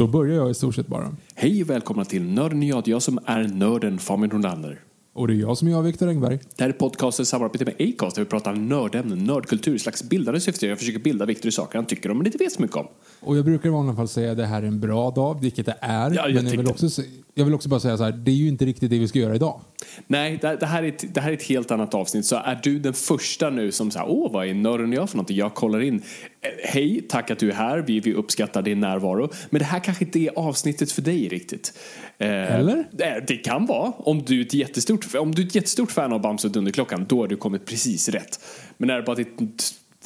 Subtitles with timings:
[0.00, 1.16] Då börjar jag i stort sett bara.
[1.34, 4.80] Hej och välkomna till Nörden jag, jag som är nörden Fabian Nordlander.
[5.12, 6.38] Och det är jag som är jag, Viktor Engberg.
[6.56, 10.66] Det här är podcasten samarbete med Acast där vi pratar nördämnen, nördkultur, slags bildande syfte.
[10.66, 12.86] Jag försöker bilda Viktor i saker han tycker om men inte vet så mycket om.
[13.20, 15.66] Och jag brukar i vanliga fall säga att det här är en bra dag, vilket
[15.66, 16.10] det är.
[16.10, 17.02] Ja, jag men jag vill, också,
[17.34, 19.18] jag vill också bara säga så här, det är ju inte riktigt det vi ska
[19.18, 19.60] göra idag.
[20.06, 22.26] Nej, det, det, här är ett, det här är ett helt annat avsnitt.
[22.26, 25.36] Så är du den första nu som säger åh vad är nörden jag för någonting?
[25.36, 26.02] Jag kollar in.
[26.42, 27.78] Eh, Hej, tack att du är här.
[27.78, 29.30] Vi, vi uppskattar din närvaro.
[29.50, 31.78] Men det här kanske inte är avsnittet för dig riktigt.
[32.18, 32.84] Eh, Eller?
[32.90, 33.92] Det, det kan vara.
[33.92, 37.06] Om du är ett jättestort, om du är ett jättestort fan av Bamse och Dunderklockan,
[37.08, 38.40] då har du kommit precis rätt.
[38.76, 39.36] Men är det bara ditt,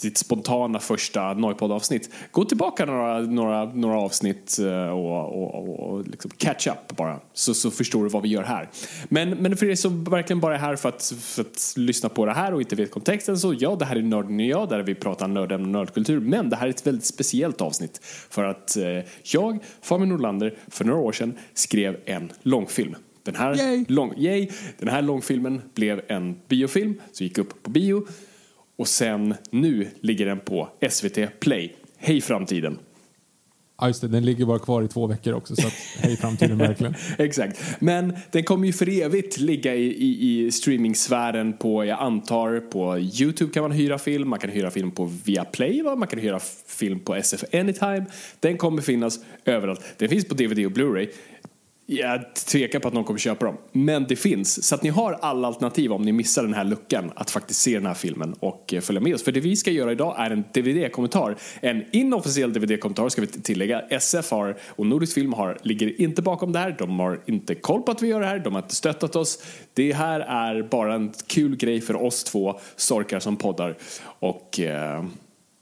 [0.02, 6.30] ditt spontana första Noipod-avsnitt, gå tillbaka några, några, några avsnitt eh, och, och, och, liksom
[6.36, 7.20] catch up bara.
[7.32, 8.68] Så, så förstår du vad vi gör här.
[9.08, 12.26] Men, men för er som verkligen bara är här för att, för att lyssna på
[12.26, 14.82] det här och inte vet kontexten så ja, det här är Nörden och jag där
[14.82, 16.20] vi pratar nördämnen och nördkultur.
[16.20, 18.84] Men det här är ett väldigt speciellt avsnitt för att eh,
[19.22, 22.96] jag, Fabian Nordlander, för några år sedan skrev en långfilm.
[23.22, 23.84] Den här, Yay!
[23.88, 24.48] lång, yay,
[24.78, 28.06] den här långfilmen blev en biofilm, så gick upp på bio.
[28.76, 31.72] Och sen nu ligger den på SVT Play.
[31.96, 32.78] Hej framtiden!
[33.80, 36.58] Ja, just det, den ligger bara kvar i två veckor också, så att, hej framtiden
[36.58, 36.94] verkligen.
[37.18, 37.60] Exakt.
[37.78, 42.98] Men den kommer ju för evigt ligga i, i, i streamingsfären på, jag antar, på
[42.98, 45.96] Youtube kan man hyra film, man kan hyra film på Viaplay, va?
[45.96, 48.04] man kan hyra film på SF Anytime.
[48.40, 49.80] Den kommer finnas överallt.
[49.98, 51.08] Den finns på DVD och Blu-ray.
[51.86, 53.56] Jag tvekar på att någon kommer köpa dem.
[53.72, 54.68] Men det finns.
[54.68, 57.74] Så att ni har alla alternativ om ni missar den här luckan att faktiskt se
[57.74, 59.22] den här filmen och eh, följa med oss.
[59.22, 61.36] För det vi ska göra idag är en DVD-kommentar.
[61.60, 63.80] En inofficiell DVD-kommentar ska vi tillägga.
[63.80, 66.76] SF har, och Nordisk Film har, ligger inte bakom det här.
[66.78, 68.38] De har inte koll på att vi gör det här.
[68.38, 69.42] De har inte stöttat oss.
[69.74, 73.76] Det här är bara en kul grej för oss två sorkar som poddar.
[74.02, 75.04] Och eh,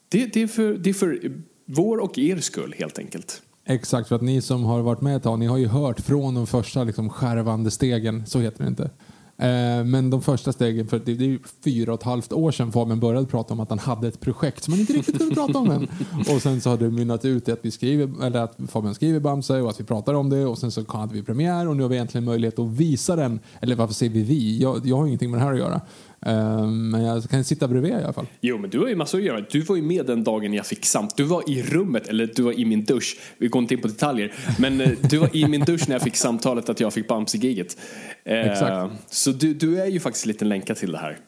[0.08, 1.32] det, det, är för, det är för
[1.64, 3.41] vår och er skull helt enkelt.
[3.64, 6.34] Exakt, för att ni som har varit med ett tag, ni har ju hört från
[6.34, 8.90] de första liksom, skärvande stegen, så heter det inte.
[9.38, 12.50] Eh, Men de första stegen, för det det är ju fyra och ett halvt år
[12.50, 15.34] sedan Fabian började prata om att han hade ett projekt som han inte riktigt kunde
[15.34, 15.88] prata om än.
[16.34, 19.20] Och sen så har det mynnat ut i att vi skriver, eller att Fabian skriver
[19.20, 21.82] Bamse och att vi pratar om det och sen så hade vi premiär och nu
[21.82, 23.40] har vi äntligen möjlighet att visa den.
[23.60, 24.58] Eller varför säger vi vi?
[24.62, 25.80] Jag, jag har ingenting med det här att göra.
[26.26, 28.26] Eh, Men jag kan sitta bredvid i alla fall.
[28.40, 29.40] Jo, men du har ju massor att göra.
[29.50, 31.16] Du var ju med den dagen jag fick samt.
[31.16, 33.20] Du var i rummet, eller du var i min dusch.
[33.38, 34.32] Vi går inte in på detaljer.
[34.58, 37.76] Men eh, du var i min dusch när jag fick samtalet att jag fick Bamse-giget.
[38.24, 38.94] Eh, Exakt.
[39.14, 41.18] Så du, du är ju faktiskt lite länkad till det här.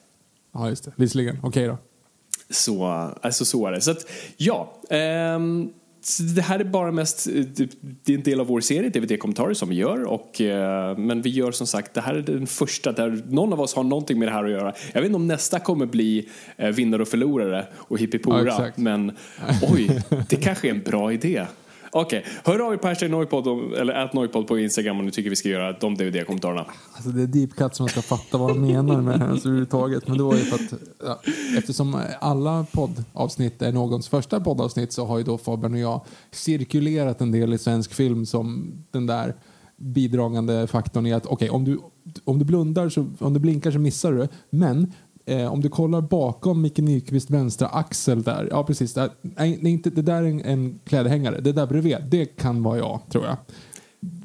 [0.55, 0.93] Ja, just det.
[0.97, 1.39] Visserligen.
[1.43, 1.79] Okej då.
[2.51, 2.85] Så,
[3.23, 3.81] alltså så är det.
[3.81, 4.07] Så att,
[4.37, 4.81] ja.
[4.91, 5.69] ehm,
[6.35, 7.69] det här är bara mest, eh, det
[8.05, 10.05] det är en del av vår serie, DVD-kommentarer som vi gör.
[10.05, 13.61] Och, eh, men vi gör som sagt, det här är den första där någon av
[13.61, 14.73] oss har någonting med det här att göra.
[14.93, 18.49] Jag vet inte om nästa kommer bli eh, vinnare och förlorare och Ja, hippipora.
[18.49, 18.79] exakt.
[18.79, 19.13] men
[19.73, 21.45] oj, det kanske är en bra idé.
[21.97, 22.33] Okej, okay.
[22.45, 23.47] hör av er på hashtag Noipod
[23.79, 26.65] eller at Noipod på Instagram om ni tycker vi ska göra de DVD-kommentarerna.
[26.93, 29.33] Alltså det är deep cut som man ska fatta vad de menar med det här
[29.33, 30.09] överhuvudtaget.
[30.09, 31.21] Men det var ju för att ja,
[31.59, 36.01] eftersom alla poddavsnitt är någons första poddavsnitt så har ju då Fabian och jag
[36.31, 39.35] cirkulerat en del i svensk film som den där
[39.77, 41.81] bidragande faktorn är att okej okay, om, du,
[42.25, 44.93] om du blundar så, om du blinkar så missar du men
[45.27, 49.91] Eh, om du kollar bakom Micke Nyqvist vänstra axel där, ja precis, där, nej, inte,
[49.91, 53.37] det där är en, en klädhängare, det där bredvid, det kan vara jag tror jag.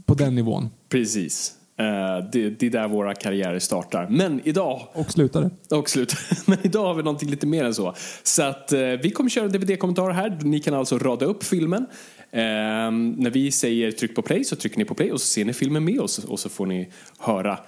[0.05, 0.69] På den nivån.
[0.89, 1.55] Precis.
[1.79, 4.07] Eh, det, det är där våra karriärer startar.
[4.09, 5.49] Men idag Och slutade.
[5.71, 6.13] och slut.
[6.45, 7.93] Men idag har vi någonting lite mer än så.
[8.23, 10.39] Så att eh, vi kommer köra DVD-kommentarer här.
[10.41, 11.85] Ni kan alltså rada upp filmen.
[12.31, 15.45] Eh, när vi säger tryck på play så trycker ni på play och så ser
[15.45, 17.59] ni filmen med oss och så får ni höra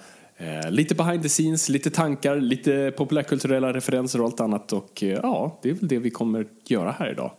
[0.70, 4.72] lite behind the scenes, lite tankar, lite populärkulturella referenser och allt annat.
[4.72, 7.32] Och eh, ja, det är väl det vi kommer göra här idag.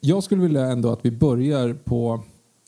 [0.00, 2.22] Jag skulle vilja ändå att vi börjar på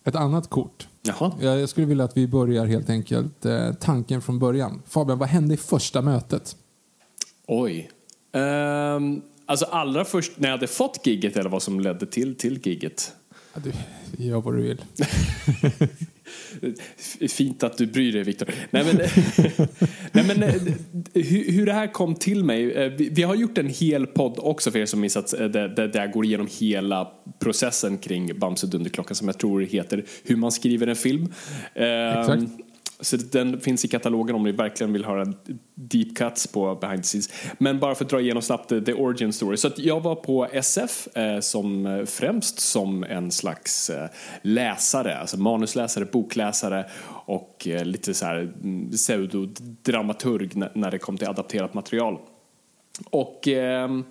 [0.05, 0.89] ett annat kort.
[1.03, 1.33] Jaha.
[1.41, 4.83] Jag skulle vilja att vi börjar helt enkelt eh, tanken från början.
[4.89, 6.57] Fabian, vad hände i första mötet?
[7.47, 7.91] Oj.
[8.33, 12.67] Ehm, alltså allra först när jag hade fått gigget eller vad som ledde till, till
[12.67, 13.13] gigget.
[13.55, 13.73] Ja, du,
[14.25, 14.85] gör vad du vill.
[17.29, 18.49] Fint att du bryr dig, Viktor.
[18.71, 18.97] Nej, men,
[20.13, 20.43] nej, men
[21.15, 22.73] hur, hur det här kom till mig.
[22.73, 25.91] Eh, vi, vi har gjort en hel podd också för er som missat, där, där,
[25.95, 30.87] jag går igenom hela processen kring Bamse Dunderklockan som jag tror heter Hur man skriver
[30.87, 31.33] en film.
[31.75, 32.43] Ehm, Exakt.
[33.01, 35.33] Så den finns i katalogen om ni verkligen vill höra
[35.75, 37.31] deep cuts på behind the scenes.
[37.59, 39.57] Men bara för att dra igenom snabbt the origin story.
[39.57, 44.09] Så att jag var på SF eh, som eh, främst som en slags eh,
[44.43, 46.87] läsare, alltså manusläsare, bokläsare
[47.27, 52.19] och eh, lite så här mm, pseudodramaturg när, när det kom till adapterat material.
[53.11, 54.05] Och ehm,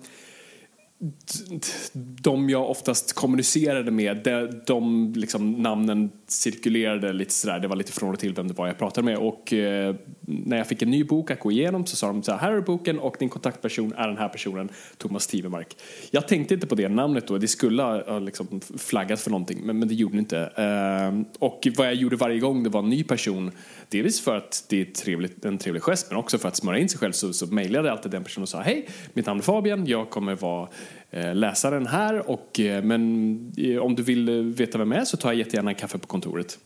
[2.20, 7.92] de jag oftast kommunicerade med, de, de liksom namnen cirkulerade lite sådär, det var lite
[7.92, 10.90] från och till vem det var jag pratade med och eh, när jag fick en
[10.90, 13.28] ny bok att gå igenom så sa de så här, här är boken och din
[13.28, 15.76] kontaktperson är den här personen, Thomas Tivemark.
[16.10, 19.60] Jag tänkte inte på det namnet då, det skulle ha ha liksom flaggat för någonting
[19.64, 20.38] men, men det gjorde det inte.
[20.38, 23.50] Eh, och vad jag gjorde varje gång det var en ny person,
[23.88, 26.88] delvis för att det är trevligt, en trevlig gest men också för att smöra in
[26.88, 29.44] sig själv så, så mejlade jag alltid den personen och sa hej, mitt namn är
[29.44, 30.68] Fabian, jag kommer vara
[31.16, 35.16] eh, läsaren här och eh, men eh, om du vill veta vem jag är så
[35.16, 36.58] tar jag jättegärna en kaffe på kontoret.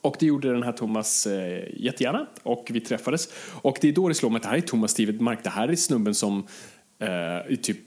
[0.00, 3.28] Och det gjorde den här Thomas eh, jättegärna och vi träffades.
[3.62, 5.68] Och det är då det slår mig att det här är Thomas Tivedmark, det här
[5.68, 6.46] är snubben som
[6.98, 7.78] eh, typ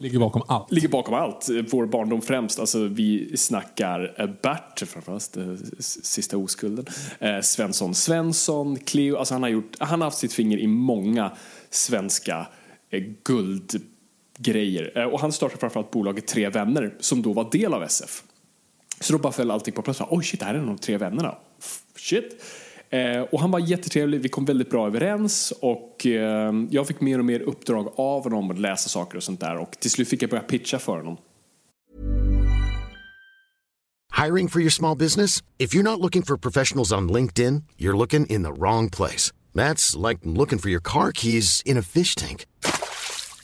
[0.00, 0.72] Ligger bakom allt.
[0.72, 1.48] ligger bakom allt.
[1.70, 2.58] Vår barndom främst.
[2.58, 5.36] Alltså, vi snackar Bert, framförallt
[5.78, 6.86] sista oskulden.
[7.18, 9.16] Eh, Svensson Svensson, Cleo.
[9.16, 11.32] Alltså, han, har gjort, han har haft sitt finger i många
[11.70, 12.46] svenska
[12.90, 13.97] eh, guldgrejer
[14.38, 14.98] grejer.
[14.98, 18.22] Eh, och han startade framförallt bolaget Tre Vänner som då var del av SF.
[19.00, 20.00] Så då bara föll allting på plats.
[20.10, 21.34] Oj shit, det här är de tre vännerna.
[21.96, 22.44] Shit.
[22.90, 27.18] Eh, och han var jättetrevlig, vi kom väldigt bra överens och eh, jag fick mer
[27.18, 30.22] och mer uppdrag av honom att läsa saker och sånt där och till slut fick
[30.22, 31.16] jag börja pitcha för honom.
[34.24, 35.42] Hiring for your small business?
[35.58, 39.32] If you're not looking for professionals on LinkedIn, you're looking in the wrong place.
[39.54, 42.46] That's like looking for your car keys in a fish tank.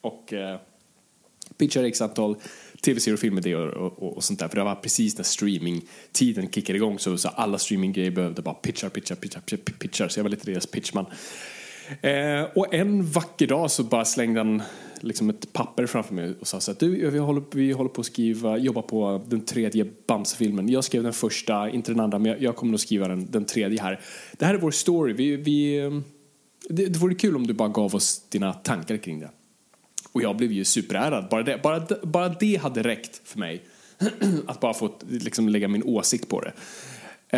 [0.00, 0.60] Och eh,
[1.58, 2.36] pitchade x antal
[2.84, 4.48] tv-serier och filmidéer och, och, och sånt där.
[4.48, 8.88] För det var precis när streamingtiden kickade igång så, så alla streaminggrejer behövde bara pitchar,
[8.88, 10.08] pitchar, pitchar, pitchar, pitchar.
[10.08, 11.06] Så jag var lite deras pitchman.
[12.00, 14.62] Eh, och en vacker dag så bara slängde han
[15.00, 18.00] liksom ett papper framför mig och sa så att du, vi håller, vi håller på
[18.00, 20.68] att skriva, jobba på den tredje Bamse-filmen.
[20.68, 23.44] Jag skrev den första, inte den andra, men jag, jag kommer nog skriva den, den
[23.44, 24.00] tredje här.
[24.32, 25.12] Det här är vår story.
[25.12, 25.90] Vi, vi, eh,
[26.68, 29.30] det, det vore kul om du bara gav oss dina tankar kring det.
[30.12, 31.26] Och jag blev ju superärad.
[31.30, 33.62] Bara det, bara, bara det hade räckt för mig.
[34.46, 36.52] att bara få liksom, lägga min åsikt på det.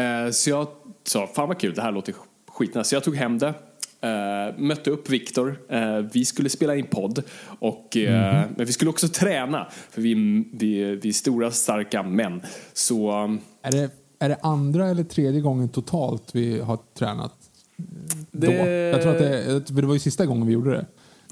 [0.00, 0.66] Eh, så jag
[1.04, 2.14] sa, fan vad kul, det här låter
[2.48, 2.84] skitnice.
[2.88, 3.54] Så jag tog hem det.
[4.00, 5.58] eh, mötte upp Viktor.
[5.68, 7.22] Eh, vi skulle spela in podd,
[7.58, 9.66] och, eh, men vi skulle också träna.
[9.90, 10.14] För vi,
[10.52, 12.42] vi, vi är stora, starka män.
[12.72, 13.10] Så
[13.62, 17.34] Är det, är det andra eller tredje gången totalt vi har tränat?
[18.32, 18.46] Då?
[18.46, 18.54] Det-
[18.92, 20.86] Jag tror att det, det var ju sista gången vi gjorde det.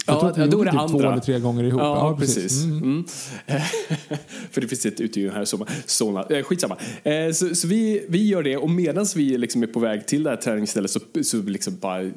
[0.09, 1.13] Jag Ja, tror att vi ja, då gjorde det typ två andra.
[1.13, 1.81] eller tre gånger ihop.
[1.81, 2.65] Ja, precis.
[2.65, 2.83] Mm.
[2.83, 3.05] Mm.
[4.51, 5.67] För det finns ett utegym här, Solna.
[5.87, 6.27] Solna.
[6.31, 6.77] Eh, skitsamma.
[7.03, 10.23] Eh, så så vi, vi gör det och medan vi liksom är på väg till
[10.23, 12.11] det här träningsstället så, så liksom bara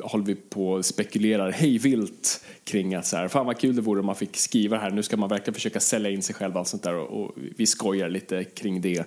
[0.00, 3.82] håller vi på och spekulerar hej vilt kring att så här, fan vad kul det
[3.82, 4.90] vore om man fick skriva här.
[4.90, 7.66] Nu ska man verkligen försöka sälja in sig själv och sånt där och, och vi
[7.66, 9.04] skojar lite kring det.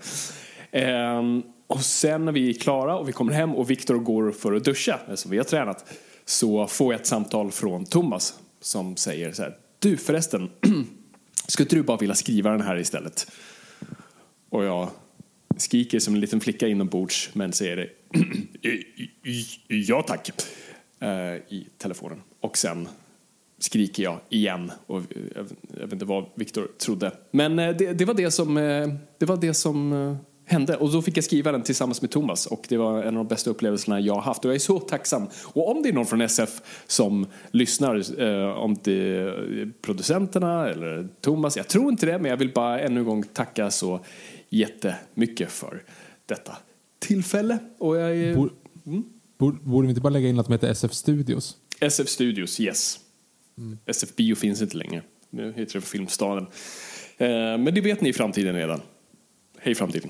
[0.72, 4.54] Ehm, och sen när vi är klara och vi kommer hem och Viktor går för
[4.54, 5.86] att duscha, som vi har tränat,
[6.30, 10.50] så får jag ett samtal från Thomas som säger så här, du förresten,
[11.48, 13.32] skulle inte du bara vilja skriva den här istället?
[14.50, 14.90] Och jag
[15.58, 17.90] skriker som en liten flicka inombords men säger det,
[19.68, 20.30] ja tack,
[21.00, 22.22] eh, i telefonen.
[22.40, 22.88] Och sen
[23.60, 24.72] skriker jag igen.
[24.88, 25.02] Och
[25.36, 27.12] jag, vet inte vad Viktor trodde.
[27.32, 30.18] Men eh, det, det var det som, eh, det var det som
[30.48, 30.76] hände.
[30.78, 32.46] Och då fick jag skriva den tillsammans med Thomas.
[32.46, 34.46] Och det var en av de bästa upplevelserna jag har haft.
[34.46, 35.28] Och jag är så tacksam.
[35.44, 41.08] Och om det är någon från SF som lyssnar, eh, om det är producenterna eller
[41.22, 41.58] Thomas.
[41.58, 44.00] Jag tror inte det, men jag vill bara ännu en gång tacka så
[44.50, 45.84] jättemycket för
[46.26, 46.58] detta
[47.00, 47.58] tillfälle.
[47.78, 48.36] Och jag är...
[48.36, 48.52] Bor-
[49.38, 51.58] Borde borde vi inte bara lägga in något som heter SF Studios?
[51.80, 53.00] SF Studios, yes.
[53.86, 55.02] SF Bio finns inte längre.
[55.30, 56.44] Nu heter det Filmstaden.
[57.18, 58.82] Eh, men det vet ni i framtiden redan.
[59.60, 60.10] Hej framtiden.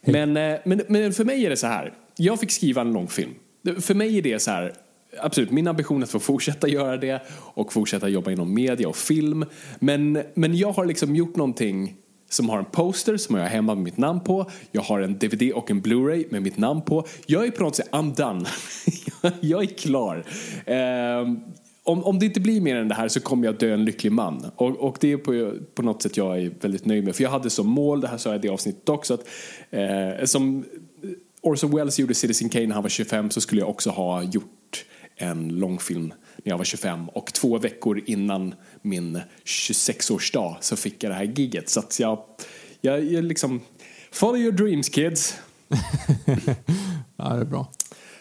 [0.00, 1.92] Men, eh, men, men för mig är det så här.
[2.16, 3.34] Jag fick skriva en långfilm.
[3.80, 4.72] För mig är det så här.
[5.18, 8.96] Absolut, min ambition är att få fortsätta göra det och fortsätta jobba inom media och
[8.96, 9.44] film.
[9.78, 11.96] Men, men jag har liksom gjort någonting
[12.30, 14.50] som har en poster som jag har hemma med mitt namn på.
[14.72, 17.06] Jag har en DVD och en Blu-ray med mitt namn på.
[17.26, 18.46] Jag är på något sätt, I'm done.
[19.40, 20.24] jag är klar.
[20.66, 21.40] Ehm,
[21.90, 24.12] om, om det inte blir mer än det här så kommer jag dö en lycklig
[24.12, 24.50] man.
[24.56, 27.16] Och, och det är på, på något sätt jag är väldigt nöjd med.
[27.16, 29.28] För jag hade som mål, det här sa jag i det avsnittet också, att
[29.70, 30.64] eh, som
[31.42, 34.84] Orson Welles gjorde Citizen Kane när han var 25 så skulle jag också ha gjort
[35.16, 41.12] en långfilm när jag var 25 och två veckor innan min 26-årsdag så fick jag
[41.12, 41.68] det här gigget.
[41.68, 42.24] Så att jag,
[42.80, 43.60] jag, jag liksom,
[44.10, 45.34] follow your dreams kids.
[47.16, 47.70] Ja, det är bra.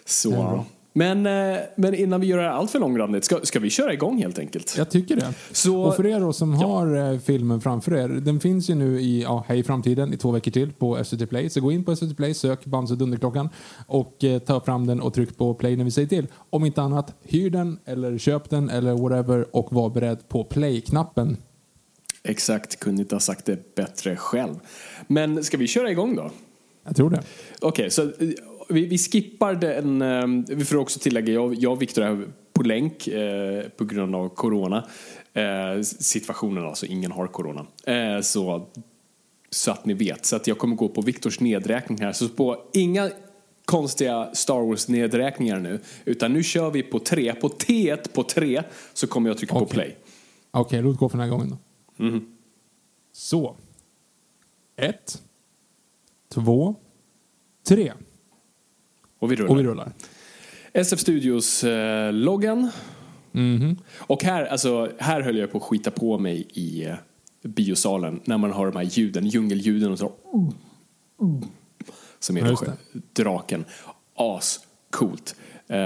[0.05, 0.29] Så.
[0.29, 0.65] Det är bra.
[0.93, 3.93] Men, eh, men innan vi gör det här allt för långrandigt, ska, ska vi köra
[3.93, 4.75] igång helt enkelt?
[4.77, 5.34] Jag tycker det.
[5.51, 9.00] Så- och för er då som har eh, filmen framför er, den finns ju nu
[9.01, 11.50] i ja, Hej framtiden i två veckor till på SVT Play.
[11.50, 13.50] Så gå in på SVT Play, sök Bamse Dunderklockan
[13.88, 16.27] och eh, ta fram den och tryck på play när vi säger till.
[16.50, 21.38] Om inte annat, hyr den eller köp den eller whatever och var beredd på play-knappen.
[22.24, 24.55] Exakt, kunde inte ha sagt det bättre själv.
[25.08, 26.31] Men ska vi köra igång då?
[26.86, 27.22] Jag tror det.
[27.62, 28.10] Okej, så eh,
[28.69, 30.01] vi, vi skippar den.
[30.01, 34.15] eh, Vi får också tillägga, jag, jag och Viktor är på länk eh, på grund
[34.15, 34.88] av corona.
[35.33, 37.65] Eh, situationen alltså, ingen har corona.
[37.83, 38.67] Eh, så,
[39.49, 40.25] så att ni vet.
[40.25, 42.11] Så att jag kommer gå på Viktors nedräkning här.
[42.11, 43.09] Så på inga
[43.65, 45.79] konstiga Star Wars-nedräkningar nu.
[46.05, 47.33] Utan nu kör vi på tre.
[47.35, 49.73] På T1 på tre så kommer jag trycka på Okej.
[49.73, 49.97] play.
[50.51, 52.03] Okej, låt gå för den här gången då.
[52.05, 52.35] Mhm.
[53.11, 53.55] Så.
[54.75, 55.21] Ett.
[56.33, 56.75] Två.
[57.67, 57.93] Tre.
[59.19, 59.49] Och vi rullar.
[59.49, 59.91] Och vi rullar.
[60.73, 62.71] SF Studios eh, loggan.
[63.31, 63.77] Mhm.
[63.97, 66.95] Och här, alltså, här höll jag på att skita på mig i eh,
[67.43, 70.11] biosalen när man hör de här ljuden, djungelljuden och så.
[72.19, 72.57] Som är Ja,
[73.13, 73.65] draken.
[74.15, 74.59] As
[74.89, 75.35] coolt.
[75.67, 75.77] Eh,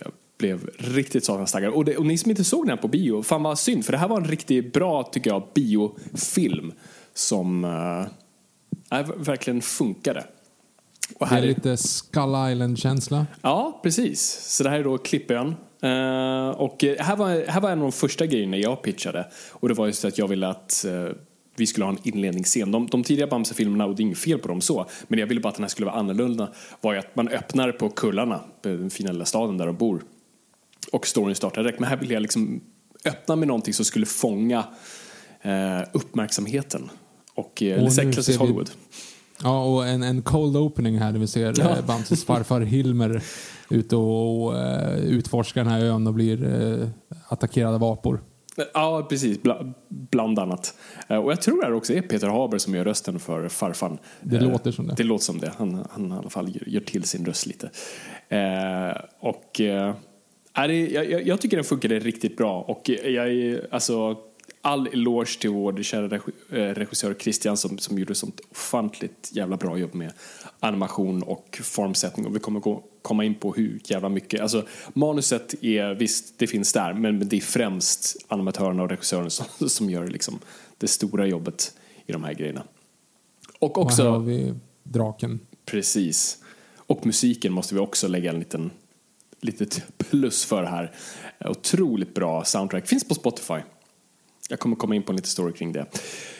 [0.00, 1.72] jag blev riktigt satans taggad.
[1.72, 3.84] Och, det, och ni som inte såg den här på bio, fan vad synd.
[3.84, 6.72] För det här var en riktigt bra, tycker jag, biofilm.
[7.14, 10.24] Som äh, verkligen funkade.
[11.18, 13.26] Och Det här är lite Skull Island-känsla.
[13.42, 14.20] Ja, precis.
[14.56, 15.54] Så det här är då Klippön.
[15.82, 19.26] Eh, och eh, här var, här var en av de första grejerna jag pitchade.
[19.52, 21.04] Och det var just att jag ville att eh,
[21.56, 22.70] vi skulle ha en inledningsscen.
[22.72, 25.40] De, de tidiga Bamse-filmerna, och det är inget fel på dem så, men jag ville
[25.40, 26.48] bara att den här skulle vara annorlunda,
[26.80, 30.02] var ju att man öppnar på Kullarna, den fina lilla staden där de bor.
[30.92, 31.80] Och storyn startar direkt.
[31.80, 32.60] Men här ville jag liksom
[33.04, 34.64] öppna med någonting som skulle fånga
[35.42, 36.90] eh, uppmärksamheten.
[37.34, 38.70] Och eh, Och nu ser vi- Hollywood.
[39.42, 41.52] Ja, och en, en cold opening här där vi ser Ja.
[41.58, 41.76] ja.
[41.86, 43.22] Bamses farfar Hilmer
[43.70, 46.88] ute och, och eh, utforskar den här ön och blir uh,
[47.28, 48.20] attackerad av apor.
[48.74, 49.42] Ja, precis.
[49.42, 50.74] Bla, bland annat.
[51.08, 53.98] Eh, Och jag tror det också är Peter Haber som gör rösten för farfan.
[54.20, 54.94] Det Eh, låter som det.
[54.96, 55.52] Det låter som det.
[55.58, 57.70] Han, han i alla fall gör, till sin röst lite.
[58.28, 59.94] Eh, och eh,
[60.54, 62.60] är det, jag, jag- tycker den funkade riktigt bra.
[62.62, 64.16] Och jag är, alltså,
[64.62, 69.78] all eloge till vår kära eh, regissör Christian som, som gjorde sånt ofantligt jävla bra
[69.78, 70.12] jobb med
[70.60, 75.64] animation och formsättning och vi kommer gå, komma in på hur jävla mycket, alltså manuset
[75.64, 80.06] är visst, det finns där men, det är främst animatörerna och regissören som, som gör
[80.06, 80.38] liksom
[80.78, 82.62] det stora jobbet i de här grejerna.
[83.58, 84.02] Och Och också...
[84.02, 85.40] här har vi draken.
[85.64, 86.38] Precis.
[86.76, 88.70] Och musiken måste vi också lägga en liten
[89.40, 90.92] litet plus för här.
[91.44, 92.86] Otroligt bra soundtrack.
[92.86, 93.60] Finns på Spotify.
[94.50, 95.86] Jag kommer komma in på en liten story kring det.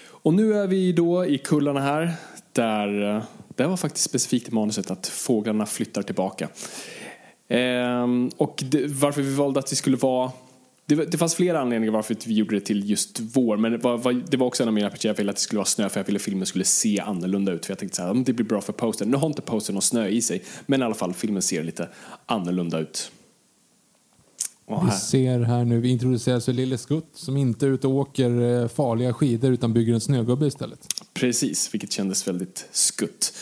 [0.09, 2.13] Och nu är vi då i kullarna här.
[2.53, 3.23] Där eh,
[3.57, 6.49] det var faktiskt specifikt i manuset att fåglarna flyttar tillbaka.
[7.49, 10.33] Ehm, och det, varför vi valde att det skulle vara
[10.87, 13.57] det, det fanns flera anledningar varför vi gjorde det till just vår.
[13.57, 15.11] Men det var, var, det var också en av mina partier.
[15.11, 17.53] Jag ville att det skulle vara snö för jag ville att filmen skulle se annorlunda
[17.53, 17.67] ut.
[17.67, 19.11] För jag tänkte så här, det blir bra för posten.
[19.11, 20.43] Nu har inte posten någon snö i sig.
[20.67, 21.89] Men i alla fall, filmen ser lite
[22.27, 23.13] annorlunda ut.
[24.85, 28.63] Vi ser här nu, vi introduceras för Lille Skutt som inte är ute och åker
[28.63, 30.87] eh, farliga skidor utan bygger en snögubbe istället.
[31.15, 33.33] precis, vilket kändes väldigt skutt.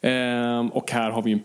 [0.00, 1.42] Ehm, och här har vi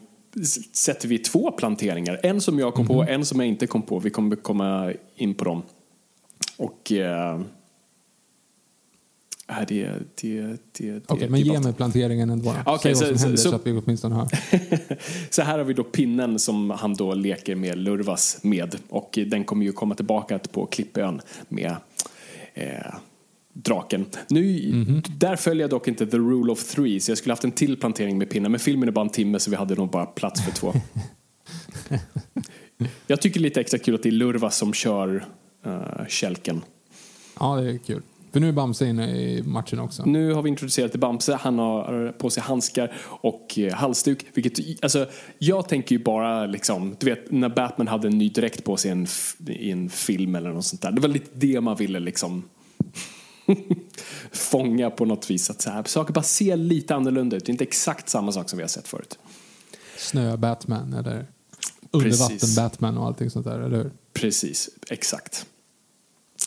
[0.74, 2.19] sätter vi två planteringar.
[2.24, 4.00] En som jag kom på, en som jag inte kom på.
[4.00, 5.62] Vi kommer komma in på dem.
[6.57, 6.91] Och...
[6.91, 7.39] Eh,
[9.50, 9.90] äh, det,
[10.22, 12.56] det, det, det, Okej, men ge mig planteringen ändå.
[12.84, 14.28] Säg så- vad som så- händer så, så- att vi åtminstone hör.
[15.30, 19.44] Så här har vi då pinnen som han då leker med Lurvas med och den
[19.44, 21.75] kommer ju komma tillbaka på Klippön med
[22.54, 22.94] eh,
[23.54, 24.06] draken.
[24.30, 25.02] Nu, Mhm.
[25.18, 27.78] Där följer jag dock inte the rule of three så jag skulle haft en till
[27.78, 30.46] plantering med pinnen men filmen är bara en timme så vi hade nog bara plats
[30.46, 30.74] för två.
[33.08, 35.25] jag tycker lite extra kul att det är Lurvas som kör
[35.68, 36.62] uh, kälken.
[37.40, 38.02] Ja, det är kul.
[38.36, 40.06] För nu är Bamse inne i matchen också.
[40.06, 41.36] Nu har vi introducerat till Bamse.
[41.36, 44.25] Han har på sig handskar och eh, halsduk.
[44.34, 48.63] Vilket, alltså, jag tänker ju bara liksom, du vet när Batman hade en ny dräkt
[48.63, 49.08] på sig i en,
[49.48, 50.92] i en film eller något sånt där.
[50.92, 52.44] Det var lite det man ville liksom
[54.32, 55.50] fånga på något vis.
[55.50, 57.46] Att så här, saker bara ser lite annorlunda ut.
[57.46, 59.20] Det är inte exakt samma sak som vi har sett förut.
[59.98, 61.27] Snö-Batman eller
[61.92, 63.92] undervatten-Batman och allting sånt där, eller hur?
[64.13, 65.46] Precis, exakt.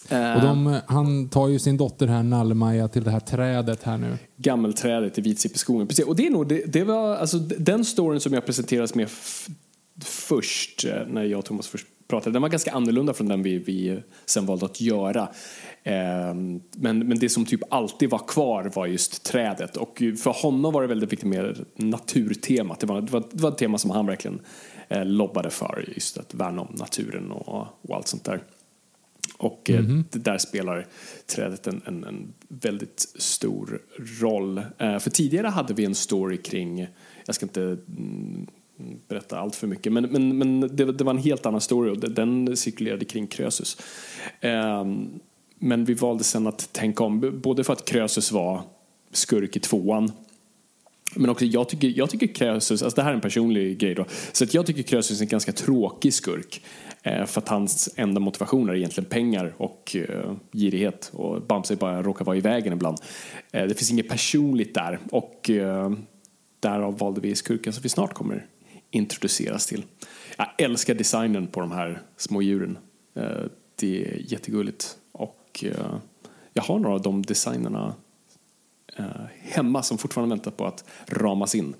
[0.08, 3.98] Och Eh, de, han tar ju sin dotter här, Nallemaja, till det här trädet här
[3.98, 4.18] nu.
[4.36, 5.86] gammelträdet i Vitsippeskogen.
[5.86, 6.04] Precis.
[6.04, 9.08] Och det är nog, det, det var alltså den storyn som jag presenterades med
[10.04, 13.58] först, eh, när jag och Thomas först pratade, den var ganska annorlunda från den vi,
[13.58, 15.28] vi sen valde att göra.
[15.82, 20.72] Ehm, men, men det som typ alltid var kvar var just trädet och för honom
[20.72, 22.80] var det väldigt viktigt med naturtemat.
[22.80, 24.40] Det var, det var, det var ett tema som han verkligen
[24.88, 28.42] eh, lobbade för, just att värna om naturen och, och allt sånt där.
[29.36, 30.86] Och eh, det där spelar
[31.26, 33.80] trädet en, en, en väldigt stor
[34.20, 34.58] roll.
[34.58, 36.86] Eh, för tidigare hade vi en story kring,
[37.26, 38.46] jag ska inte mm,
[39.08, 42.10] berätta allt för mycket, men, men, men det, det var en helt annan story och
[42.10, 43.78] den cirkulerade kring Krösus.
[44.40, 44.84] Eh,
[45.58, 48.62] men vi valde sen att tänka om, både för att Krösus var
[49.12, 50.12] skurk i tvåan
[51.14, 54.04] men också, jag tycker, jag tycker Krösus, alltså det här är en personlig grej då,
[54.32, 56.62] så att jag tycker Krösus är en ganska tråkig skurk.
[57.02, 62.02] Eh, för att hans enda motivation är egentligen pengar och eh, girighet och Bamse bara
[62.02, 62.98] råkar vara i vägen ibland.
[63.52, 65.92] Eh, det finns inget personligt där och eh,
[66.60, 68.46] därav valde vi skurken som vi snart kommer
[68.90, 69.84] introduceras till.
[70.36, 72.78] Jag älskar designen på de här små djuren.
[73.14, 73.44] Eh,
[73.76, 75.94] det är jättegulligt och eh,
[76.52, 77.94] jag har några av de designerna
[79.40, 81.74] hemma som fortfarande väntar på att ramas in.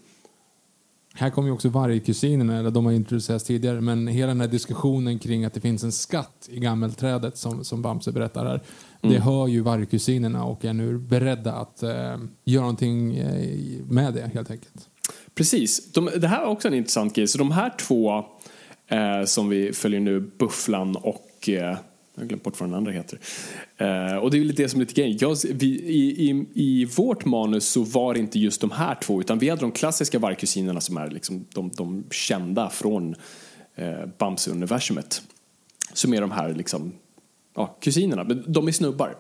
[1.15, 5.19] Här kommer ju också vargkusinerna, eller de har introducerats tidigare, men hela den här diskussionen
[5.19, 8.61] kring att det finns en skatt i gammelträdet som, som Bamse berättar här.
[9.01, 14.31] Det hör ju vargkusinerna och är nu beredda att eh, göra någonting eh, med det
[14.35, 14.89] helt enkelt.
[15.35, 15.93] Precis.
[15.93, 17.27] De, det här är också en intressant grej.
[17.27, 18.25] Så de här två
[18.89, 21.77] eh, som vi följer nu, Bufflan och eh,
[22.19, 23.19] jag har glömt bort vad den andra heter.
[23.77, 25.19] Eh, och det är lite det som är lite grejen.
[25.21, 29.21] Jag, vi, i, i, I vårt manus så var det inte just de här två
[29.21, 33.15] utan vi hade de klassiska vargkusinerna som är liksom de, de kända från
[33.75, 35.23] eh, Bamse-universumet.
[35.93, 36.93] Som är de här liksom,
[37.57, 39.17] ja, kusinerna, men de är snubbar.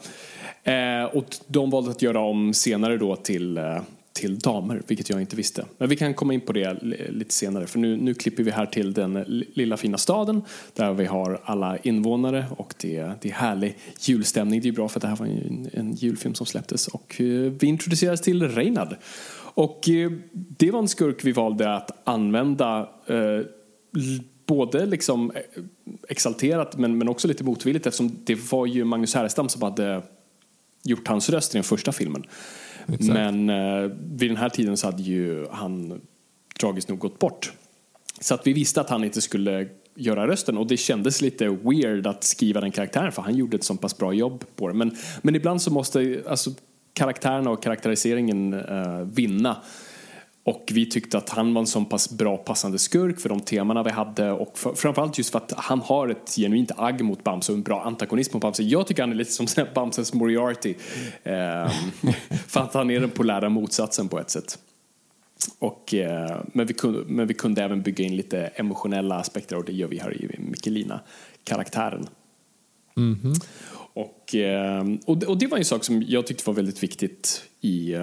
[0.62, 3.80] Eh, och de valde att göra om senare då till, eh,
[4.18, 5.64] till damer, vilket jag inte visste.
[5.78, 8.66] Men vi kan komma in på det lite senare, för nu, nu klipper vi här
[8.66, 10.42] till den lilla fina staden
[10.74, 14.60] där vi har alla invånare och det, det är härlig julstämning.
[14.60, 17.26] Det är bra för att det här var en, en julfilm som släpptes och eh,
[17.26, 18.96] vi introduceras till Reinhard.
[19.54, 23.46] Och eh, det var en skurk vi valde att använda eh,
[24.46, 25.62] både liksom eh,
[26.08, 30.02] exalterat men, men också lite motvilligt eftersom det var ju Magnus Härenstam som hade
[30.84, 32.24] gjort hans röst i den första filmen.
[32.88, 33.12] Exakt.
[33.12, 36.00] Men eh, vid den här tiden så hade ju han
[36.60, 37.52] tragiskt nog gått bort.
[38.20, 42.06] Så att vi visste att han inte skulle göra rösten och det kändes lite weird
[42.06, 44.74] att skriva den karaktären för han gjorde ett så pass bra jobb på det.
[44.74, 46.50] Men, men ibland så måste alltså,
[46.92, 49.56] karaktärerna och karaktäriseringen eh, vinna.
[50.48, 53.82] Och vi tyckte att han var en så pass bra passande skurk för de temana
[53.82, 57.52] vi hade och för, framförallt just för att han har ett genuint agg mot Bamse
[57.52, 58.62] och en bra antagonist mot Bamse.
[58.62, 60.74] Jag tycker han är lite som Bamses Moriarty.
[61.24, 61.70] Mm.
[62.46, 64.58] för att han är den polära motsatsen på ett sätt.
[65.58, 69.64] Och, eh, men, vi kunde, men vi kunde även bygga in lite emotionella aspekter och
[69.64, 72.08] det gör vi här i Mikkelina-karaktären.
[72.96, 73.44] Mm -hmm.
[73.94, 77.96] och, eh, och, och, det var en sak som jag tyckte var väldigt viktigt i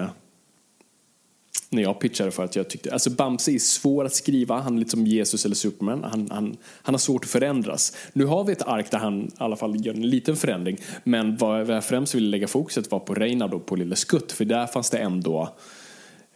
[1.70, 4.78] när jag pitchade för att jag tyckte, alltså Bamse är svår att skriva, han är
[4.78, 7.96] lite som Jesus eller Superman, han, han, han har svårt att förändras.
[8.12, 11.36] Nu har vi ett ark där han i alla fall gör en liten förändring, men
[11.36, 14.66] vad jag främst ville lägga fokuset var på Reinhard och på Lille Skutt, för där
[14.66, 15.54] fanns det ändå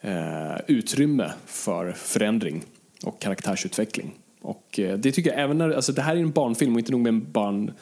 [0.01, 2.62] eh, utrymme för förändring
[3.05, 4.14] och karaktärsutveckling.
[4.43, 6.93] Och eh, det tycker jag även när, alltså det här är en barnfilm och inte
[6.93, 7.73] nog med en barn,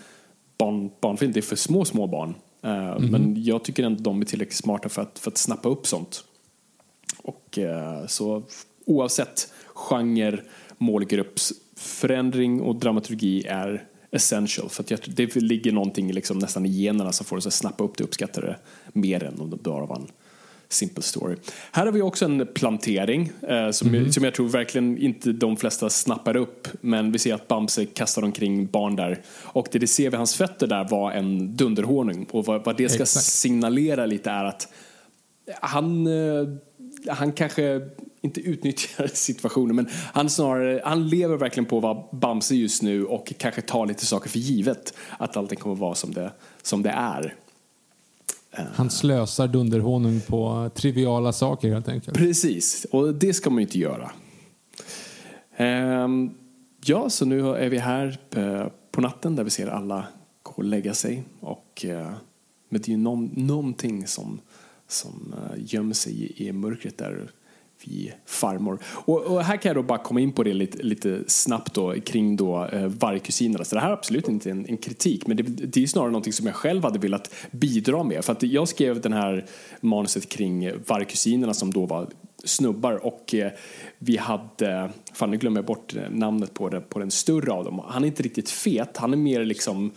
[0.59, 2.35] barn, barnfilm, det är för små, små barn.
[2.63, 3.11] Eh, mm.
[3.11, 6.25] Men jag tycker ändå de är tillräckligt smarta för att, för att snappa upp sånt.
[7.29, 8.43] Och eh, så
[8.87, 10.41] oavsett genre,
[10.79, 14.69] målgruppsförändring och dramaturgi är essential.
[14.69, 17.97] För att det ligger någonting liksom nästan i generna som får oss att snappa upp
[17.97, 18.57] det och uppskatta det
[18.93, 20.07] mer än om det bara var en
[20.69, 21.37] simple story.
[21.73, 24.12] Här har vi också en plantering eh, som, mm.
[24.12, 26.69] som jag tror verkligen inte de flesta snappar upp.
[26.81, 29.23] Men vi ser att Bamse kastar omkring barn där.
[29.43, 32.27] Och det, det ser vi hans fötter där var en dunderhonung.
[32.31, 33.25] Och vad, vad det ska Exakt.
[33.25, 34.69] signalera lite är att
[35.61, 36.49] han eh,
[37.09, 37.81] han kanske
[38.21, 43.05] inte utnyttjar situationen men han snarare, han lever verkligen på att vara Bamse just nu
[43.05, 44.94] och kanske tar lite saker för givet.
[45.18, 47.35] Att allting kommer vara som det, som det är.
[48.51, 52.16] Han slösar dunderhonung på triviala saker helt enkelt.
[52.16, 54.11] Precis, och det ska man ju inte göra.
[55.57, 56.31] Ehm,
[56.85, 60.07] ja, så nu är vi här eh, på natten där vi ser alla
[60.42, 61.23] gå och lägga sig.
[61.40, 62.12] Och, eh,
[62.68, 64.40] men det är ju någonting som
[64.88, 67.31] som eh, gömmer sig i, mörkret där
[67.85, 68.79] vid farmor.
[68.85, 71.94] Och, och, här kan jag då bara komma in på det lite, lite snabbt då
[72.01, 73.64] kring då eh, vargkusinerna.
[73.64, 76.33] Så det här är absolut inte en, en kritik men det, det är snarare någonting
[76.33, 78.24] som jag själv hade velat bidra med.
[78.24, 79.46] För att jag skrev den här
[79.81, 82.09] manuset kring vargkusinerna som då var
[82.44, 83.53] snubbar och eh,
[83.98, 87.64] vi hade, fan nu glömmer jag bort eh, namnet på, det, på den större av
[87.64, 87.83] dem.
[87.88, 89.92] Han är inte riktigt fet, han är mer liksom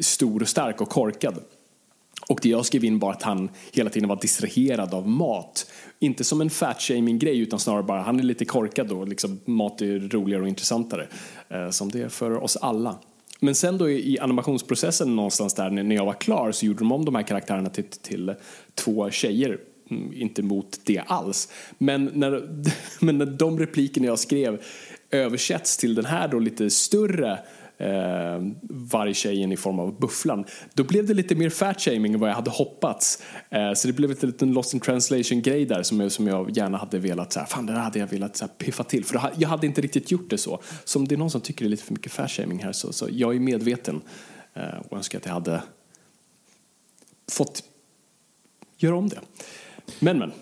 [0.00, 1.34] stor och stark och korkad.
[2.28, 5.70] Och det jag skrev in var att han hela tiden var distraherad av mat.
[5.98, 9.82] Inte som en fat-shaming grej utan snarare bara han är lite korkad och liksom mat
[9.82, 11.08] är roligare och intressantare.
[11.48, 12.98] Eh, som det är för oss alla.
[13.40, 17.04] Men sen då i animationsprocessen någonstans där när jag var klar så gjorde de om
[17.04, 18.34] de här karaktärerna till, till
[18.74, 19.58] två tjejer.
[19.90, 21.48] Mm, inte mot det alls.
[21.78, 22.48] Men när,
[23.04, 24.62] men när de replikerna jag skrev
[25.10, 27.38] översätts till den här då lite större
[27.78, 30.44] eh, vargtjejen i form av bufflan.
[30.74, 33.22] Då blev det lite mer fat-shaming än vad jag hade hoppats.
[33.50, 36.78] Eh, så det blev en liten lost in translation-grej där som jag, som jag gärna
[36.78, 39.04] hade velat, så här, fan det där hade jag velat så här, piffa till.
[39.04, 40.60] För jag hade inte riktigt gjort det så.
[40.84, 42.92] Så om det är någon som tycker det är lite för mycket fat-shaming här så,
[42.92, 44.00] så jag är medveten
[44.54, 45.62] eh, och önskar att jag hade
[47.32, 47.62] fått
[48.78, 49.20] göra om det.
[49.98, 50.32] Men men.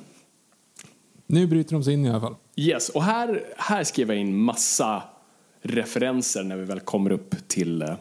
[1.27, 2.37] Nu bryter de sig in i alla fall.
[2.57, 5.03] Yes, och här, här skrev jag in massa
[5.64, 7.94] referenser när vi väl kommer upp till, eh,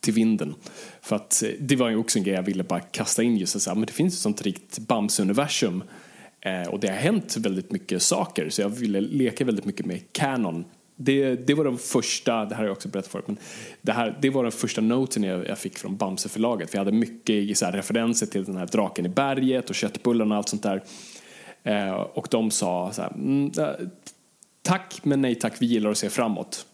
[0.00, 0.54] till vinden.
[1.00, 3.60] För att eh, det var ju också en grej jag ville bara kasta in just
[3.60, 5.82] så ah, men det finns ett sånt rikt Bamse-universum
[6.40, 10.12] eh, och det har hänt väldigt mycket saker så jag ville leka väldigt mycket med
[10.12, 10.64] canon.
[10.96, 13.36] Det, det var den första, det här har jag också berättat förut, men
[13.82, 16.70] det, här, det var den första noten jag, jag fick från Bamse-förlaget.
[16.70, 20.34] För jag hade mycket så här, referenser till den här draken i berget och köttbullarna
[20.34, 20.82] och allt sånt där.
[21.62, 23.86] Eh, och de sa så här, mm, eh,
[24.62, 26.66] tack men nej tack, vi gillar att se framåt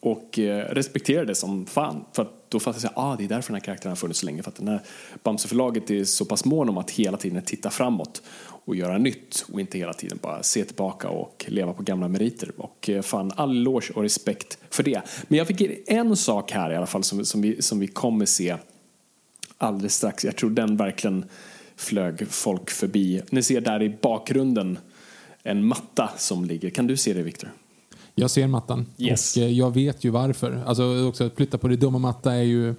[0.00, 2.04] och respekterade respekterar det som fan.
[2.12, 4.20] För att då fattar jag att ah, det är därför den här karaktären har funnits
[4.20, 4.42] så länge.
[4.42, 4.80] För att den här
[5.22, 8.22] Bamseförlaget är så pass mån om att hela tiden titta framåt
[8.64, 12.52] och göra nytt och inte hela tiden bara se tillbaka och leva på gamla meriter.
[12.56, 15.02] Och eh, fan, all eloge och respekt för det.
[15.28, 18.26] Men jag fick en sak här i alla fall som, som, vi, som vi kommer
[18.26, 18.56] se
[19.58, 20.24] alldeles strax.
[20.24, 21.24] Jag tror den verkligen
[21.76, 23.22] flög folk förbi.
[23.30, 24.78] Ni ser där i bakgrunden
[25.42, 26.70] en matta som ligger.
[26.70, 27.50] Kan du se det, Viktor?
[28.20, 28.86] Jag ser mattan.
[28.98, 29.36] Yes.
[29.36, 30.62] Och eh, jag vet ju varför.
[30.66, 32.74] Alltså också att flytta på det dumma matta är ju...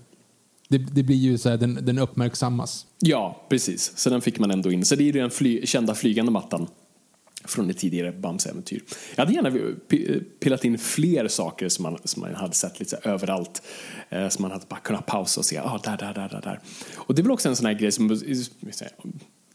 [0.67, 2.86] Det, det blir ju så här, den, den uppmärksammas.
[2.99, 3.97] Ja, precis.
[3.97, 4.86] Så den fick man ändå in.
[4.86, 6.67] Så det är ju den fly, kända flygande mattan
[7.45, 8.82] från det tidigare Bamse-äventyr.
[9.15, 9.75] Jag hade gärna
[10.39, 13.62] pillat in fler saker som man, som man hade sett lite överallt.
[14.10, 16.60] Eh, som man hade bara kunnat pausa och se, ah, där, där, där, där, där.
[16.95, 18.08] Och det är väl också en sån här grej som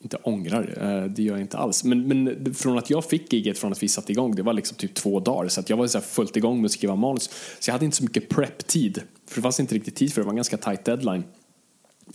[0.00, 1.85] inte ångrar, eh, det gör jag inte alls.
[1.85, 4.76] Men, men från att jag fick giget från att vi satte igång, det var liksom
[4.76, 5.48] typ två dagar.
[5.48, 7.30] Så att jag var så här fullt igång med att skriva manus.
[7.59, 9.02] Så jag hade inte så mycket prep-tid.
[9.28, 11.24] För det fanns inte riktigt tid för det, det var en ganska tight deadline.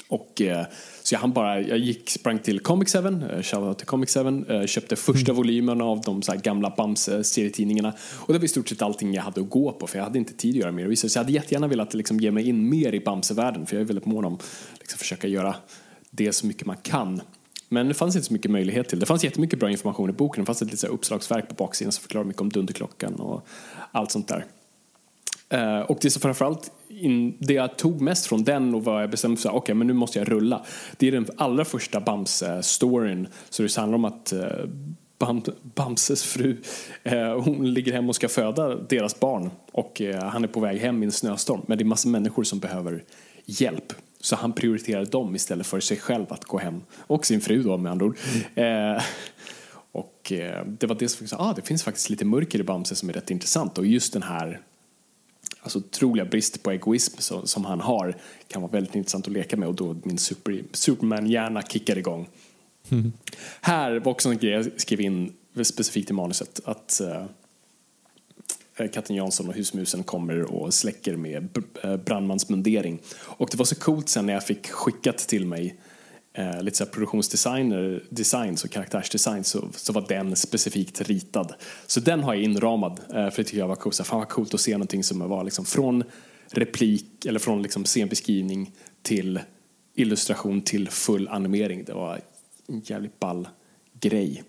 [0.08, 0.66] Och, eh,
[1.04, 4.46] så jag hann bara, jag gick, sprang till Comic 7, eh, shoutout till Comic 7,
[4.50, 7.94] eh, köpte första volymen av de så gamla Bamse-serietidningarna.
[8.14, 10.18] Och det var i stort sett allting jag hade att gå på för jag hade
[10.18, 10.96] inte tid att göra mer.
[10.96, 13.86] Så jag hade jättegärna velat liksom, ge mig in mer i Bamse-världen för jag är
[13.86, 14.44] väldigt mån om att
[14.80, 15.56] liksom, försöka göra
[16.10, 17.22] det så mycket man kan.
[17.74, 19.06] Men det fanns inte så mycket möjlighet till det.
[19.06, 20.42] fanns jättemycket bra information i boken.
[20.42, 23.48] Det fanns ett litet uppslagsverk på baksidan som förklarade mycket om Dunderklockan och
[23.92, 24.46] allt sånt där.
[25.50, 29.10] Eh, och det som framförallt in, det jag tog mest från den och vad jag
[29.10, 30.66] bestämde för, okej okay, men nu måste jag rulla.
[30.98, 33.28] Det är den allra första Bamse-storyn.
[33.50, 34.42] Så det handlar om att eh,
[35.20, 36.58] Bam, Bamses fru,
[37.04, 39.50] eh, hon ligger hemma och ska föda deras barn.
[39.72, 41.62] Och han är på väg hem i en snöstorm.
[41.68, 43.04] Men det är massa människor som behöver
[43.46, 43.94] hjälp.
[44.22, 46.82] Så han prioriterar dem istället för sig själv att gå hem.
[46.98, 48.18] Och sin fru då med andra ord.
[48.56, 49.02] Mm.
[49.92, 50.32] och
[50.66, 53.14] det var det som sa, ah, det finns faktiskt lite mörker i Bamse som är
[53.14, 53.78] rätt intressant.
[53.78, 54.60] Och just den här
[55.62, 58.16] alltså, otroliga brist på egoism som, som, han har
[58.48, 62.30] kan vara väldigt intressant att leka med och då min super, Superman-hjärna kickar igång.
[62.90, 63.12] Mm.
[63.62, 67.26] Här var också en grej jag skrev in specifikt i manuset att uh,
[68.76, 73.00] Eh, katten Jansson och husmusen kommer och släcker med eh, brandmansmundering.
[73.20, 75.76] Och det var så coolt sen när jag fick skickat till mig
[76.34, 81.54] eh, lite så här produktionsdesigner, designs och karaktärsdesign så, så var den specifikt ritad.
[81.88, 83.96] Så den har jag inramad eh, för det tycker jag var coolt.
[83.96, 86.04] Så fan vad coolt att se någonting som var liksom från
[86.48, 89.40] replik eller från liksom scenbeskrivning till
[89.96, 91.84] illustration till full animering.
[91.84, 92.22] Det var
[92.68, 93.48] en jävligt ball
[94.00, 94.44] grej.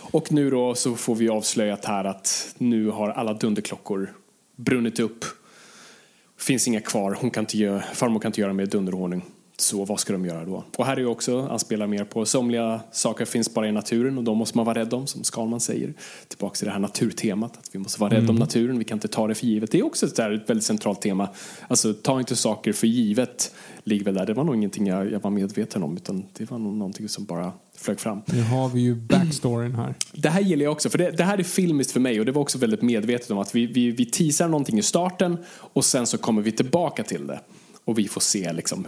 [0.00, 4.14] Och nu då så får vi avslöjat här att nu har alla dunderklockor
[4.56, 5.24] brunnit upp.
[6.38, 9.24] Finns inga kvar, hon kan inte göra, farmor kan inte göra mer dunderordning.
[9.60, 10.64] Så vad ska de göra då?
[10.76, 14.18] Och här är ju också, han spelar mer på somliga saker finns bara i naturen
[14.18, 15.94] och de måste man vara rädd om, som Skalman säger.
[16.28, 18.30] Tillbaka till det här naturtemat, att vi måste vara rädda mm.
[18.30, 19.70] om naturen, vi kan inte ta det för givet.
[19.70, 21.28] Det är också ett, där, ett väldigt centralt tema.
[21.68, 24.26] Alltså, ta inte saker för givet, ligger väl där.
[24.26, 27.24] Det var nog ingenting jag, jag var medveten om, utan det var nog någonting som
[27.24, 28.22] bara flög fram.
[28.26, 29.94] Nu har vi ju backstoryn här.
[30.12, 32.32] Det här gillar jag också, för det, det, här är filmiskt för mig och det
[32.32, 36.06] var också väldigt medvetet om att vi, vi, vi teasar någonting i starten och sen
[36.06, 37.40] så kommer vi tillbaka till det
[37.84, 38.86] och vi får se liksom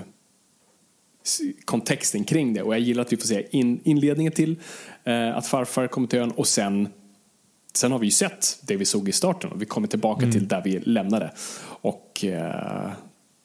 [1.64, 4.56] kontexten kring det och jag gillar att vi får se in, inledningen till
[5.04, 6.88] eh, att farfar kommer till ön och sen
[7.74, 10.32] Sen har vi ju sett det vi såg i starten och vi kommer tillbaka mm.
[10.32, 11.32] till där vi lämnade.
[11.64, 12.92] Och eh,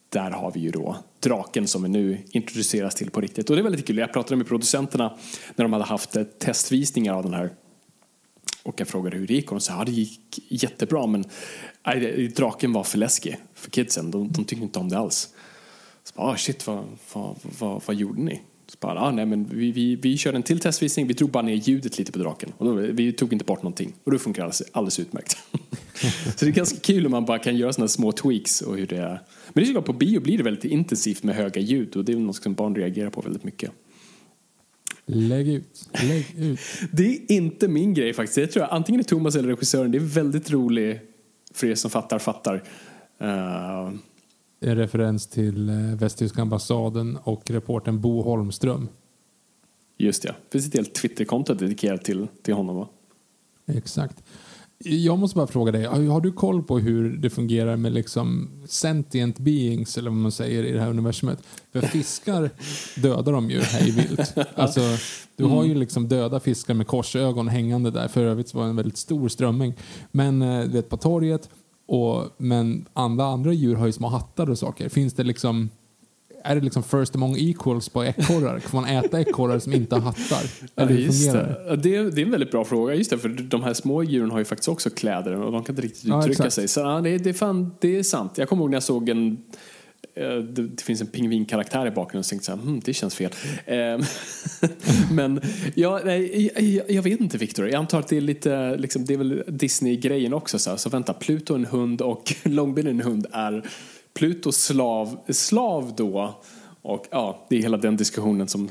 [0.10, 3.50] där har vi ju då draken som vi nu introduceras till på riktigt.
[3.50, 3.98] Och det är väldigt kul.
[3.98, 5.18] Jag pratade med producenterna
[5.56, 7.50] när de hade haft eh, testvisningar av den här.
[8.64, 11.26] Och jag frågade hur det gick och de sa att ja, det gick jättebra men
[11.86, 14.12] nej, draken var för läskig för kidsen.
[14.12, 15.30] De, de tyckte inte om det alls.
[16.08, 18.42] Så bara, ah, shit, vad, vad, vad, vad gjorde ni?
[18.68, 21.44] Så bara, ah, nej, men vi, vi, vi körde en till testvisning, vi drog bara
[21.44, 22.54] ner ljudet lite på draken.
[22.58, 23.94] Och då, vi tog inte bort någonting.
[24.04, 25.38] Och det funkar alldeles, alldeles utmärkt.
[26.36, 28.62] så det är ganska kul om man bara kan göra sådana små tweaks.
[28.62, 29.22] Och hur det är.
[29.54, 32.18] Men det är på bio blir det väldigt intensivt med höga ljud och det är
[32.18, 33.72] något som barn reagerar på väldigt mycket.
[35.06, 35.90] Lägg ut.
[36.04, 36.60] Lägg ut.
[36.92, 38.36] det är inte min grej faktiskt.
[38.36, 39.92] Det tror jag antingen är Thomas eller regissören.
[39.92, 41.02] Det är väldigt roligt
[41.54, 42.64] för er som fattar, fattar.
[43.22, 43.94] Uh,
[44.60, 48.88] en referens till eh, västtyska ambassaden och reporten Bo Holmström.
[49.98, 52.88] Just ja, det finns ett helt Twitterkonto dedikerat till, till honom va?
[53.68, 54.24] Exakt.
[54.80, 59.40] Jag måste bara fråga dig, har du koll på hur det fungerar med liksom sentient
[59.40, 61.44] beings eller vad man säger i det här universumet?
[61.72, 62.50] För fiskar
[63.02, 64.34] dödar de ju hej vilt.
[64.56, 64.82] Alltså,
[65.36, 68.08] du har ju liksom döda fiskar med korsögon hängande där.
[68.08, 69.74] För övrigt var det en väldigt stor strömming.
[70.12, 71.50] Men eh, du vet, på torget
[71.88, 74.90] och, men alla andra djur har ju små hattar och saker.
[74.90, 75.70] Finns det liksom
[76.44, 78.60] är det liksom first among equals på ekorrar?
[78.60, 80.44] Får man äta ekorrar som inte har hattar?
[80.76, 81.76] Eller hur fungerar det?
[81.76, 82.96] Det, är, det är en väldigt bra fråga.
[82.96, 85.74] Just det, för de här små djuren har ju faktiskt också kläder och de kan
[85.74, 86.68] inte riktigt uttrycka ja, sig.
[86.68, 88.38] Så ja, det, det, fan, det är sant.
[88.38, 89.38] Jag kommer ihåg när jag såg en
[90.16, 93.32] Eh, det, finns en pingvinkaraktär i bakgrunden och tänkte så här, hm, det känns fel.
[93.66, 94.02] Ehm,
[95.12, 95.42] men
[95.76, 99.14] ja, nej, jag, jag, vet inte Victor, jag antar att det är lite, liksom, det
[99.14, 100.60] är väl Disney-grejen också.
[100.60, 100.78] Så, här.
[100.78, 103.70] så vänta, Pluto en hund och Långben en hund är
[104.14, 106.42] Pluto slav, slav då?
[106.82, 108.70] Och ja, det är hela den diskussionen som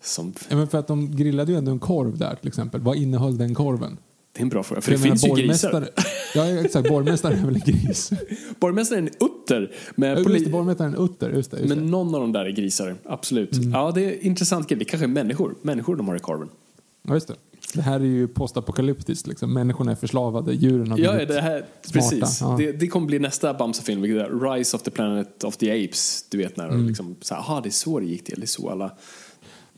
[0.00, 0.32] som...
[0.48, 2.80] Ja, men för att de grillade ju ändå en korv där till exempel.
[2.80, 3.98] Vad innehöll den korven?
[4.32, 5.88] Det är en bra fråga, för, det finns ju grisar.
[6.34, 6.88] Ja, exakt.
[6.88, 8.10] Borgmästaren är väl en gris?
[8.60, 9.72] borgmästaren är en utter.
[9.94, 11.30] Med ja, just det, borgmästaren är en utter.
[11.30, 13.52] Just det, just men någon av de där är grisar, absolut.
[13.52, 13.70] Mm.
[13.70, 14.78] Ja, det är intressant grej.
[14.78, 15.54] Det kanske är människor.
[15.62, 16.48] Människor de har i korven.
[17.02, 17.34] Ja, just det.
[17.74, 19.26] Det här är ju postapokalyptiskt.
[19.26, 19.54] Liksom.
[19.54, 22.38] Människorna är förslavade, djuren har blivit ja, det här, Precis.
[22.40, 22.56] Ja.
[22.58, 24.02] Det, det kommer bli nästa Bamse-film.
[24.42, 26.24] Rise of the Planet of the Apes.
[26.28, 26.86] Du vet när mm.
[26.86, 28.40] liksom, så här, aha, det är så det gick till.
[28.40, 28.90] Det är så alla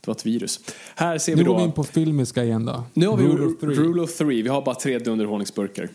[0.03, 0.59] Det var ett virus.
[0.95, 1.65] Här ser Nu vi går vi då...
[1.65, 2.83] in på filmiska igen då.
[2.93, 4.27] Nu har vi Rule rule of of, three.
[4.27, 4.41] three.
[4.41, 5.89] Vi har bara tre underhållningsburkar.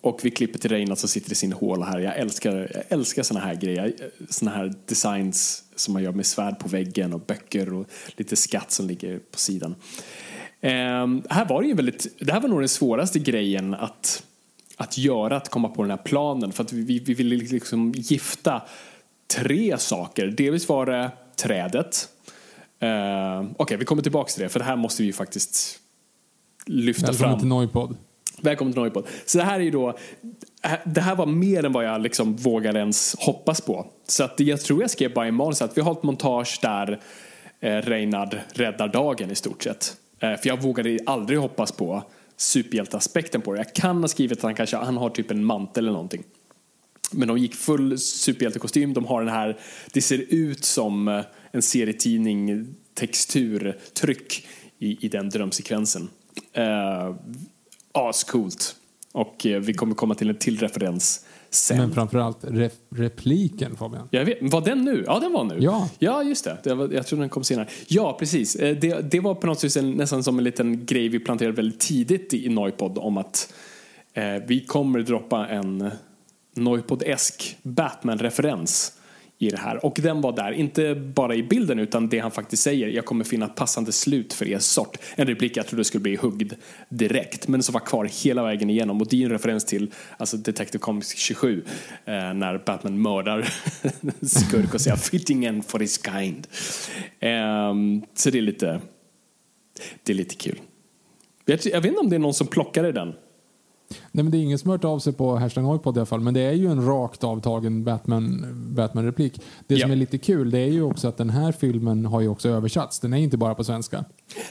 [0.00, 1.98] Och vi klipper till Reinhardt som sitter i sin håla här.
[1.98, 3.92] Jag älskar, jag älskar såna här grejer.
[4.30, 8.70] Såna här designs som man gör med svärd på väggen och böcker och lite skatt
[8.72, 9.74] som ligger på sidan.
[10.60, 14.22] Ehm, här var det ju väldigt, det här var nog den svåraste grejen att,
[14.76, 16.52] att göra, att komma på den här planen.
[16.52, 18.62] För att vi, vi ville liksom gifta
[19.26, 20.26] tre saker.
[20.26, 22.08] Delvis var det trädet.
[22.80, 25.80] Ehm, Okej, vi kommer tillbaka till det, för det här måste vi ju faktiskt
[26.66, 27.38] lyfta Välkommen fram.
[27.38, 27.96] till Noipod.
[28.40, 29.06] Välkommen till Noipod.
[29.26, 29.98] Så det här är ju då,
[30.84, 33.86] det här var mer än vad jag liksom vågade ens hoppas på.
[34.06, 37.00] Så att jag tror jag skrev bara i manus att vi har ett montage där
[37.60, 39.96] eh, Reinhard räddar dagen i stort sett.
[40.18, 42.02] Eh, för jag vågade aldrig hoppas på
[42.36, 43.58] superhjälteaspekten på det.
[43.58, 46.22] Jag kan ha skrivit att han kanske han har typ en mantel eller någonting.
[47.12, 48.94] Men de gick full superhjältekostym.
[48.94, 49.56] De har den här,
[49.92, 51.20] det ser ut som eh,
[51.56, 54.46] en serietidning texturtryck
[54.78, 56.08] i, i den drömsekvensen.
[56.58, 57.16] Uh,
[57.92, 58.76] Ascoolt.
[59.12, 61.78] Och eh, vi kommer komma till en till referens sen.
[61.78, 64.08] Men framförallt rep repliken Fabian.
[64.10, 65.04] Jag vet, var den nu?
[65.06, 65.56] Ja, den var nu.
[65.60, 65.88] Ja.
[65.98, 66.58] ja just det.
[66.62, 67.68] det var, jag tror den kom senare.
[67.86, 68.56] Ja, precis.
[68.56, 71.56] Eh, Det, det var på något vis en, nästan som en liten grej vi planterade
[71.56, 73.54] väldigt tidigt i Noipod om att
[74.12, 75.90] eh, vi kommer droppa en
[76.54, 78.92] Noipod-esk Batman-referens
[79.38, 79.84] i det här.
[79.86, 82.88] Och den var där, inte bara i bilden utan det han faktiskt säger.
[82.88, 84.98] Jag kommer finna ett passande slut för er sort.
[85.14, 86.52] En replik jag trodde skulle bli huggd
[86.88, 87.48] direkt.
[87.48, 89.00] Men som var kvar hela vägen igenom.
[89.00, 91.64] Och det är en referens till alltså Detective Comics 27.
[92.04, 93.42] Eh, när Batman mördar
[94.26, 96.46] skurk och säger fitting end for his kind.
[97.20, 97.74] Eh,
[98.14, 98.80] så det är lite,
[100.02, 100.60] det är lite kul.
[101.44, 103.14] Jag, jag vet inte om det är någon som plockade den.
[104.12, 106.06] Nej men det är ingen som har hört av sig på hashtag Noipod i alla
[106.06, 106.20] fall.
[106.20, 109.40] Men det är ju en rakt avtagen Batman- Batman-replik.
[109.66, 109.94] det som Ja.
[109.94, 113.00] är lite kul det är ju också att den här filmen har ju också översatts.
[113.00, 114.04] Den är inte bara på svenska.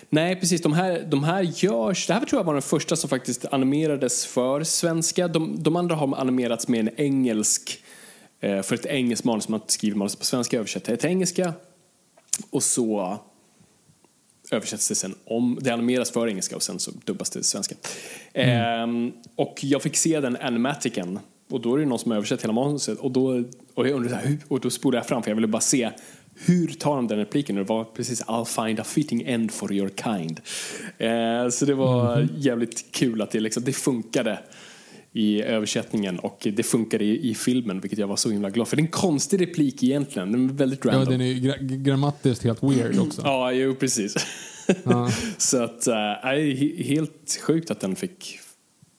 [0.09, 0.61] Nej, precis.
[0.61, 2.07] De här, de här görs...
[2.07, 5.27] Det här tror jag var den första som faktiskt animerades för svenska.
[5.27, 7.79] De, de andra har animerats med en engelsk...
[8.39, 9.49] Eh, för ett engelskt manus.
[9.49, 11.53] Man skriver manus på svenska, översätter det till engelska.
[12.49, 13.17] Och så
[14.51, 15.59] översätts det sen om.
[15.61, 17.75] Det animeras för engelska och sen så dubbas det till svenska.
[18.33, 21.19] Ehm, och jag fick se den animaticen.
[21.49, 22.99] Och då är det någon som har översatt hela manuset.
[22.99, 25.61] Och då, och jag här, hur, och då spolade jag fram för jag ville bara
[25.61, 25.91] se
[26.35, 27.57] hur tar de den repliken?
[27.57, 30.41] Och det var precis I'll find a fitting end for your kind.
[30.97, 34.39] Eh, så det var jävligt kul att det, liksom, det funkade
[35.15, 38.75] i översättningen och det funkade i, i filmen vilket jag var så himla glad för.
[38.75, 41.03] Det är en konstig replik egentligen, den är väldigt random.
[41.03, 43.21] Ja, den är gra grammatiskt helt weird också.
[43.21, 44.15] Ja, jo precis.
[44.83, 45.11] Ja.
[45.37, 48.39] så att, äh, he- helt sjukt att den fick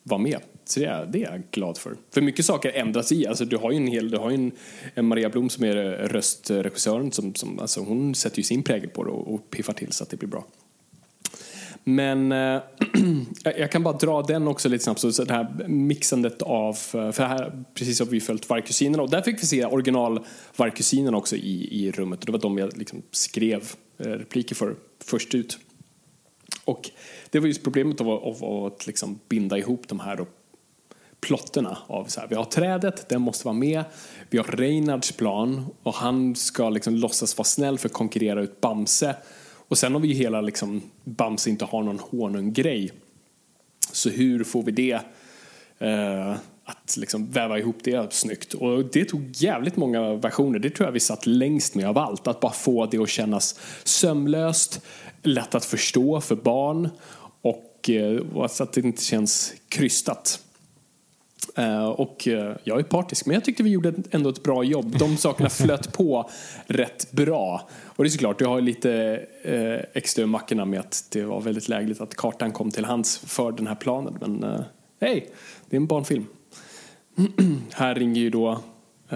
[0.03, 0.39] vara med.
[0.65, 1.97] Så det är, det är jag glad för.
[2.15, 3.27] För mycket saker ändras i.
[3.27, 4.53] Alltså, du har ju en hel, du har en,
[4.95, 5.75] en Maria Blom som är
[6.09, 9.93] röstregissören som, som alltså, hon sätter ju sin prägel på det och, och piffar till
[9.93, 10.47] så att det blir bra.
[11.89, 12.63] Men eh,
[13.59, 15.01] jag kan bara dra den också lite snabbt.
[15.01, 19.23] Så det här mixandet av, eh, för här precis har vi följt Vargkusinerna och där
[19.23, 20.25] fick vi se original
[20.57, 22.21] Vargkusinerna också i, i rummet.
[22.21, 25.59] Och det var de jag liksom skrev eh, repliker för först ut.
[26.65, 26.91] Och
[27.31, 30.27] det var just problemet av, av, av att liksom binda ihop de här
[31.21, 33.85] plotterna av så här, vi har trädet, den måste vara med.
[34.31, 38.61] Vi har Reinards plan och han ska liksom låtsas vara snäll för att konkurrera ut
[38.61, 39.17] Bamse.
[39.69, 42.93] Och sen har vi ju hela liksom, Bamse inte har någon honung-grej.
[43.93, 45.01] Så hur får vi det
[45.79, 48.55] eh, att liksom väva ihop det snyggt?
[48.55, 50.59] Och det tog jävligt många versioner.
[50.59, 52.27] Det tror jag vi satt längst med av allt.
[52.27, 54.81] Att bara få det att kännas sömlöst,
[55.23, 56.89] lätt att förstå för barn
[57.43, 60.41] och, eh, och så att det inte känns krystat.
[61.59, 64.99] Eh, och eh, jag är partisk, men jag tyckte vi gjorde ändå ett bra jobb.
[64.99, 66.31] De sakerna flöt på
[66.67, 67.69] rätt bra.
[67.85, 71.41] Och det är såklart, jag har lite eh, extra i mackorna med att det var
[71.41, 74.19] väldigt lägligt att kartan kom till hands för den här planen.
[74.21, 74.65] Men
[75.01, 75.31] hej,
[75.71, 76.27] det är en barnfilm.
[77.73, 78.61] här ringer ju då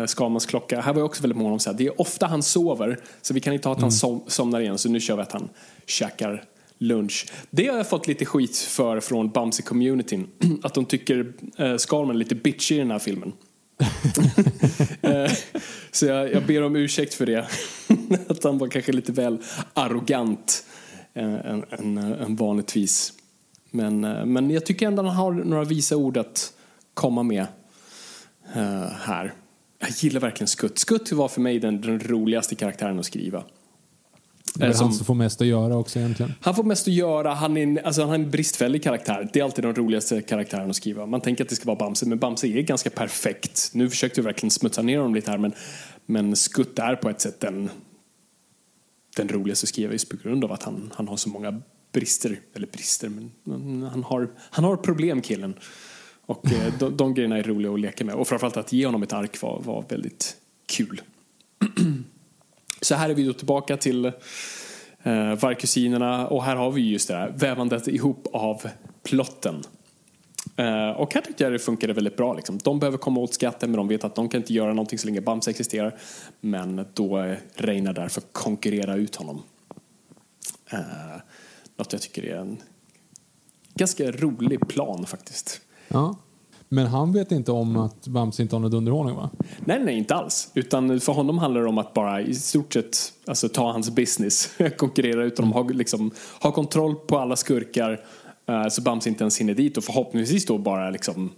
[0.07, 0.81] Skalmans klocka.
[0.81, 3.35] Här var jag också väldigt mån om att säga, det är ofta han sover, så
[3.35, 5.49] vi kan inte ha att han som, somnar igen, så nu kör vi att han
[5.87, 6.45] käkar
[6.81, 7.27] lunch.
[7.51, 10.27] Det har jag fått lite skit för från Bamse-communityn,
[10.63, 13.33] att de tycker eh, Skalman är lite bitchy i den här filmen.
[15.03, 15.33] Eh,
[15.91, 17.49] så jag, jag ber om ursäkt för det.
[18.29, 19.39] att han var kanske lite väl
[19.75, 20.65] arrogant
[21.15, 23.13] eh, än, än, än vanligtvis.
[23.71, 26.53] Men, eh, men jag tycker ändå han har några visa ord att
[26.95, 27.47] komma med
[28.55, 29.35] eh, här.
[29.79, 30.79] Jag gillar verkligen Skutt.
[30.79, 33.45] Skutt var för mig den, den roligaste karaktären att skriva.
[34.55, 36.33] Det är Eh, som- han som får mest att göra också egentligen.
[36.41, 39.31] han får mest att göra, han, är en, alltså han har en bristfällig karaktär.
[39.33, 41.07] Det är alltid den roligaste karaktären att skriva.
[41.07, 43.71] Man tänker att det ska vara Bamse, men Bamse är ganska perfekt.
[43.75, 45.53] Nu försökte vi verkligen smutsa ner honom lite här, men,
[46.07, 47.71] men Skutt är på ett sätt den,
[49.17, 52.41] den roligaste att skriva just på grund av att han, han har så många brister,
[52.55, 55.55] eller brister, men men han har, han har problem killen.
[56.27, 58.15] Och eh, de, de grejerna är roliga att leka med.
[58.15, 60.37] Och framförallt att ge honom ett ark var, var väldigt
[60.67, 61.01] kul.
[62.81, 67.15] Så här är vi då tillbaka till eh, vargkusinerna och här har vi just det
[67.15, 68.63] här vävandet ihop av
[69.03, 69.63] plotten.
[70.57, 72.35] Eh, och här tyckte jag det funkade väldigt bra.
[72.35, 72.59] Liksom.
[72.59, 75.07] De behöver komma åt skatten men de vet att de kan inte göra någonting så
[75.07, 75.99] länge Bamse existerar.
[76.41, 79.43] Men då eh, är Reinar där för att konkurrera ut honom.
[80.71, 80.81] Eh,
[81.77, 82.63] något jag tycker är en
[83.75, 85.61] ganska rolig plan faktiskt.
[85.89, 86.17] Ja.
[86.73, 89.31] Men han vet inte om att Bamse inte har någon underhållning va?
[89.65, 90.51] Nej, nej, inte alls.
[90.55, 92.97] Utan för honom handlar det om att bara i stort sett
[93.27, 96.11] alltså, ta hans business, konkurrera ut honom, ha, liksom,
[96.43, 98.01] ha kontroll på alla skurkar
[98.47, 101.31] eh, så Bamse inte ens hinner dit och förhoppningsvis då bara liksom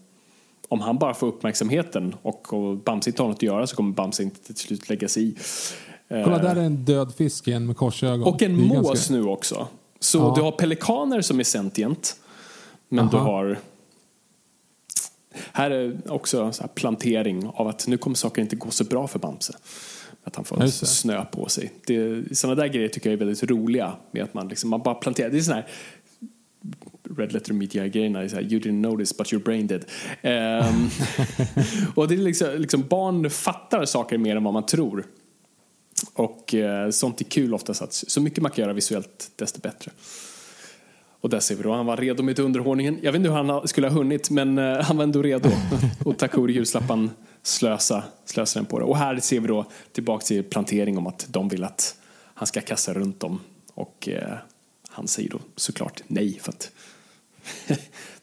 [0.69, 3.93] om han bara får uppmärksamheten och, och Bamse inte har något att göra så kommer
[3.95, 5.35] Bamse inte till slut lägga sig i.
[6.09, 8.23] Eh, Kolla där är en död fisk igen med korsögon.
[8.23, 9.67] och en mås ganska- nu också.
[10.01, 10.33] Så Ja.
[10.37, 12.17] du har pelikaner som är sentient.
[12.89, 13.27] Men du Aha.
[13.33, 13.59] har...
[15.53, 19.19] Här är också så plantering av att nu kommer saker inte gå så bra för
[19.19, 19.53] Bamse.
[20.25, 21.73] Att han får snö på sig.
[21.87, 23.93] Det, sådana där grejer tycker jag är väldigt roliga.
[24.11, 25.31] Med att man, liksom, man bara planterar.
[25.31, 25.67] Det är sån här
[27.17, 28.25] Red Letter Media-grejerna.
[28.25, 29.85] You didn't notice but your brain did.
[30.23, 30.89] Ehm,
[31.95, 35.07] och det är liksom, liksom, barn fattar saker mer än vad man tror.
[36.15, 37.83] Och eh, sånt är kul oftast.
[37.83, 39.91] Att, så mycket man kan göra visuellt, desto bättre.
[41.23, 42.99] Och där ser vi då, han var redo med underhållningen.
[43.03, 45.49] Jag vet inte hur han skulle ha hunnit, men eh, han var ändå redo.
[46.05, 47.11] och Takur julslappan
[47.43, 48.85] slösa, slösa den på det.
[48.85, 51.97] Och här ser vi då tillbaka till plantering om att de vill att
[52.35, 53.41] han ska kasta runt dem.
[53.75, 54.39] Och eh,
[54.89, 56.73] han säger då såklart nej, för att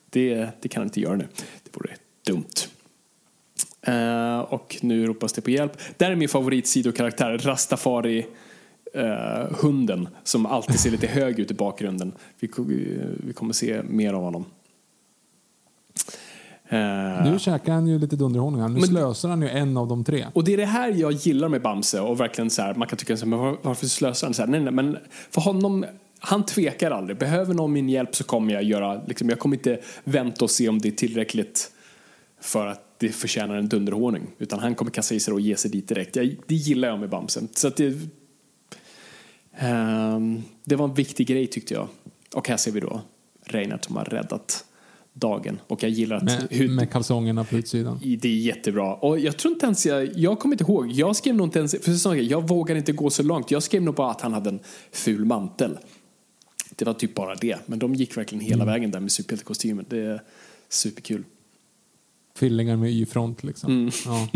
[0.10, 1.28] det, det kan han inte göra nu.
[1.64, 1.96] Det vore
[2.26, 2.56] dumt.
[3.82, 5.78] Eh, och nu ropas det på hjälp.
[5.98, 8.26] Där är min favorit sidokaraktär, Rastafari
[8.96, 12.12] eh, hunden som alltid ser lite hög ut i bakgrunden.
[12.40, 12.50] Vi,
[13.28, 14.46] vi kommer se mer av honom.
[16.72, 18.62] Eh, Nu käkar han ju lite underhållning.
[18.62, 18.70] här.
[18.70, 20.26] Nu Men- slösar han ju en av de tre.
[20.34, 22.98] och det är det här jag gillar med Bamse och verkligen så här, man kan
[22.98, 24.50] tycka så här, men var- varför slösar han så här?
[24.50, 24.98] Nej, nej, men
[25.32, 25.86] för honom,
[26.20, 27.18] han tvekar aldrig.
[27.18, 30.70] Behöver någon min hjälp så kommer jag göra, liksom, jag kommer inte vänta och se
[30.70, 31.72] om det är tillräckligt
[32.42, 34.28] för att det förtjänar en dunderhåning.
[34.38, 36.16] Utan han kommer kasta i sig och ge sig dit direkt.
[36.16, 37.42] Jag, det gillar jag med Bamse.
[37.56, 37.94] Så att det,
[40.64, 41.88] det var en viktig grej tyckte jag.
[42.36, 43.02] Och här ser vi då
[43.46, 44.66] Reinhardt som har räddat
[45.14, 45.60] dagen.
[45.68, 48.00] Och jag gillar att Med, hur, med kalsongerna på utsidan.
[48.22, 48.94] det är jättebra.
[48.96, 51.76] Och jag tror inte ens jag, jag kommer inte ihåg, jag skrev nog inte ens,
[51.82, 53.52] för så, jag vågar inte gå så långt.
[53.52, 54.60] Jag skrev nog bara att han hade en
[54.92, 55.78] ful mantel.
[56.76, 57.58] Det var typ bara det.
[57.66, 59.86] Men de gick verkligen hela vägen där med superhjältekostymen.
[59.90, 60.22] Det är
[60.70, 61.24] superkul.
[62.36, 63.72] Fillingar med Y-front liksom.
[63.72, 63.92] Mm.
[64.06, 64.30] Ja.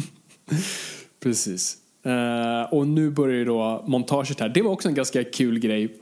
[1.20, 1.78] Precis.
[2.04, 4.50] Eh, och nu börjar ju då montaget här.
[4.50, 5.98] Det var också en ganska kul grej.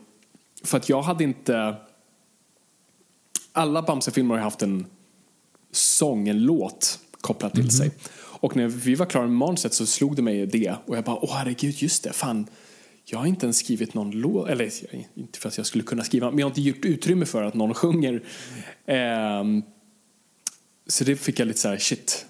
[0.64, 1.76] För att jag hade inte...
[3.54, 4.86] Alla Bamse-filmer har haft en
[5.72, 7.92] sång, en låt kopplad till sig.
[8.42, 10.76] Och när vi var klara med manuset så slog det mig det.
[10.86, 12.48] Och jag bara, åh herregud, just det, fan.
[13.06, 14.72] Jag har inte ens skrivit någon låt, eller
[15.14, 17.54] inte för att jag skulle kunna skriva, men jag har inte gjort utrymme för att
[17.54, 18.24] någon sjunger.
[18.86, 19.64] Ehm,
[20.88, 22.26] så det fick jag lite så här, shit.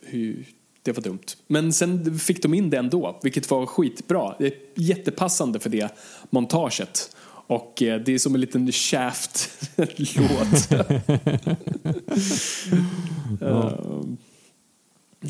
[0.00, 0.46] Hur,
[0.88, 1.18] det var dumt.
[1.46, 4.34] Men sen fick de in det ändå, vilket var skitbra.
[4.38, 5.88] Det är jättepassande för det
[6.30, 7.16] montaget.
[7.46, 10.68] Och eh, det är som en liten Shaft-låt.
[13.42, 14.16] Ehm,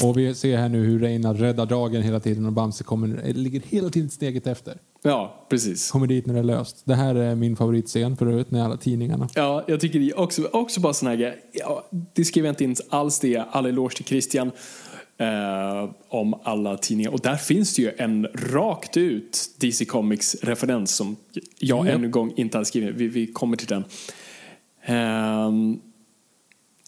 [0.04, 3.34] Och vi ser här nu hur Reinar räddar dagen hela tiden och Bamse kommer, eh,
[3.34, 4.78] ligger hela tiden steget efter.
[5.02, 5.90] ja, precis.
[5.90, 6.82] Kommer dit när det är löst.
[6.84, 9.28] Det här är min favoritscen för övrigt, när alla tidningarna.
[9.34, 11.36] Ja, jag tycker det också, också bara sån här.
[11.52, 11.84] Ja,
[12.14, 13.36] det skrev jag inte in alls det.
[13.50, 14.50] All eloge till Christian
[15.18, 17.10] eh, om alla tidningar.
[17.10, 21.16] Och där finns det ju en rakt ut DC Comics-referens som
[21.58, 21.94] jag Japp.
[21.94, 22.94] ännu en gång inte hade skrivit.
[22.96, 23.84] Vi, vi kommer till den.
[24.84, 25.80] Ehm,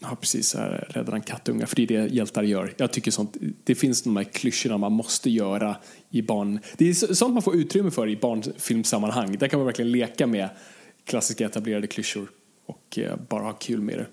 [0.03, 0.55] Ja, precis.
[0.55, 2.73] Här räddar han kattungar, för det är det hjältar gör.
[2.77, 5.75] Jag tycker sånt, det finns de här klyschorna man måste göra
[6.09, 6.59] i barn...
[6.77, 9.37] Det är så- sånt man får utrymme för i barnfilmsammanhang.
[9.37, 10.49] Där kan man verkligen leka med
[11.05, 12.29] klassiska etablerade klyschor
[12.65, 14.05] och eh, bara ha kul med det.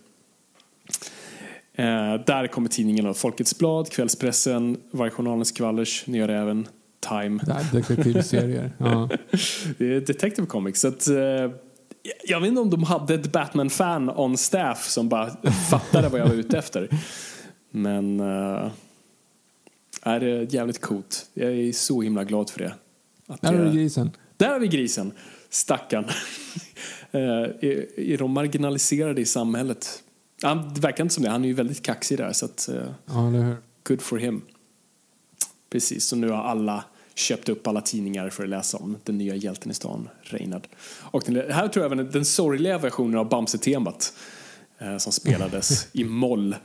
[1.79, 6.68] Eh, där kommer tidningarna Folkets Blad, Kvällspressen, Vargjournalen, Skvallers, Nya Räven,
[7.09, 7.41] Time.
[7.72, 8.72] Detektivserier.
[8.79, 9.09] Ja.
[9.79, 10.81] Det är Detective Comics.
[10.81, 11.16] Så att, eh,
[12.24, 15.31] jag vet inte om de hade ett Batman-fan on staff som bara
[15.70, 16.89] fattade vad jag var ute efter.
[17.70, 18.70] Men uh,
[20.03, 21.26] är det jävligt coolt.
[21.35, 22.74] Jag är så himla glad för det.
[23.26, 24.11] Att Där har du grisen.
[24.37, 25.12] Där har vi grisen.
[25.51, 26.05] Stackarn.
[27.11, 30.03] Eh, är, är de marginaliserade i samhället?
[30.43, 31.30] Han, det verkar inte som det.
[31.30, 32.32] Han är ju väldigt kaxig där.
[32.32, 32.74] Så att, eh,
[33.07, 33.57] Ja, eller hur?
[33.84, 34.43] good for him.
[35.70, 36.84] Precis, så nu har alla
[37.14, 40.68] köpte upp alla tidningar för att läsa om den nya hjälten i stan, Reinhard.
[41.01, 44.12] Och den, här tror jag även den sorgliga versionen av Bamse-temat
[44.78, 46.57] eh, som spelades i moll.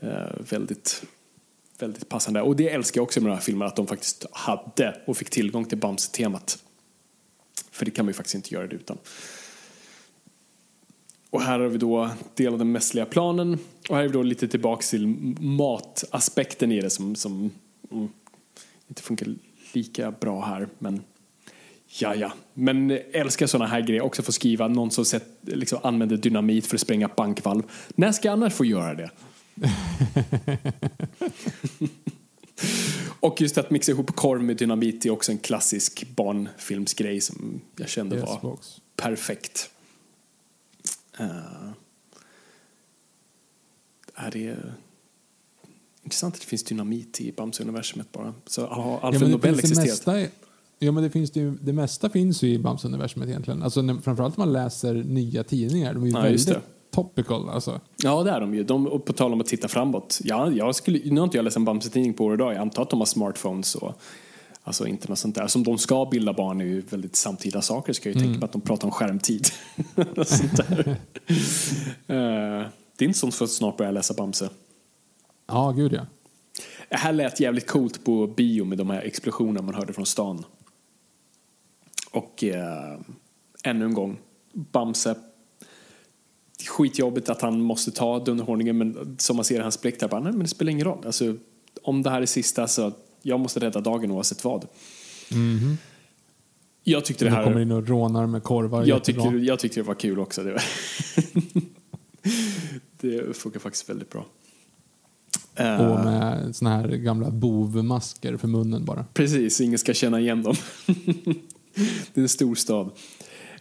[0.00, 0.10] Eh,
[0.50, 1.02] väldigt,
[1.78, 2.42] väldigt passande.
[2.42, 5.30] Och det älskar jag också med de här filmerna, att de faktiskt hade och fick
[5.30, 6.58] tillgång till Bamse-temat.
[7.70, 8.98] För det kan man ju faktiskt inte göra det utan.
[11.30, 13.58] Och här har vi då del av den mässliga planen
[13.88, 15.06] och här är vi då lite tillbaks till
[15.40, 17.50] mataspekten i det som, som
[17.90, 18.08] mm,
[18.88, 19.34] inte funkar
[19.72, 21.02] lika bra här men
[21.98, 22.32] ja ja.
[22.54, 26.76] Men älskar sådana här grejer också få skriva någon som sett, liksom, använder dynamit för
[26.76, 27.62] att spränga bankvalv.
[27.94, 29.10] När ska jag annars få göra det?
[33.20, 37.88] och just att mixa ihop korv med dynamit är också en klassisk barnfilmsgrej som jag
[37.88, 38.80] kände Yes, var box.
[38.96, 39.70] perfekt.
[41.20, 41.70] Uh,
[44.14, 44.56] är det
[46.02, 48.34] intressant att det finns dynamit i Bamse-universumet bara.
[48.46, 50.30] Så har Alfred men det Nobel existerat?
[50.78, 53.62] ja, men det, finns det, ju, det mesta finns ju i Bamse-universumet egentligen.
[53.62, 55.94] Alltså, när, framförallt när man läser nya tidningar.
[55.94, 56.56] De är ju Ja, väldigt
[56.90, 57.48] topical.
[57.48, 57.80] Alltså.
[57.96, 58.64] Ja, det är de ju.
[58.64, 60.20] De, och på tal om att titta framåt.
[60.24, 62.52] Ja, jag skulle, nu har inte jag läst en Bamse-tidning på år och dag.
[62.52, 64.00] Jag antar att de har smartphones och
[64.68, 65.46] alltså internet sånt där.
[65.46, 67.92] Som de ska bilda barn är ju väldigt samtida saker.
[67.92, 68.32] Ska jag ju Mm.
[68.32, 69.46] tänka på att de pratar om skärmtid.
[70.26, 70.96] sånt där.
[72.06, 72.66] Eh,
[72.96, 74.50] det är inte sånt för att snart börja läsa Bamse.
[75.46, 76.06] Ja, gud ja.
[76.88, 80.44] Det här lät jävligt coolt på bio med de här explosionerna man hörde från stan.
[82.10, 82.98] Och eh,
[83.64, 84.18] ännu en gång,
[84.52, 85.14] Bamse.
[86.68, 90.20] Skitjobbigt att han måste ta dunderhållningen men som man ser i hans blick där, bara,
[90.20, 91.06] nej men det spelar ingen roll.
[91.06, 91.36] Alltså,
[91.82, 92.92] om det här är sista så
[93.22, 94.66] jag måste rädda dagen oavsett vad.
[96.84, 97.44] Jag tyckte det De här...
[97.44, 98.84] kommer in och rånar med korvar.
[98.84, 100.42] Jag tyckte, jag tyckte det var kul också.
[100.42, 100.62] Det, var
[103.00, 104.26] det funkar faktiskt väldigt bra.
[105.54, 109.04] Eh, Och med såna här gamla bovmasker för munnen bara.
[109.14, 110.54] Precis, ingen ska känna igen dem.
[112.14, 112.90] det är en stor stad.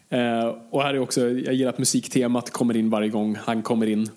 [0.09, 3.87] Eh, och här är också, jag gillar att musiktemat kommer in varje gång han kommer
[3.87, 4.09] in.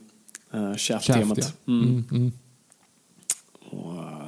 [0.55, 1.39] Uh, Shaft-temat.
[1.39, 1.73] Shaft, ja.
[1.73, 1.89] Mm.
[1.89, 2.33] Mm, mm.
[3.71, 4.20] Och, eh,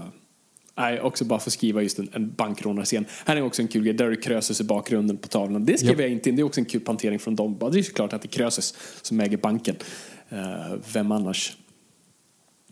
[0.76, 3.04] nej, också bara för att skriva just en, en bankrånarscen.
[3.26, 5.64] Här är också en kul grej, där är det Krösus i bakgrunden på tavlan.
[5.64, 6.00] Det skrev Japp.
[6.00, 7.58] jag inte in, det är också en kul plantering från dem.
[7.72, 9.76] Det är såklart att det är Krösus som äger banken.
[10.28, 10.38] Eh,
[10.92, 11.56] vem annars?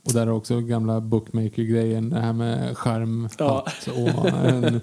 [0.05, 2.11] Och där är också gamla bookmaker-grejen.
[2.11, 3.67] Det här med skärmhatt Ja.
[3.87, 4.81] och en,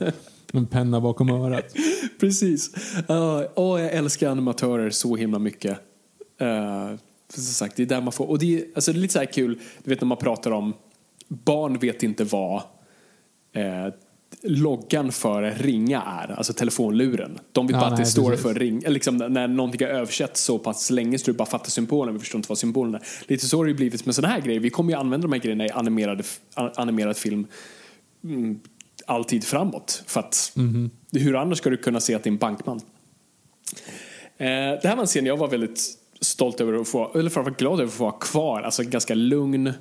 [0.53, 1.75] en penna bakom örat.
[2.19, 2.71] Precis.
[3.09, 5.79] Uh, åh, jag älskar animatörer så himla mycket.
[6.41, 6.97] Uh,
[7.33, 8.29] som sagt, det är där man får...
[8.29, 10.51] Och det är, alltså, det är lite så här kul, du vet när man pratar
[10.51, 10.73] om
[11.27, 12.61] barn vet inte vad
[13.59, 13.93] eh,
[14.43, 17.39] loggan för ringa är, alltså telefonluren.
[17.51, 18.43] De vet Ja, bara att det nej, står precis.
[18.43, 21.69] för ring, eller liksom när någonting har översatts så pass länge så du bara fattar
[21.69, 23.01] symbolen, vi förstår inte vad symbolen är.
[23.27, 24.59] Lite så har det ju blivit med sådana här grejer.
[24.59, 26.23] Vi kommer ju använda de här grejerna i animerade,
[26.55, 27.47] animerad film
[28.23, 28.59] mm,
[29.05, 30.03] alltid framåt.
[30.07, 30.53] För att
[31.11, 32.81] hur annars ska du kunna se att det är en bankman?
[34.37, 34.47] Eh,
[34.81, 35.81] det här var en scen jag var väldigt
[36.21, 38.61] stolt över att få, eller framförallt glad över att få vara kvar.
[38.61, 39.73] Alltså en ganska lugn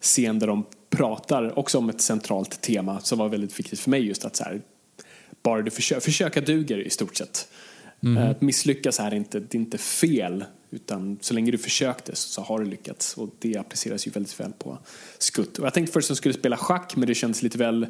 [0.00, 4.06] scen där de pratar också om ett centralt tema som var väldigt viktigt för mig
[4.06, 4.60] just att så här,
[5.42, 7.48] bara du försöker, försöka duger i stort sett.
[8.02, 12.16] Eh, Att misslyckas här är inte, det är inte fel utan så länge du försökte
[12.16, 14.78] så, så har du lyckats och det appliceras ju väldigt väl på
[15.18, 15.58] skutt.
[15.58, 17.86] Och jag tänkte först att jag skulle spela schack men det kändes lite väl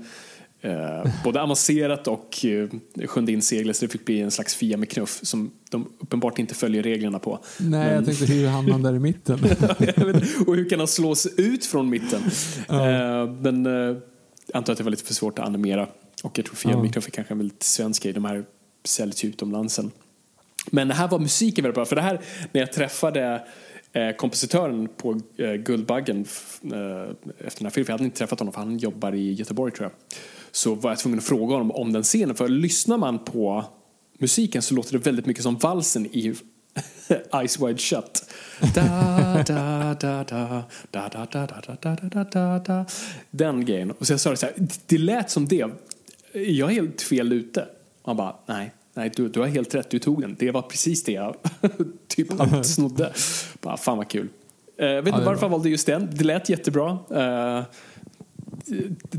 [0.60, 2.68] eh, både avancerat och eh,
[3.06, 6.38] sjunde in seglet så det fick bli en slags Fia med knuff som de uppenbart
[6.38, 7.38] inte följer reglerna på.
[7.58, 9.38] Nej, jag tänkte hur hamnade han där i mitten?
[10.46, 12.22] Och hur kan han slås ut från mitten?
[12.68, 13.96] Eh, men eh, jag
[14.52, 15.88] antar att det var lite för svårt att animera.
[16.22, 16.82] Och jag tror Fia Ja.
[16.82, 18.12] Mikrof är kanske en väldigt svensk grej.
[18.12, 18.44] De här
[18.84, 19.90] säljs ju utomlands sen.
[20.70, 21.84] Men här var musiken väldigt bra.
[21.84, 22.20] För det här,
[22.52, 23.46] när jag träffade
[23.92, 27.10] eh, kompositören på eh, Guldbaggen eh,
[27.46, 29.90] efter den här filmen, jag hade inte träffat honom för han jobbar i Göteborg tror
[29.90, 30.18] jag
[30.52, 32.34] så var jag tvungen att fråga honom om den scenen.
[32.34, 33.64] För lyssnar man på
[34.18, 36.34] musiken så låter det väldigt mycket som valsen i
[37.34, 38.24] Eyes Wide Shut.
[43.30, 43.90] Den grejen.
[43.90, 44.54] Och så jag sa det så här,
[44.86, 45.66] det lät som det.
[46.32, 47.66] Jag är helt fel ute.
[48.02, 50.36] Han bara, nej, nej du, du har helt rätt, du tog den.
[50.38, 51.36] Det var precis det jag
[52.08, 52.28] typ
[52.62, 53.12] snodde.
[53.60, 54.28] Bara, fan vad kul.
[54.76, 56.08] Jag vet inte varför han valde just den.
[56.12, 56.98] Det lät jättebra.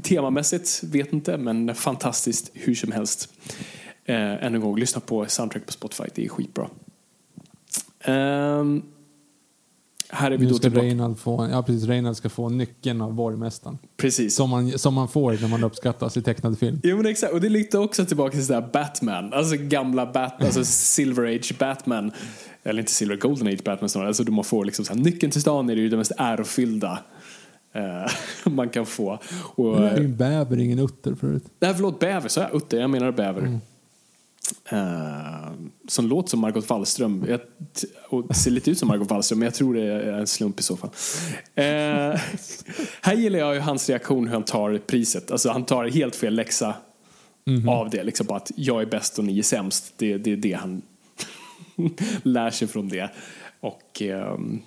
[0.03, 3.29] Temamässigt, vet inte, men fantastiskt hur som helst.
[4.05, 6.69] Eh, än en gång, lyssna på soundtrack på Spotify, det är skitbra.
[8.03, 8.81] Ehm,
[10.09, 10.85] här är vi Nu då ska tillbaka.
[10.85, 13.77] Reinald få, ja, precis, Reinald ska få nyckeln av borgmästaren.
[13.97, 14.35] Precis.
[14.35, 16.79] Som man, som man får när man uppskattas i tecknad film.
[16.83, 20.65] Jo men exakt, och det lite också tillbaka till sådär Batman, alltså gamla Bat, alltså
[20.65, 22.11] Silver Age Batman.
[22.63, 24.07] Eller inte Silver, Golden Age Batman snarare.
[24.07, 26.99] Alltså man får liksom så här, nyckeln till stan är det ju det mest ärofyllda
[28.43, 29.19] man kan få.
[29.55, 31.43] Och, Det är ju en bäver, ingen utter förut.
[31.59, 33.59] Nej, förlåt, bäver, så jag utter, jag menar bäver.
[34.69, 35.51] Eh,
[35.87, 37.25] som låter som Margot Wallström.
[37.29, 37.39] Jag,
[38.09, 40.63] och ser lite ut som Margot Wallström, men jag tror det är en slump i
[40.63, 40.89] så fall.
[41.55, 41.63] Eh,
[43.01, 45.31] här gillar jag ju hans reaktion hur han tar priset.
[45.31, 46.75] Alltså han tar helt fel läxa
[47.67, 48.03] av det.
[48.03, 49.93] Liksom bara att jag är bäst och ni är sämst.
[49.97, 50.81] Det, det är det han
[52.23, 53.09] lär sig från det.
[53.59, 54.61] Och ehm,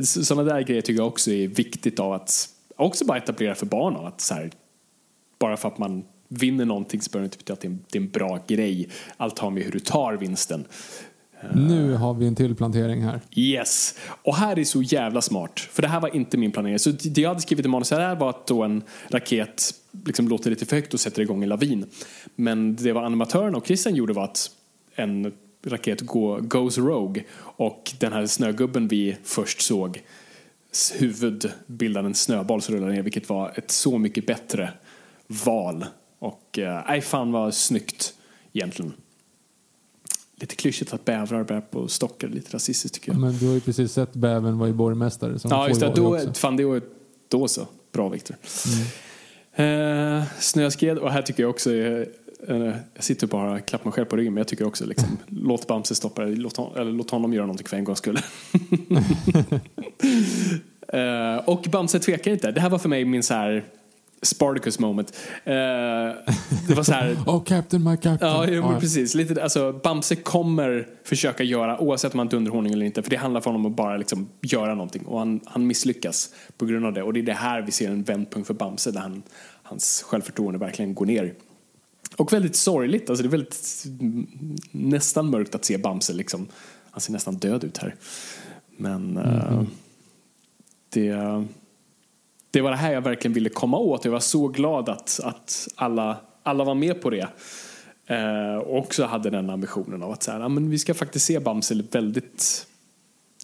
[0.00, 3.96] sådana där grejer tycker jag också är viktigt av att också bara etablera för barn
[3.96, 4.50] av att så här,
[5.38, 7.84] bara för att man vinner någonting så behöver det inte betyda att det är, en,
[7.90, 8.88] det är en bra grej.
[9.16, 10.64] Allt har med hur du tar vinsten.
[11.54, 13.20] Nu har vi en till plantering här.
[13.34, 13.94] Yes!
[14.22, 15.60] Och här är så jävla smart.
[15.60, 16.78] För det här var inte min planering.
[16.78, 19.74] Så det jag hade skrivit i manus här var att då en raket
[20.06, 21.86] liksom låter lite för högt och sätter igång en lavin.
[22.36, 24.50] Men det vad animatören och Christian gjorde var att
[24.94, 25.32] en
[25.64, 30.02] raket go, goes rogue och den här snögubben vi först såg
[30.98, 34.72] huvud bildade en snöboll som rullade ner vilket var ett så mycket bättre
[35.26, 35.84] val.
[36.18, 38.14] Och eh, nej, fan vad snyggt
[38.52, 38.92] egentligen.
[40.34, 43.20] Lite klyschigt att bävrar bär på stockar, lite rasistiskt tycker jag.
[43.20, 45.38] Men du har ju precis sett bävern var ju borgmästare.
[45.38, 45.92] Så Ja, just det.
[45.94, 46.32] Då, också.
[46.34, 46.82] fan, det var,
[47.28, 47.66] då så.
[47.92, 48.36] Bra, Viktor.
[49.54, 51.74] Eh, snöskred, och här tycker jag också...
[51.74, 52.06] eh, eh,
[52.94, 55.66] jag sitter bara och klappar mig själv på ryggen, men jag tycker också liksom, låt
[55.66, 56.36] Bamse stoppa det.
[56.36, 58.18] Låt, hon, eller låt honom göra någonting för en gångs skull.
[60.88, 62.50] eh, och Bamse tvekar inte.
[62.50, 63.64] Det här var för mig min så här
[64.22, 65.16] Spartacus moment.
[65.44, 65.52] Eh,
[66.68, 67.16] det var så här...
[67.26, 68.30] Oh, Captain, my Captain.
[68.30, 69.14] Ja, jo, men precis.
[69.14, 73.16] Lite, alltså, Bamse kommer försöka göra, oavsett om han är underhållning eller inte, för det
[73.16, 75.02] handlar för honom om att bara liksom, göra någonting.
[75.06, 77.02] Och han, han misslyckas på grund av det.
[77.02, 79.22] Och det är det här vi ser en vändpunkt för Bamse, där han,
[79.62, 81.34] hans självförtroende verkligen går ner.
[82.22, 84.26] Och väldigt sorgligt, alltså det är väldigt mm,
[84.70, 86.48] nästan mörkt att se Bamse liksom.
[86.90, 87.94] Han ser nästan död ut här.
[88.76, 89.62] Men eh,
[90.88, 91.44] det,
[92.50, 94.04] det var det här jag verkligen ville komma åt.
[94.04, 97.28] Jag var så glad att, att alla, alla var med på det.
[98.06, 101.40] Eh, och också hade den ambitionen av att så här, men vi ska faktiskt se
[101.40, 102.66] Bamse väldigt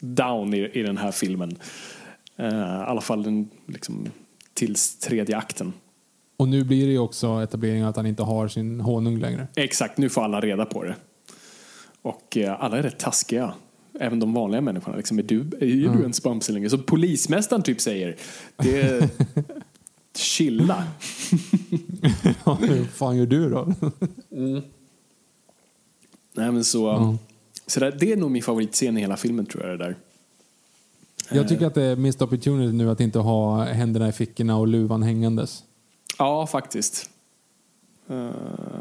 [0.00, 1.58] down i, i den här filmen.
[2.36, 4.08] Eh, I alla fall den, liksom,
[4.54, 5.72] tills tredje akten.
[6.38, 9.46] Och nu blir det ju också etablering att han inte har sin honung längre.
[9.54, 10.94] Exakt, nu får alla reda på det.
[12.02, 13.52] Och eh, alla är rätt taskiga.
[14.00, 14.96] Även de vanliga människorna.
[14.96, 16.70] Liksom, är du, är du en Bamse längre?
[16.70, 18.16] Så polismästaren typ säger,
[18.56, 19.08] det är
[20.16, 20.84] chilla.
[22.44, 23.74] Ja, Hur fan gör du då?
[26.32, 27.16] Nej, men så,
[27.66, 29.96] så där, det är nog min favoritscen i hela filmen tror jag det där.
[31.30, 34.68] Jag tycker att det är missed opportunity nu att inte ha händerna i fickorna och
[34.68, 35.64] luvan hängandes.
[36.18, 37.10] Ja, faktiskt.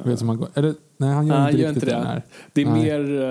[0.04, 2.06] Du vet, som han går, eller, nej, han gör Nej, inte gör riktigt inte det.
[2.08, 2.22] här.
[2.54, 2.84] Det är Nej.
[2.84, 3.22] mer...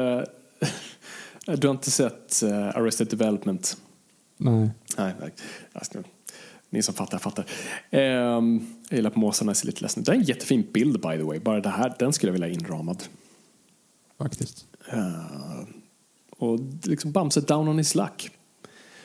[1.47, 3.77] eh, du har inte sett eh, Arrested Development?
[4.37, 4.71] Nej.
[4.99, 5.31] Nej, nej.
[5.73, 6.03] Alltså,
[6.71, 7.47] ni som fattar, fattar.
[7.91, 10.03] Ehm, jag gillar på måsarna, ser lite ledsen.
[10.03, 11.39] Det är en jättefin bild by the way.
[11.39, 13.03] Bara det här, den skulle jag vilja ha inramad.
[14.19, 14.67] Faktiskt.
[14.93, 15.69] Eh,
[16.39, 18.31] och liksom Bamse down on his luck.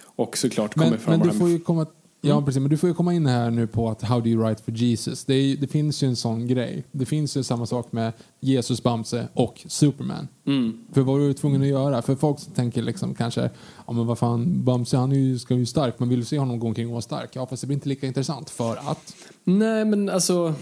[0.03, 1.85] Och såklart kommer Men, fram men du får ju komma...
[2.23, 2.45] Ja, Mm.
[2.45, 2.59] precis.
[2.61, 4.71] Men du får ju komma in här nu på att How do you write for
[4.71, 5.25] Jesus?
[5.25, 6.83] Det, är, det finns ju en sån grej.
[6.91, 10.27] Det finns ju samma sak med Jesus, Bamse och Superman.
[10.47, 10.77] Mm.
[10.93, 12.01] För vad du tvungen att göra?
[12.01, 13.49] För folk tänker liksom kanske,
[13.87, 16.39] ja men vad fan, Bamse han är ju, ska ju stark, man vill ju se
[16.39, 17.29] honom gå omkring och vara stark.
[17.33, 19.13] Ja, fast det blir inte lika intressant för att...
[19.43, 20.53] Nej, men alltså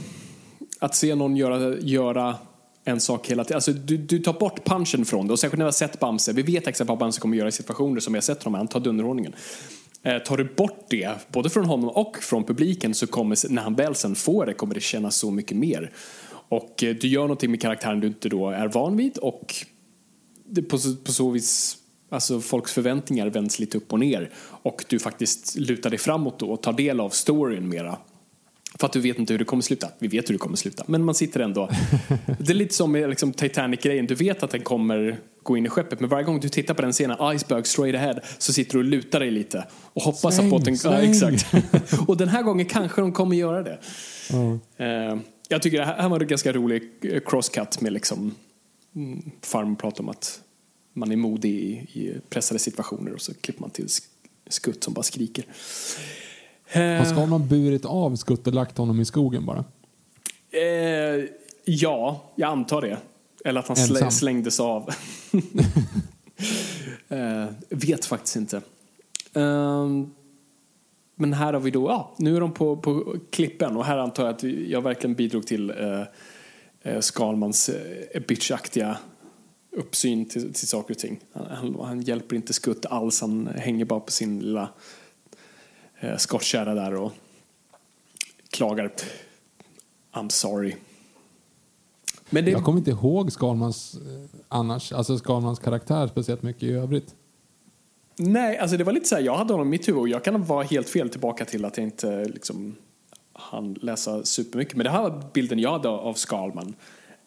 [0.80, 2.36] att se någon göra, göra
[2.84, 3.56] en sak hela tiden.
[3.56, 6.34] Alltså, du, du tar bort punchen från det och särskilt när vi har sett Bamse.
[6.34, 8.58] Vi vet exakt vad Bamse kommer göra i situationer som vi har sett honom.
[8.58, 9.34] Han tar dunderhållningen.
[10.04, 13.76] Eh, tar du bort det, både från honom och från publiken, så kommer, när han
[13.76, 15.92] väl sen får det kommer det kännas så mycket mer.
[16.50, 19.56] Och eh, du gör någonting med karaktären du inte då är van vid och
[20.70, 21.76] på, så- på så vis
[22.12, 26.50] Alltså folks förväntningar vänds lite upp och ner och du faktiskt lutar dig framåt då
[26.52, 27.98] och tar del av storyn mera.
[28.80, 29.88] För att du vet inte hur det kommer sluta.
[30.00, 30.84] Vi vet hur det kommer sluta.
[30.88, 31.70] Men man sitter ändå...
[32.40, 34.06] Det är lite som med liksom, Titanic-grejen.
[34.08, 36.00] Du vet att den kommer gå in i skeppet.
[36.00, 38.86] Men varje gång du tittar på den scenen, Iceberg straight ahead, så sitter du och
[38.86, 39.68] lutar dig lite.
[39.94, 40.78] Och hoppas Sväng, att båten...
[40.84, 41.46] Ja, exakt.
[42.08, 43.80] och den här gången kanske de kommer göra det.
[44.78, 45.18] Eh,
[45.50, 48.36] jag tycker det här var en ganska rolig eh, crosscut med liksom...
[48.96, 50.42] Mm, farmor pratar om att
[50.94, 54.08] man är modig i, i pressade situationer och så klipper man till sk-
[54.50, 55.46] skutt som bara skriker.
[56.74, 59.66] Har Eh, Skalman burit av Skutt och lagt honom i skogen bara?
[60.52, 61.26] Eh,
[61.66, 62.98] ja, jag antar det.
[63.46, 64.12] Eller att han Ensam.
[64.12, 64.90] slängdes av.
[67.10, 68.62] eh, vet faktiskt inte.
[69.34, 70.14] Ehm,
[71.16, 74.26] men här har vi då, ja, nu är de på, på klippen och här antar
[74.26, 76.04] jag att jag verkligen bidrog till eh,
[76.82, 78.98] eh, Skalmans eh, bitchaktiga
[79.72, 81.20] uppsyn till, till saker och ting.
[81.34, 84.70] Han, han, han hjälper inte skutt alls, han hänger bara på sin lilla
[86.00, 87.12] eh, skottkärra där och
[88.50, 88.92] klagar.
[90.14, 90.76] I'm sorry.
[92.30, 96.72] Men det, Jag kommer inte ihåg Skalmans eh, annars, alltså Skalmans karaktär speciellt mycket i
[96.72, 97.16] övrigt.
[98.18, 100.24] Nej, alltså det var lite så här, jag hade honom i mitt huvud och jag
[100.24, 102.76] kan vara helt fel tillbaka till att jag inte liksom
[103.34, 104.76] hann läsa supermycket.
[104.76, 106.74] Men det här var bilden jag hade av Skalman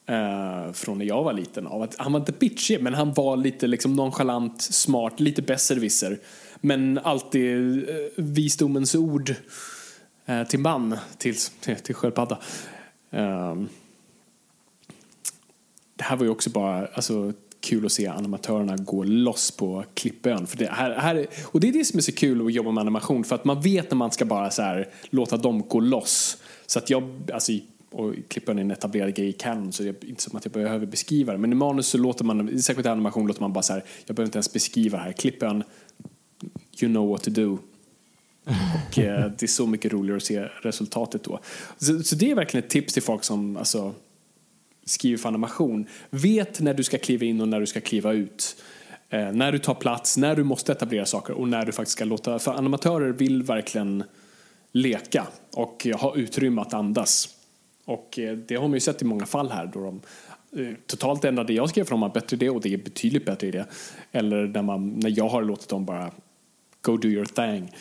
[0.07, 1.67] eh, från när jag var liten.
[1.67, 6.19] Av att han var inte bitchig, men han var lite liksom nonchalant, smart, lite besserwisser.
[6.61, 9.35] Men alltid eh, visdomens ord
[10.27, 12.39] eh, till man, till, till, till sköldpadda.
[13.11, 13.69] Ehm,
[16.03, 20.47] det här var ju också bara alltså, kul att se animatörerna gå loss på Klippön.
[20.47, 22.81] För det här, här, och det är det som är så kul att jobba med
[22.81, 26.39] animation för att man vet när man ska bara så här, låta dem gå loss.
[26.67, 27.53] Så att jag, alltså,
[27.91, 30.53] och Klippön är en etablerad grej i Canon så det är inte som att jag
[30.53, 31.39] behöver beskriva det.
[31.39, 34.17] Men i manus så låter man, särskilt i animation låter man bara så här, jag
[34.17, 35.13] behöver inte ens beskriva det här.
[35.13, 35.65] Klippön,
[36.81, 37.59] you know what to do.
[38.45, 41.41] Och eh, det är så mycket roligare att se resultatet då.
[41.79, 43.95] Så, så det är verkligen ett tips till folk som alltså,
[44.85, 45.87] skriver för animation.
[46.11, 48.57] Vet när du ska kliva in och när du ska kliva ut.
[49.09, 52.05] Eh, när du tar plats, när du måste etablera saker och när du faktiskt ska
[52.05, 52.39] låta...
[52.39, 54.05] För animatörer vill verkligen
[54.73, 57.29] leka och ha utrymme att andas.
[57.85, 60.01] Och eh, det har man ju sett i många fall här då de
[60.61, 63.25] eh, totalt ändrar det jag skrev för dem har bättre idé och det är betydligt
[63.25, 63.65] bättre idé.
[64.13, 66.11] Eller när, man, när jag har låtit dem bara
[66.81, 67.73] go do your thing.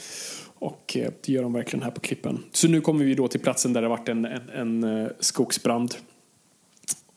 [0.60, 2.44] Och eh, det gör de verkligen här på klippen.
[2.52, 5.08] Så nu kommer vi då till platsen där det har varit en, en, en eh,
[5.20, 5.96] skogsbrand.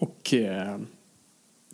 [0.05, 0.79] Och eh,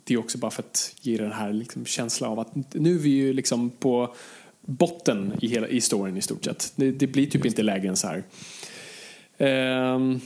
[0.03, 2.99] det är också bara för att ge den här liksom, känslan av att nu är
[2.99, 4.15] vi ju liksom på
[4.61, 6.73] botten i hela i storyn i stort sett.
[6.75, 8.23] Det, det blir typ inte lägen så här.
[9.37, 10.19] Ehm,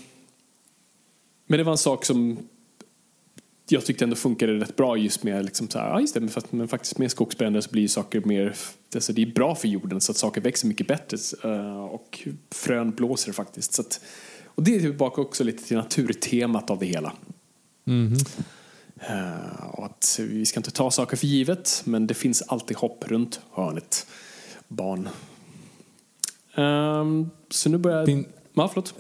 [1.47, 2.38] men det var en sak som
[3.68, 6.30] jag tyckte ändå funkade rätt bra just med liksom så här, ja just det, men,
[6.30, 8.56] fast, men faktiskt med skogsbränder så blir saker mer,
[8.95, 12.91] alltså det är bra för jorden så att saker växer mycket bättre eh, och frön
[12.91, 13.74] blåser faktiskt.
[13.74, 14.01] Så att,
[14.45, 17.14] och det är tillbaka också lite till naturtemat av det hela.
[18.99, 23.03] Eh, och att vi ska inte ta saker för givet, men det finns alltid hopp
[23.07, 24.07] runt hörnet.
[24.67, 25.09] Barn.
[26.55, 28.05] Ehm, så nu börjar...
[28.05, 28.25] Fin-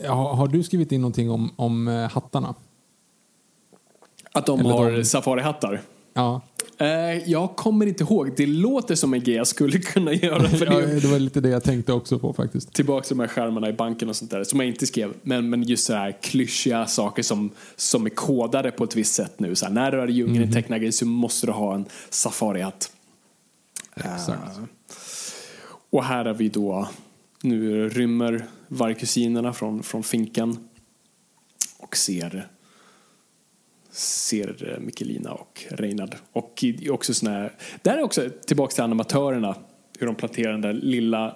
[0.03, 0.13] Ja.
[0.13, 2.55] Har, har du skrivit in någonting om, om eh, hattarna?
[4.31, 5.81] Att de Eller har de- safarihattar.
[6.13, 6.41] Ja.
[6.77, 8.31] Eh, jag kommer inte ihåg.
[8.37, 10.49] Det låter som en grej jag skulle kunna göra.
[10.49, 12.73] För ja, det, var lite det jag tänkte också på faktiskt.
[12.73, 14.43] tillbaka till de här skärmarna i banken och sånt där.
[14.43, 15.13] Som jag inte skrev.
[15.21, 19.39] Men, men just så här klyschiga saker som, som är kodade på ett visst sätt
[19.39, 19.55] nu.
[19.55, 21.85] Så här, när du är i djungeln i tecknad grej så måste du ha en
[22.09, 22.91] safarihatt.
[23.95, 24.57] Exakt.
[24.57, 24.63] Eh,
[25.89, 26.87] och här är vi då,
[27.41, 30.57] nu rymmer vargkusinerna från, från finkan
[31.77, 32.47] och ser
[33.97, 36.15] ser eh, Mikkelina och Reinhard.
[36.33, 39.55] Och också såna här, där är också tillbaka till animatörerna,
[39.99, 41.35] hur de planterar den där lilla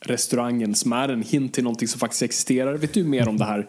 [0.00, 2.74] restaurangen som är en hint till någonting som faktiskt existerar.
[2.76, 3.68] Vet du mer om det här?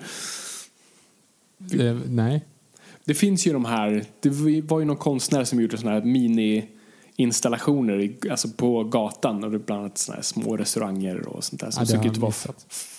[1.80, 2.46] Eh, nej.
[3.06, 4.30] Det finns ju de här, det
[4.62, 9.58] var ju någon konstnär som gjorde såna här mini-installationer i- alltså på gatan och det
[9.58, 12.12] är bland annat såna här små restauranger och sånt där som Ja, det såg ut
[12.12, 12.32] att vara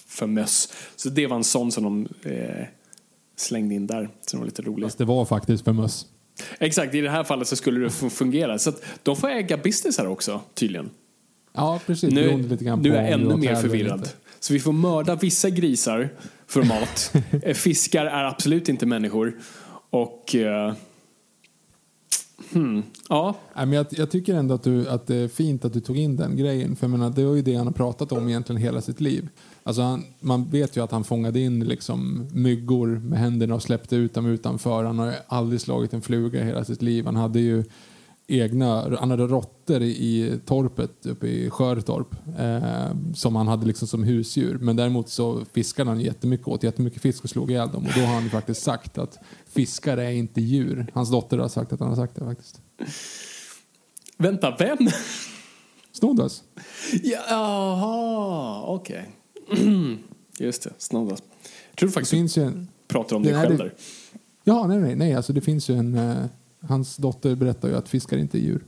[0.06, 0.72] för möss.
[0.96, 2.66] Så det var en sån som de eh,
[3.36, 4.84] slängde in där, som var lite rolig.
[4.84, 6.06] Fast det var faktiskt för möss.
[6.58, 8.58] Exakt, i det här fallet så skulle det fungera.
[8.58, 8.72] Så
[9.02, 10.90] de får äga business här också, tydligen.
[11.52, 12.12] Ja, precis.
[12.12, 12.36] Nu,
[12.82, 14.08] nu är jag ännu mer förvirrad.
[14.40, 16.08] Så vi får mörda vissa grisar
[16.46, 17.12] för mat.
[17.42, 19.38] Eh, Fiskar är absolut inte människor.
[19.90, 20.34] Och...
[20.34, 20.74] eh,
[22.52, 25.72] hmm, ja, Nej, men jag, jag tycker ändå att, du, att det är fint att
[25.72, 26.76] du tog in den grejen.
[26.76, 29.28] För jag menar, det var ju det han har pratat om egentligen hela sitt liv.
[29.66, 33.96] Alltså han, man vet ju att han fångade in liksom myggor med händerna och släppte
[33.96, 34.84] ut dem utanför.
[34.84, 37.04] Han har aldrig slagit en fluga i hela sitt liv.
[37.04, 37.64] Han hade ju
[38.26, 44.04] egna, han hade råttor i, torpet uppe i Skörtorp eh, som han hade liksom som
[44.04, 44.58] husdjur.
[44.58, 47.86] Men däremot så fiskade han jättemycket åt jättemycket fisk och slog ihjäl dem.
[47.86, 50.86] Och då har han faktiskt sagt att fiskar är inte djur.
[50.94, 52.60] Hans dotter har sagt att han har sagt det faktiskt.
[54.16, 54.78] vänta, vem?
[55.92, 56.42] Snoddas.
[57.02, 59.15] Jaha, okej.
[60.38, 61.22] Just det, snoddas.
[61.70, 62.68] Jag tror Det faktiskt finns du ju en...
[62.88, 63.74] pratar om det dig själv det- där.
[64.44, 65.14] Ja, nej, nej, nej.
[65.14, 65.94] Alltså det finns ju en...
[65.94, 66.24] Eh,
[66.60, 68.64] hans dotter berättar ju att fiskar inte är djur.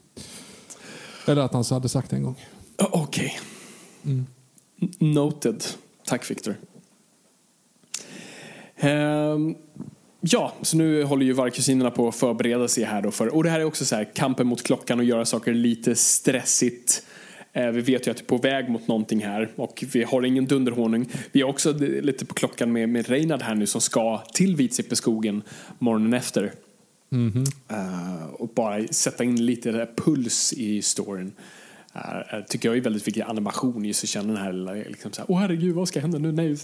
[1.27, 2.37] Eller att han så hade sagt det en gång.
[2.77, 3.39] Okej.
[4.05, 4.27] Mm.
[4.81, 5.65] N- Noted.
[6.07, 6.55] Tack Victor.
[8.77, 9.55] Ehm,
[10.21, 13.51] ja, så nu håller ju vargkusinerna på att förbereda sig här då för, och det
[13.51, 17.03] här är också så här kampen mot klockan och göra saker lite stressigt.
[17.59, 20.23] Eh, vi vet ju att vi är på väg mot någonting här och vi har
[20.23, 21.09] ingen dunderhonung.
[21.33, 25.43] Vi är också lite på klockan med, med Reinhard här nu som ska till Vitsippeskogen
[25.79, 26.53] morgonen efter.
[27.69, 31.33] Eh, och bara sätta in lite puls i storyn.
[31.93, 35.21] är, tycker jag är väldigt viktig animation just att känna den här lilla, liksom så
[35.21, 36.33] här, åh herregud vad ska hända nu?
[36.33, 36.57] Nej.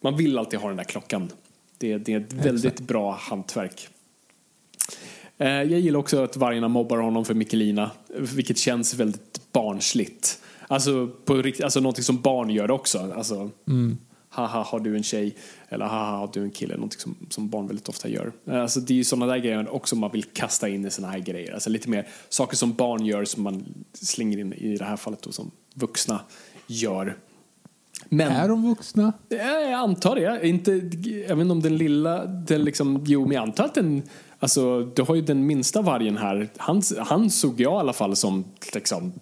[0.00, 1.30] Man vill alltid ha den där klockan.
[1.78, 3.88] Det, det är ett väldigt bra hantverk.
[5.38, 10.38] Eh, jag gillar också att vargarna mobbar honom för Mikkelina, vilket känns väldigt barnsligt.
[10.68, 13.12] Alltså, på, alltså någonting som barn gör också.
[13.16, 13.50] Alltså,
[14.28, 15.36] haha, har du en tjej?
[15.68, 16.74] Eller haha, har du en kille?
[16.74, 18.32] Någonting som, som barn väldigt ofta gör.
[18.46, 21.08] Eh, Alltså, det är ju sådana där grejer också man vill kasta in i såna
[21.08, 21.54] här grejer.
[21.54, 25.22] Alltså lite mer saker som barn gör som man slänger in i det här fallet
[25.22, 26.20] då, som vuxna
[26.66, 27.16] gör.
[28.08, 29.12] Men, Är de vuxna?
[29.28, 30.48] Ja, jag antar det.
[30.48, 30.72] Inte,
[31.28, 34.02] jag vet inte om den lilla, den liksom, jo men jag antar att den,
[34.38, 38.16] alltså du har ju den minsta vargen här, han, han såg jag i alla fall
[38.16, 38.44] som
[38.74, 39.12] liksom,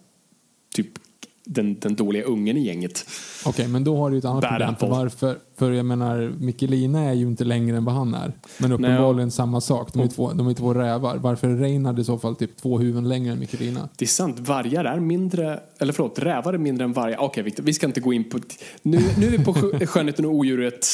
[1.45, 3.05] den, den dåliga ungen i gänget.
[3.45, 4.75] Okej, men då har du ju ett annat Bad problem.
[4.75, 8.33] För, varför, för jag menar, Mikkelina är ju inte längre än vad han är.
[8.57, 9.93] Men uppenbarligen samma sak.
[9.93, 11.17] De är, två, de är två rävar.
[11.17, 13.89] Varför är Reinhard i så fall typ två huvuden längre än Mikkelina?
[13.97, 17.17] Det är sant, vargar är mindre, eller förlåt, rävar är mindre än vargar.
[17.21, 18.39] Okej Victor, vi ska inte gå in på,
[18.81, 20.87] nu, nu är vi på skö- skönheten och odjuret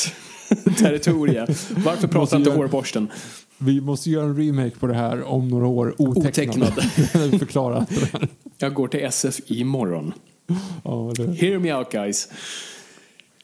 [0.78, 1.48] territorium.
[1.86, 3.08] Varför pratar inte göra- hårborsten?
[3.58, 5.96] Vi måste göra en remake på det här om några år.
[5.98, 6.72] Otecknad.
[6.72, 7.40] Otecknad.
[7.40, 7.86] Förklara.
[8.58, 10.14] Jag går till SF imorgon.
[10.84, 11.34] Ja, det.
[11.34, 12.30] Hear me out guys.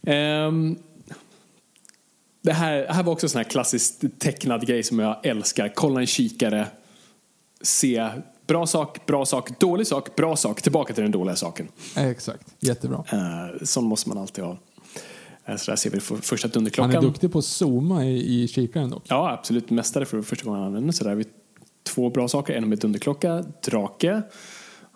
[0.04, 0.78] Ehm,
[2.42, 5.72] det här, här var också en sån här klassisk tecknad grej som jag älskar.
[5.76, 6.68] Kolla en kikare,
[7.62, 8.10] se
[8.48, 11.68] bra sak, bra sak, dålig sak, bra sak, tillbaka till den dåliga saken.
[11.96, 12.54] Exakt.
[12.60, 12.98] Jättebra.
[13.14, 14.58] Uh, sån måste man alltid ha.
[15.46, 16.96] Eh, så där ser vi för, första Han Dunderklockan.
[16.96, 19.04] är duktig på att zooma i, i kikaren dock.
[19.08, 19.70] Ja, absolut.
[19.70, 21.12] Mästare för första gången han använder så där.
[21.12, 21.26] har Vi
[21.84, 22.54] två bra saker.
[22.54, 24.22] En med dunderklocka, drake.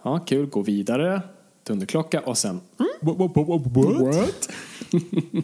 [0.03, 0.45] Ja, kul.
[0.45, 1.21] Gå vidare.
[1.69, 2.61] Dunderklocka och sen...
[3.01, 3.17] What?
[3.35, 4.49] What?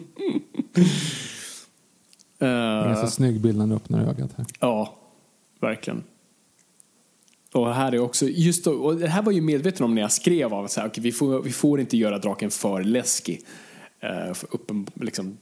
[2.38, 2.48] Eh,
[2.84, 4.46] Ganska snygg bild när han öppnar ögat här.
[4.60, 4.96] Ja,
[5.60, 6.02] verkligen.
[7.52, 10.12] Och här är också, just då, och det här var ju medveten om när jag
[10.12, 13.40] skrev av att okay, vi, får, vi får inte göra draken för läskig.
[14.04, 15.38] Uh, för uppen, liksom,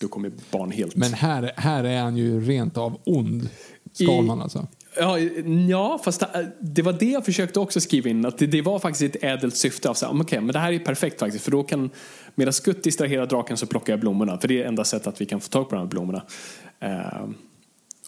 [0.00, 0.96] då kommer barn helt...
[0.96, 3.48] Men här, här är han ju rent av ond.
[3.92, 4.66] Skalman alltså.
[4.96, 5.18] Ja,
[5.68, 6.22] ja, fast
[6.60, 8.24] det- var det jag försökte också skriva in.
[8.26, 9.90] Att det, det var faktiskt ett ädelt syfte.
[9.90, 11.44] Av så här, okay, men det här är perfekt faktiskt.
[11.44, 11.90] För då kan,
[12.34, 14.38] medan Skutt distraherar draken så plockar jag blommorna.
[14.38, 16.22] För det är enda sättet att vi kan få tag på de här blommorna.
[16.80, 17.28] Eh,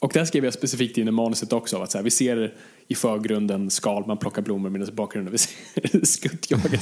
[0.01, 1.79] och där skrev jag specifikt in i manuset också.
[1.83, 2.55] Att så här, vi ser
[2.89, 6.79] i förgrunden Skalman plocka blommor medan i bakgrunden vi ser Skutt jaga.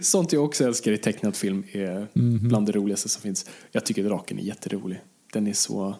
[0.00, 2.06] Sånt jag också älskar i tecknad film är
[2.48, 3.46] bland det roligaste som finns.
[3.72, 5.00] Jag tycker draken är jätterolig.
[5.32, 5.94] Den är så...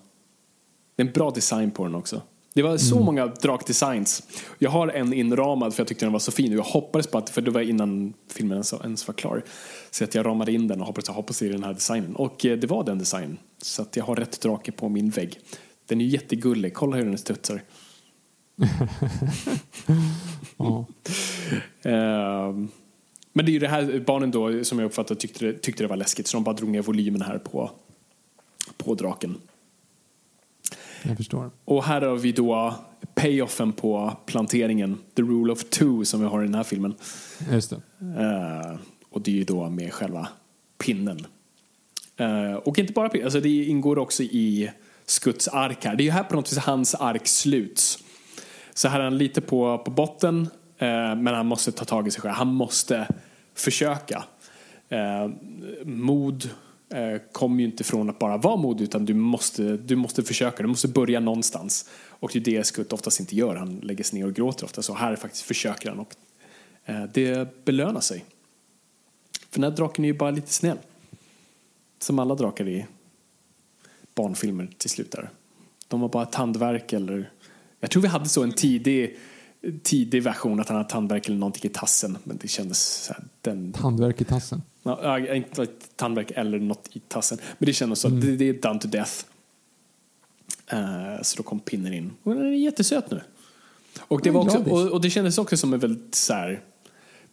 [0.96, 2.22] Det är en bra design på den också.
[2.54, 4.22] Det var så många drakdesigns.
[4.58, 7.30] Jag har en inramad för jag tyckte den var så fin jag hoppades på att,
[7.30, 9.44] för det var innan filmen ens, ens var klar.
[9.90, 12.16] Så att jag ramade in den och hoppades, jag hoppas det är den här designen.
[12.16, 13.38] Och eh, det var den designen.
[13.62, 15.40] Så att jag har rätt drake på min vägg.
[15.86, 17.62] Den är jättegullig, kolla hur den studsar.
[20.56, 20.86] Ja.
[21.82, 22.68] Ehm,
[23.32, 25.88] men det är ju det här barnen då som jag uppfattade tyckte det, tyckte det
[25.88, 27.70] var läskigt så de bara drog ner volymen här på,
[28.76, 29.38] på draken.
[31.04, 31.50] Jag förstår.
[31.64, 32.74] Och här har vi då
[33.14, 36.94] payoffen på planteringen, the rule of two som vi har i den här filmen.
[37.50, 37.76] Just det.
[38.00, 38.78] Eh,
[39.10, 40.28] och det är ju då med själva
[40.84, 41.26] pinnen.
[42.16, 44.70] Eh, och inte bara pinnen, alltså det ingår också i
[45.06, 45.96] Skutts ark här.
[45.96, 47.98] Det är ju här på något vis hans ark sluts.
[48.74, 50.48] Så här är han lite på, på botten,
[50.78, 52.34] eh, men han måste ta tag i sig själv.
[52.34, 53.08] Han måste
[53.54, 54.24] försöka.
[55.84, 56.50] Mod
[56.92, 60.62] Eh, kommer ju inte från att bara vara modig utan du måste, du måste försöka.
[60.62, 61.88] Du måste börja någonstans.
[62.08, 63.56] Och det är det Skutt oftast inte gör.
[63.56, 64.82] Han lägger sig ner och gråter ofta.
[64.82, 66.14] Så här faktiskt försöker han och
[66.84, 68.24] eh, det belönar sig.
[69.50, 70.78] För den här draken är ju bara lite snäll.
[71.98, 72.86] Som alla drakar i
[74.14, 75.30] barnfilmer till slut där.
[75.88, 77.30] De har bara tandvärk eller...
[77.80, 79.18] Jag tror vi hade så en tidig,
[79.82, 82.18] tidig version att han hade tandverk eller någonting i tassen.
[82.24, 83.72] Men det kändes så här, den...
[83.72, 84.62] Tandverk i tassen.
[84.82, 85.66] Ja, inte
[85.96, 87.38] tandvärk eller något i tassen.
[87.58, 89.12] Men det kändes så att det, det är done to death.
[90.66, 92.10] Eh, så då kom pinnen in.
[92.22, 93.20] Och den är jättesöt nu.
[94.00, 96.60] Och det, var också, och, och det kändes också som en väldigt så här,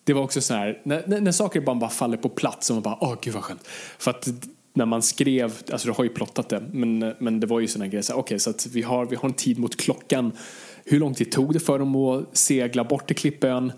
[0.03, 2.75] det var också så här, när, när, när saker bara, bara faller på plats och
[2.75, 3.67] man bara, åh gud vad skönt.
[3.97, 4.27] För att
[4.73, 7.87] när man skrev, alltså du har ju plottat det, men, men det var ju sådana
[7.87, 10.31] grejer, så okej så att vi har, vi har en tid mot klockan.
[10.85, 13.71] Hur lång tid tog det för dem att segla bort till Klippön?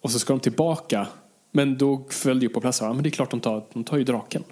[0.00, 1.06] Och så ska de tillbaka.
[1.50, 3.84] Men då föll det ju på plats, ja men det är klart de tar, de
[3.84, 4.44] tar ju draken.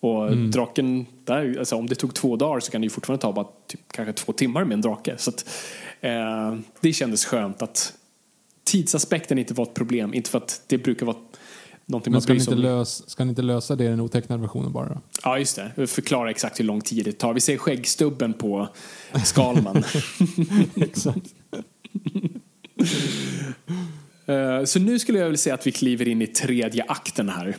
[0.00, 3.32] Och draken, där, alltså om det tog två dagar så kan det ju fortfarande ta
[3.32, 5.14] bara typ, kanske två timmar med en drake.
[5.18, 5.48] Så att,
[6.00, 7.92] eh, det kändes skönt att
[8.64, 10.14] tidsaspekten inte var ett problem.
[10.14, 11.16] Inte för att det brukar vara
[11.86, 12.76] någonting Men man ska bryr sig inte om.
[12.78, 15.00] lös, ska ni inte lösa det i den otecknade versionen bara då?
[15.24, 15.86] Ja, just det.
[15.86, 17.34] Förklara exakt hur lång tid det tar.
[17.34, 18.68] Vi ser skäggstubben på
[19.24, 19.84] Skalman.
[20.74, 21.34] Exakt.
[24.26, 27.56] Eh, så nu skulle jag vilja säga att vi kliver in i tredje akten här.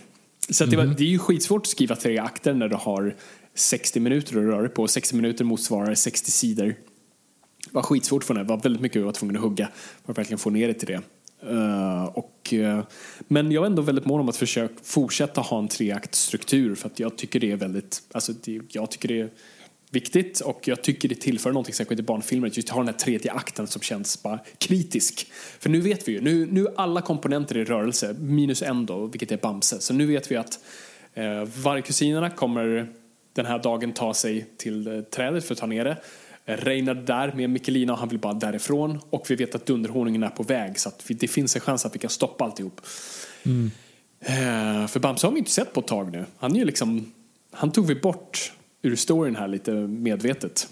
[0.50, 3.16] Så det, var, det är ju skitsvårt att skriva tre akter när du har
[3.56, 4.88] 60 minuter att röra dig på.
[4.88, 6.66] 60 minuter motsvarar 60 sidor.
[6.66, 8.40] Det var skitsvårt för det.
[8.40, 9.70] Det var väldigt mycket jag var tvungen att hugga
[10.06, 11.02] för att verkligen få ner det till det.
[11.50, 12.84] Eh, och, eh,
[13.28, 17.00] men jag är ändå väldigt mån om att försöka fortsätta ha en treaktstruktur för att
[17.00, 19.30] jag tycker det är väldigt, alltså det, jag tycker det är
[19.90, 22.94] viktigt och jag tycker det tillför någonting särskilt i barnfilmer att just ha den här
[22.94, 25.28] tredje akten som känns bara kritisk.
[25.60, 29.32] För nu vet vi ju, nu, nu alla komponenter i rörelse, minus en då, vilket
[29.32, 29.80] är Bamse.
[29.80, 30.60] Så nu vet vi att
[31.14, 32.88] eh, vargkusinerna kommer
[33.34, 35.98] den här dagen ta sig till eh, trädet för att ta ner det.
[36.46, 39.00] Eh, Reinhard där med Mikkelina och han vill bara därifrån.
[39.10, 41.86] Och vi vet att Dunderhonungen är på väg så att vi, det finns en chans
[41.86, 42.82] att vi kan stoppa alltihop.
[44.20, 46.26] Eh, för Bamse har vi inte sett på ett tag nu.
[46.38, 47.14] Han är ju liksom,
[47.52, 48.52] han tog vi bort
[48.82, 50.68] ur storyn här lite medvetet.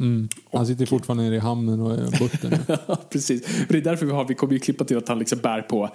[0.00, 0.28] Mm.
[0.52, 2.76] Han sitter fortfarande nere i hamnen och är butten.
[3.10, 3.42] Precis.
[3.42, 5.62] Och det är därför vi har, vi kommer ju klippa till att han liksom bär
[5.62, 5.90] på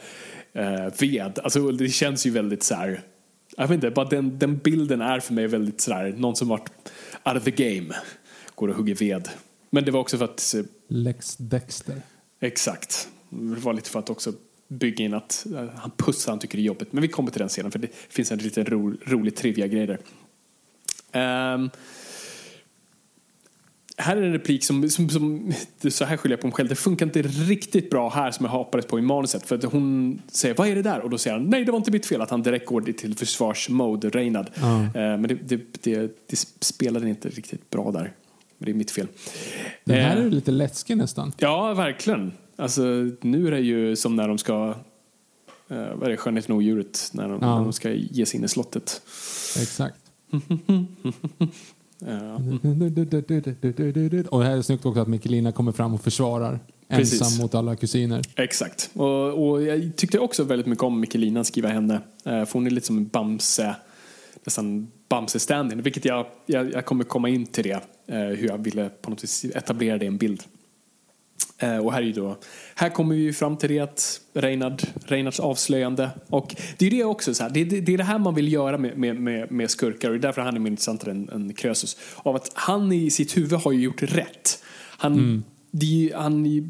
[0.53, 1.39] eh, ved.
[1.43, 3.01] Alltså det känns ju väldigt så här.
[3.57, 6.47] Jag vet inte, bara den, den bilden är för mig väldigt så här, någon som
[6.47, 6.69] varit
[7.25, 7.95] out of the game.
[8.55, 9.29] Går och hugger ved.
[9.69, 12.01] Men det var också för att, eh, Lex Dexter.
[12.39, 14.33] exakt, det var lite för att också
[14.67, 16.93] bygga in att eh, han pussar, han tycker det är jobbigt.
[16.93, 19.99] Men vi kommer till den scenen för det finns en liten ro, rolig trivia-grej där.
[21.11, 21.69] Ehm,
[23.97, 25.53] här är en replik som, som, som
[25.89, 26.69] så här skyller jag på mig själv.
[26.69, 29.45] Det funkar inte riktigt bra här som jag hoppades på i manuset.
[29.47, 30.99] För att hon säger vad är det där?
[30.99, 33.15] Och då säger han nej det var inte mitt fel att han direkt går till
[33.15, 34.49] försvarsmode, Reinhard.
[34.57, 38.13] Eh, men det, det, det, det spelade inte riktigt bra där.
[38.57, 39.07] Men det är mitt fel.
[39.83, 41.31] Den här Eh, är lite läskig nästan.
[41.37, 42.31] Ja, verkligen.
[42.55, 42.81] Alltså,
[43.21, 44.75] nu är det ju som när de ska,
[45.69, 47.55] eh, vad är det, Skönheten och odjuret, när de, Ja.
[47.57, 49.01] när de ska ge sig in i slottet.
[49.61, 49.95] Exakt.
[52.05, 52.35] Ja.
[54.29, 56.59] Och det här är snyggt också att Mikkelina kommer fram och försvarar
[56.89, 57.21] Precis.
[57.21, 58.21] ensam mot alla kusiner.
[58.35, 58.89] Exakt.
[58.93, 61.93] Och, och jag tyckte också väldigt mycket om Mikkelina skriva henne.
[62.25, 63.75] Eh, För hon är lite som en Bamse,
[64.45, 65.81] nästan Bamse-stand-in.
[65.81, 67.81] Vilket jag, jag, jag kommer komma in till det.
[68.07, 70.43] eh, Hur jag ville på något vis etablera det i en bild.
[71.61, 72.37] Eh, Och här är ju då,
[72.75, 76.09] här kommer vi ju fram till det att Reinhard, Reinhards avslöjande.
[76.27, 78.35] Och det är ju det också, så här, det, det, det är det här man
[78.35, 81.29] vill göra med, med, med, skurkar och det är därför han är mer intressantare än,
[81.29, 81.97] än Krösus.
[82.15, 84.63] Av att han i sitt huvud har ju gjort rätt.
[84.97, 86.69] Han, är ju, han är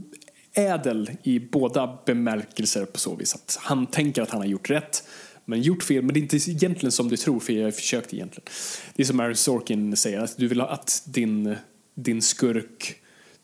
[0.54, 3.36] ädel i båda bemärkelser på så vis.
[3.36, 5.04] Att han tänker att han har gjort rätt.
[5.46, 8.14] Men gjort fel, men det är inte egentligen som du tror, för jag har försökt
[8.14, 8.50] egentligen.
[8.96, 11.56] Det är som Aaron Sorkin säger, att du vill ha att din,
[11.96, 13.01] din skurk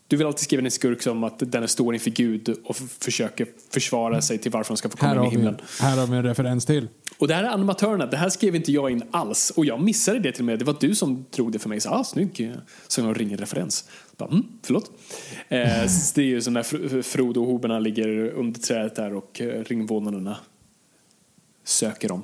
[0.08, 4.22] du vill alltid skriva din skurk som att den står inför Gud och försöker försvara
[4.22, 5.58] sig till varför de ska få komma Här in i har, vi, himlen.
[5.82, 6.88] här har vi en referens till.
[7.18, 9.50] Och det här är animatörerna, det här skrev inte jag in alls.
[9.56, 10.60] Och jag missade det till och med.
[10.60, 11.80] Det var du som drog det för mig.
[11.80, 12.54] Så, ah, snygg.
[12.88, 13.90] Så jag ringer referens.
[14.18, 14.92] Bara, mm, förlåt.
[15.50, 15.60] Eh,
[16.16, 19.64] det är ju som när Fro- Frodo och hoberna ligger under trädet där och eh,
[19.64, 20.38] ringvålnaderna
[21.68, 22.24] söker dem.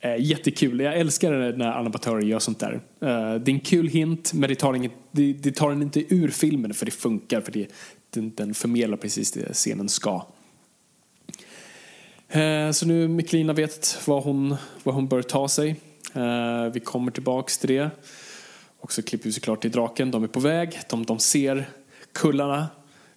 [0.00, 0.80] Eh, jättekul.
[0.80, 2.72] Jag älskar när animatörer gör sånt där.
[3.00, 6.14] Eh, det är en kul hint, men det tar, inget, det, det tar den inte
[6.14, 7.40] ur filmen för det funkar.
[7.40, 7.66] För det,
[8.10, 10.26] den, den förmedlar precis det scenen ska.
[12.28, 15.70] Eh, Så nu Miklina vet vad hon, vad hon bör ta sig.
[16.14, 17.90] Eh, Vi kommer tillbaks till det.
[18.80, 20.10] Och så klipper vi såklart till draken.
[20.10, 20.80] De är på väg.
[20.90, 21.68] De, de ser
[22.12, 22.66] kullarna.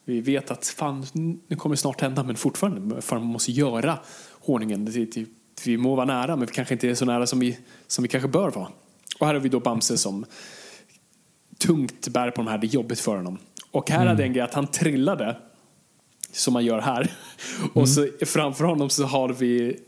[0.06, 1.06] Vi vet att fan,
[1.48, 3.02] nu kommer det snart hända, men fortfarande.
[3.02, 4.00] För man måste göra
[4.42, 4.86] ordningen.
[4.86, 5.26] Det- det-
[5.66, 8.08] vi må vara nära, men vi kanske inte är så nära som vi, som vi
[8.08, 8.68] kanske bör vara.
[9.20, 10.26] Och här har vi då Bamse som
[11.58, 12.58] tungt bär på de här.
[12.58, 13.38] Det är jobbigt för honom.
[13.72, 15.38] Och här hade jag en grej att han trillade
[16.32, 17.12] som man gör här.
[17.74, 19.80] Och så framför honom så har vi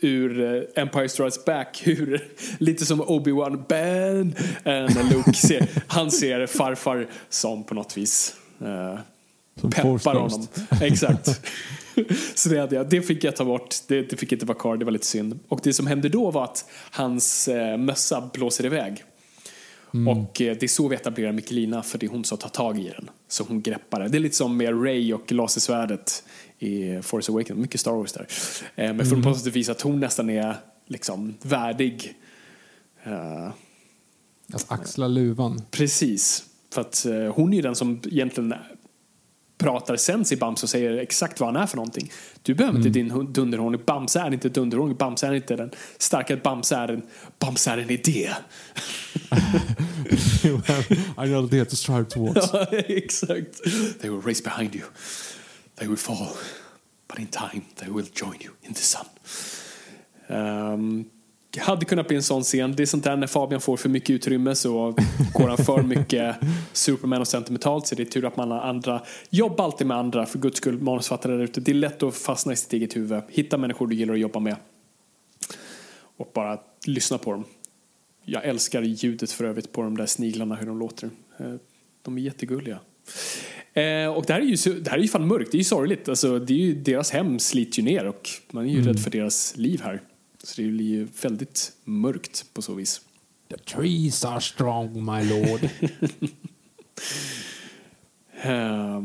[0.00, 4.34] ur eh, Empire Strikes Back hur, lite som Obi-Wan Ben
[4.64, 8.98] när Luke ser, han ser farfar som på något vis eh,
[9.60, 10.46] Som peppar honom.
[10.80, 11.40] Exakt.
[12.34, 14.76] Så det, hade jag, det fick jag ta bort, det, det fick inte vara kvar,
[14.76, 15.38] det var lite synd.
[15.48, 19.04] Och det som hände då var att hans eh, mössa blåser iväg.
[19.92, 22.78] Och eh, det är så vi etablerar Mikkelina för det är hon som tar tag
[22.78, 23.10] i den.
[23.28, 24.08] Så hon greppar det.
[24.08, 26.24] Det är lite som med Ray och lasersvärdet
[26.58, 27.60] i Force Awakens.
[27.60, 28.26] Mycket Star Wars där.
[28.76, 32.14] Eh, men för att på något att hon nästan är liksom värdig.
[33.04, 33.48] Eh,
[34.52, 35.62] Att axla luvan.
[35.70, 36.44] precis.
[36.72, 38.54] För att hon är ju den som egentligen
[39.60, 42.12] pratar sens i Bamse och säger exakt vad han är för någonting.
[42.42, 43.80] Du behöver inte din dunderhorning.
[43.86, 44.96] Bamse är inte dunderhorning.
[44.96, 46.36] Bamse är inte den starka.
[46.36, 47.02] Bamse är en,
[47.38, 48.30] Bamse är en idé.
[51.18, 52.50] I know the to strive towards.
[52.52, 53.62] Ja, exakt.
[54.00, 54.84] They will race behind you.
[55.74, 56.28] They will fall.
[57.08, 59.04] But in time they will join you in the sun.
[60.28, 61.04] Ehm,
[61.58, 62.74] hade kunnat bli en sån scen.
[62.76, 64.96] Det är sånt där när Fabian får för mycket utrymme så
[65.34, 66.36] går han för mycket
[66.72, 67.86] Superman och sentimentalt.
[67.86, 69.02] Så det är tur att man har andra.
[69.30, 71.60] Jobba alltid med andra för guds skull, manusfattare där ute.
[71.60, 73.22] Det är lätt att fastna i sitt eget huvud.
[73.28, 74.56] Hitta människor du gillar att jobba med.
[76.16, 77.44] Och bara lyssna på dem.
[78.24, 81.10] Jag älskar ljudet för övrigt på de där sniglarna, hur de låter.
[81.38, 81.54] Eh,
[82.02, 82.78] De är jättegulliga.
[83.72, 85.64] Eh, och det här är ju, det här är ju fan mörkt, det är ju
[85.64, 86.08] sorgligt.
[86.08, 89.10] Alltså, det är ju, deras hem slits ju ner och man är ju rädd för
[89.10, 90.00] deras liv här.
[90.42, 93.00] Så det blir ju väldigt mörkt på så vis.
[93.48, 95.68] The trees are strong, my lord.
[98.42, 99.02] Eh,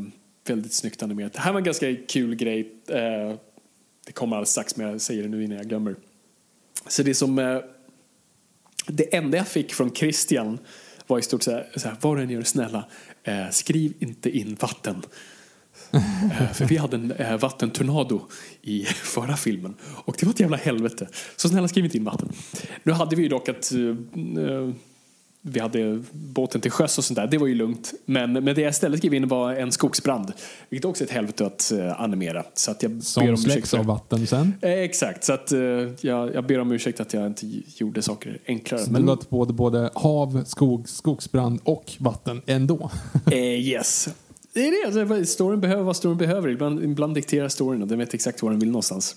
[0.47, 1.33] väldigt snyggt animerat.
[1.33, 2.71] Det här var en ganska kul grej.
[2.87, 3.35] Eh,
[4.05, 5.95] det kommer alldeles strax, men jag säger det nu innan jag glömmer.
[6.87, 7.39] Så det som...
[7.39, 7.59] Eh,
[8.87, 10.59] det enda jag fick från Christian
[11.07, 12.85] var i stort sett så här, vad du än gör, snälla,
[13.23, 15.01] eh, skriv inte in vatten.
[15.95, 18.21] Eh, För vi hade en eh, vattentornado
[18.61, 21.07] i förra filmen och det var ett jävla helvete.
[21.35, 22.29] Så snälla skriv inte in vatten.
[22.83, 24.69] Nu hade vi ju dock att eh,
[25.47, 27.27] vi hade båten till sjöss och sånt där.
[27.27, 27.93] Det var ju lugnt.
[28.05, 30.33] Men, men det jag istället skrev in var en skogsbrand.
[30.69, 32.43] Vilket också är ett helvete att eh, animera.
[32.53, 34.53] Så att jag ber Som om ursäkt släcks av vatten sen.
[34.61, 37.45] Eh, Exakt, så att, eh, jag, jag ber om ursäkt att jag inte
[37.77, 38.81] gjorde saker enklare.
[38.81, 42.91] Så Men, du både, både hav, skog, skogsbrand och vatten ändå.
[43.31, 44.09] eh, yes.
[44.55, 46.49] Det är det, alltså, storyn behöver vad storyn behöver.
[46.49, 49.15] Ibland, ibland dikterar storyn och den vet exakt var den vill någonstans.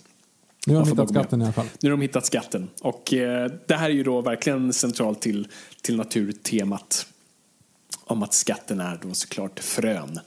[0.67, 1.67] Nu har Jag de hittat skatten i alla fall.
[1.81, 2.69] Nu har de hittat skatten.
[2.81, 5.49] Och eh, det här är ju då verkligen centralt till,
[5.83, 7.07] till naturtemat.
[8.05, 10.19] Om att skatten är då såklart frön.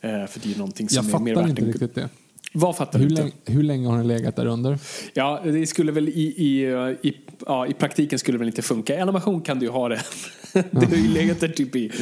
[0.00, 1.94] Eh, för det är ju någonting som Jag är mer fattar värt inte än- riktigt
[1.94, 2.08] det.
[2.52, 4.78] Vad fattar Hur länge, hur länge har den legat där under?
[5.14, 6.66] Ja, det skulle väl i, i,
[7.02, 8.96] i, ja, i praktiken skulle det väl inte funka.
[8.96, 10.00] I animation kan du ju ha det.
[10.52, 11.92] det har ju legat där typ i...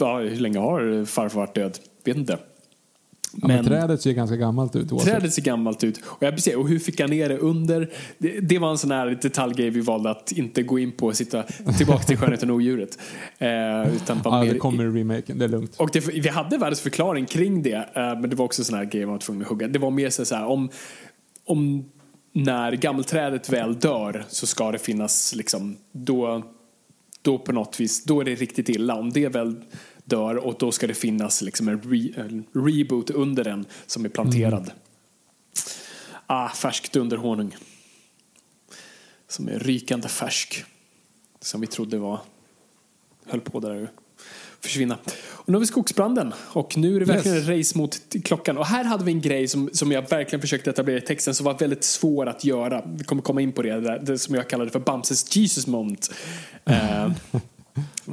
[0.00, 1.78] Ja, hur länge har farfar varit död?
[2.04, 2.38] Vet inte.
[3.32, 5.12] Ja, men trädet ser ganska gammalt ut oavsett.
[5.12, 6.00] Trädet ser gammalt ut.
[6.04, 7.90] Och, jag precis, och hur fick jag ner det under?
[8.18, 11.16] Det, det var en sån här detaljgrej vi valde att inte gå in på och
[11.16, 11.42] sitta
[11.78, 12.98] tillbaka till Skönheten och odjuret.
[13.38, 13.48] Eh,
[13.96, 15.76] utan Ja, mer det kommer i remaken, det är lugnt.
[15.76, 18.84] och det, vi hade världens förklaring kring det, eh, men det var också sån här
[18.84, 19.68] grej man var tvungen att hugga.
[19.68, 20.70] Det var mer så här, om,
[21.44, 21.84] om
[22.32, 26.42] när gammelträdet väl dör så ska det finnas liksom, då,
[27.22, 28.94] då på något vis, då är det riktigt illa.
[28.94, 29.56] Om det väl
[30.08, 34.08] dör och då ska det finnas liksom en, re, en reboot under den som är
[34.08, 34.70] planterad.
[36.26, 37.56] Ah, färsk dunderhonung.
[39.28, 40.64] Som är rykande färsk.
[41.40, 42.20] Som vi trodde var,
[43.26, 43.90] höll på där att
[44.60, 44.98] försvinna.
[45.26, 47.48] Och nu har vi skogsbranden och nu är det verkligen Yes.
[47.48, 48.58] ett race mot klockan.
[48.58, 51.46] Och här hade vi en grej som, som jag verkligen försökte etablera i texten som
[51.46, 52.84] var väldigt svår att göra.
[52.86, 56.10] Vi kommer komma in på det, där, det som jag kallade för Bamses Jesus moment.
[56.64, 57.10] Eh,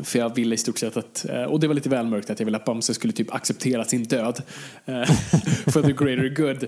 [0.04, 2.40] för jag ville i stort sett att, eh, och det var lite väl mörkt att
[2.40, 4.42] jag ville att Bamse skulle typ acceptera sin död.
[4.86, 5.04] eh,
[5.68, 6.66] For the greater good.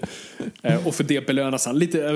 [0.61, 1.79] Eh, Och för det belönas han.
[1.79, 2.11] Lite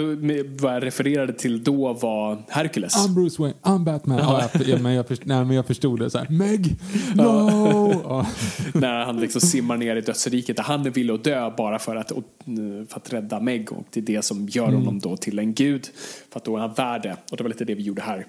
[0.60, 2.96] vad jag refererade till då var Hercules.
[3.08, 4.18] I'm Bruce Wayne, I'm Batman.
[4.18, 6.28] Ja, ja, men jag, först, nej, men jag förstod det så här.
[6.30, 6.76] Meg,
[7.16, 8.02] no!
[8.04, 8.28] Ja.
[8.74, 10.58] När han liksom simmar ner i dödsriket.
[10.58, 12.12] Där han är villig att dö bara för att,
[12.90, 13.72] för att rädda Meg.
[13.72, 15.88] Och det är det som gör honom då till en gud.
[16.32, 17.16] För att då är han värd det.
[17.32, 18.26] Och det var lite det vi gjorde här.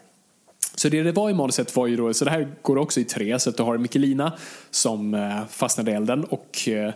[0.75, 3.05] Så det det var i manuset var ju då, så det här går också i
[3.05, 4.33] tre, så att du har Mikkelina
[4.71, 6.93] som eh, fastnade i elden och eh,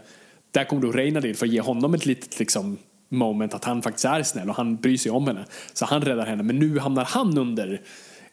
[0.51, 3.83] där kommer då Reynard in för att ge honom ett litet liksom moment att han
[3.83, 5.45] faktiskt är snäll och han bryr sig om henne.
[5.73, 7.81] Så han räddar henne, men nu hamnar han under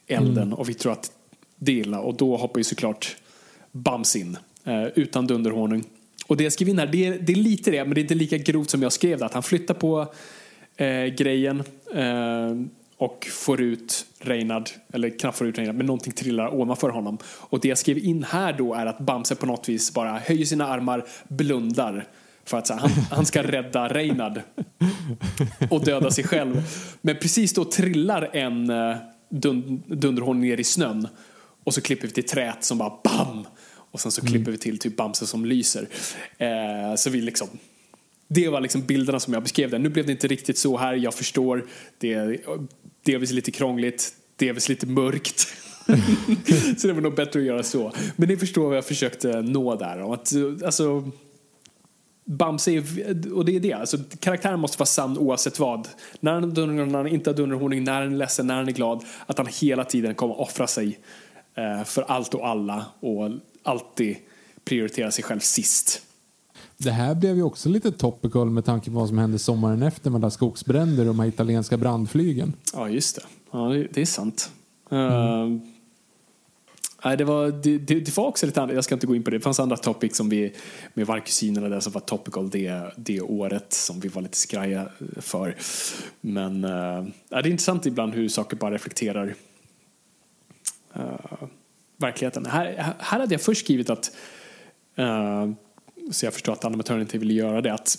[0.08, 1.12] elden och vi tror att
[1.56, 3.16] det är illa och då hoppar ju såklart
[3.72, 5.84] Bams in eh, utan dunderhonung.
[6.28, 8.02] Och det jag skrev in här, det är, det är lite det, men det är
[8.02, 9.26] inte lika grovt som jag skrev det.
[9.26, 10.14] Att han flyttar på
[10.78, 11.64] eh, grejen
[11.94, 12.52] eh,
[12.98, 17.18] och får ut Reynard, eller knappt får ut Reynard, men någonting trillar ovanför honom.
[17.26, 20.46] Och det jag skrev in här då är att Bamse på något vis bara höjer
[20.46, 22.08] sina armar, blundar
[22.46, 24.42] för att här, han, han ska rädda Reynard
[25.70, 26.62] och döda sig själv.
[27.02, 28.96] Men precis då trillar en eh,
[29.30, 31.08] dun, dunderhorn ner i snön
[31.64, 33.48] och så klipper vi till trät som bara BAM!
[33.92, 35.88] Och sen så klipper vi till typ Bamse som lyser.
[36.38, 37.48] Eh, så vi liksom
[38.28, 39.80] det var liksom bilderna som jag beskrev där.
[39.80, 41.66] Nu blev det inte riktigt så här, jag förstår.
[41.98, 42.42] Det
[43.04, 45.40] delvis lite krångligt, delvis lite mörkt.
[46.78, 47.92] så det var nog bättre att göra så.
[48.16, 50.02] Men ni förstår vad jag försökte nå där.
[50.02, 50.34] Om att,
[50.66, 51.12] alltså,
[52.26, 52.84] Bamse är,
[53.34, 55.88] och det är det, alltså, karaktären måste vara sann oavsett vad.
[56.20, 58.72] När han, dundrar, när han inte har dunderhonung, när han är ledsen, när han är
[58.72, 59.06] glad.
[59.26, 61.00] Att han hela tiden kommer offra sig
[61.56, 63.32] eh, för allt och alla och
[63.64, 64.18] alltid
[64.66, 66.02] prioritera sig själv sist.
[66.78, 70.10] Det här blev ju också lite topical med tanke på vad som hände sommaren efter
[70.10, 72.54] med alla skogsbränder och de här italienska brandflygen.
[72.74, 73.22] Ja, just det.
[73.52, 73.60] Ja,
[73.94, 74.52] det, är sant.
[74.92, 75.58] Uh,
[77.06, 79.24] Nej, det, var, det, det, det var också lite andra, jag ska inte gå in
[79.24, 79.38] på det.
[79.38, 80.54] Det fanns andra topics som vi,
[80.94, 85.56] med vargkusinerna där som var topical det, det året som vi var lite skraja för.
[86.22, 89.36] Men uh, det är intressant ibland hur saker bara reflekterar
[90.98, 91.48] uh,
[91.98, 92.46] verkligheten.
[92.46, 94.12] Här, här hade jag först skrivit att,
[95.00, 95.52] uh,
[96.12, 97.98] så jag förstår att animatören inte ville göra det, att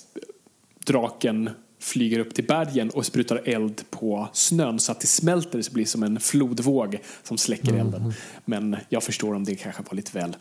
[0.85, 1.51] draken
[1.85, 5.75] flyger upp till bergen och sprutar eld på snön så att det smälter så det
[5.75, 8.03] blir som en flodvåg som släcker elden.
[8.03, 8.13] Mm.
[8.45, 10.37] Men jag förstår om det kanske var lite väl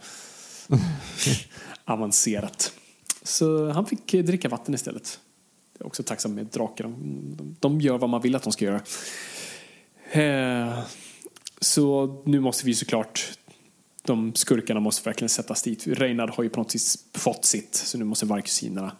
[1.85, 2.73] avancerat.
[3.23, 5.19] Så han fick dricka vatten istället.
[5.77, 6.83] Jag är också tacksam med drakar.
[6.83, 8.81] De, de gör vad man vill att de ska göra.
[10.11, 10.79] Eh,
[11.59, 13.37] så nu måste vi såklart
[14.05, 15.87] de skurkarna måste verkligen sättas dit.
[15.87, 18.91] Reinhard har ju på något vis fått sitt så nu måste vargkusinerna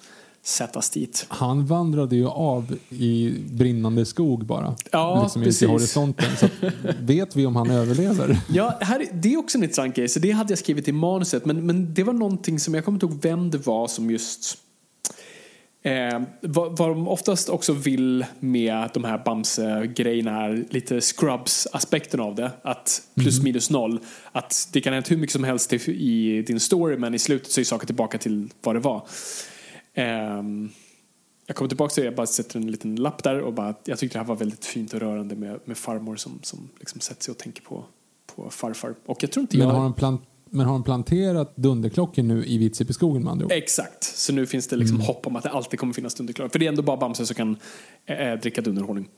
[0.44, 1.26] sättas dit.
[1.30, 4.76] Han vandrade ju av i brinnande skog bara.
[4.92, 5.62] Ja, liksom precis.
[5.62, 6.38] i horisonten.
[6.40, 6.48] Så
[7.00, 8.38] vet vi om han överlever?
[8.50, 10.10] Ja, här, det är också en intressant grej.
[10.10, 11.46] Så det hade jag skrivit i manuset.
[11.46, 14.58] Men, men det var någonting som jag kommer inte ihåg vem det var som just
[15.86, 22.36] Eh, vad, vad de oftast också vill med de här Bamse-grejerna är lite Scrubs-aspekten av
[22.36, 22.52] det.
[22.62, 23.44] Att plus Mhm.
[23.44, 24.00] minus noll.
[24.32, 27.60] Att det kan hända hur mycket som helst i, din story men i slutet så
[27.62, 29.08] är saker tillbaka till vad det var.
[29.94, 30.70] Ehm,
[31.48, 34.00] jag kommer tillbaka till det, jag bara sätter en liten lapp där och bara, jag
[34.00, 37.24] tyckte det här var väldigt fint och rörande med, med farmor som, som liksom sätter
[37.24, 37.86] sig och tänker på,
[38.36, 38.96] på farfar.
[39.06, 39.74] Och jag tror inte Men jag...
[39.76, 40.22] har, han plant,
[40.54, 43.52] men har han planterat dunderklockor nu i Vitsipiskogen med andra ord?
[43.52, 46.50] Exakt, så nu finns det liksom hopp om att det alltid kommer finnas dunderklockor.
[46.50, 47.58] För det är ändå bara Bamse som kan
[48.06, 49.10] äh, dricka dunderhonung.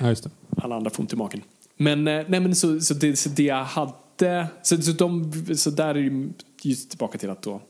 [0.00, 0.30] Ja, just det.
[0.56, 1.42] Alla andra får ont i magen.
[1.76, 5.70] Men, eh, nej, men så, så, det, så det jag hade, så, så, de, så
[5.70, 6.32] där är ju
[6.62, 7.60] just tillbaka till att då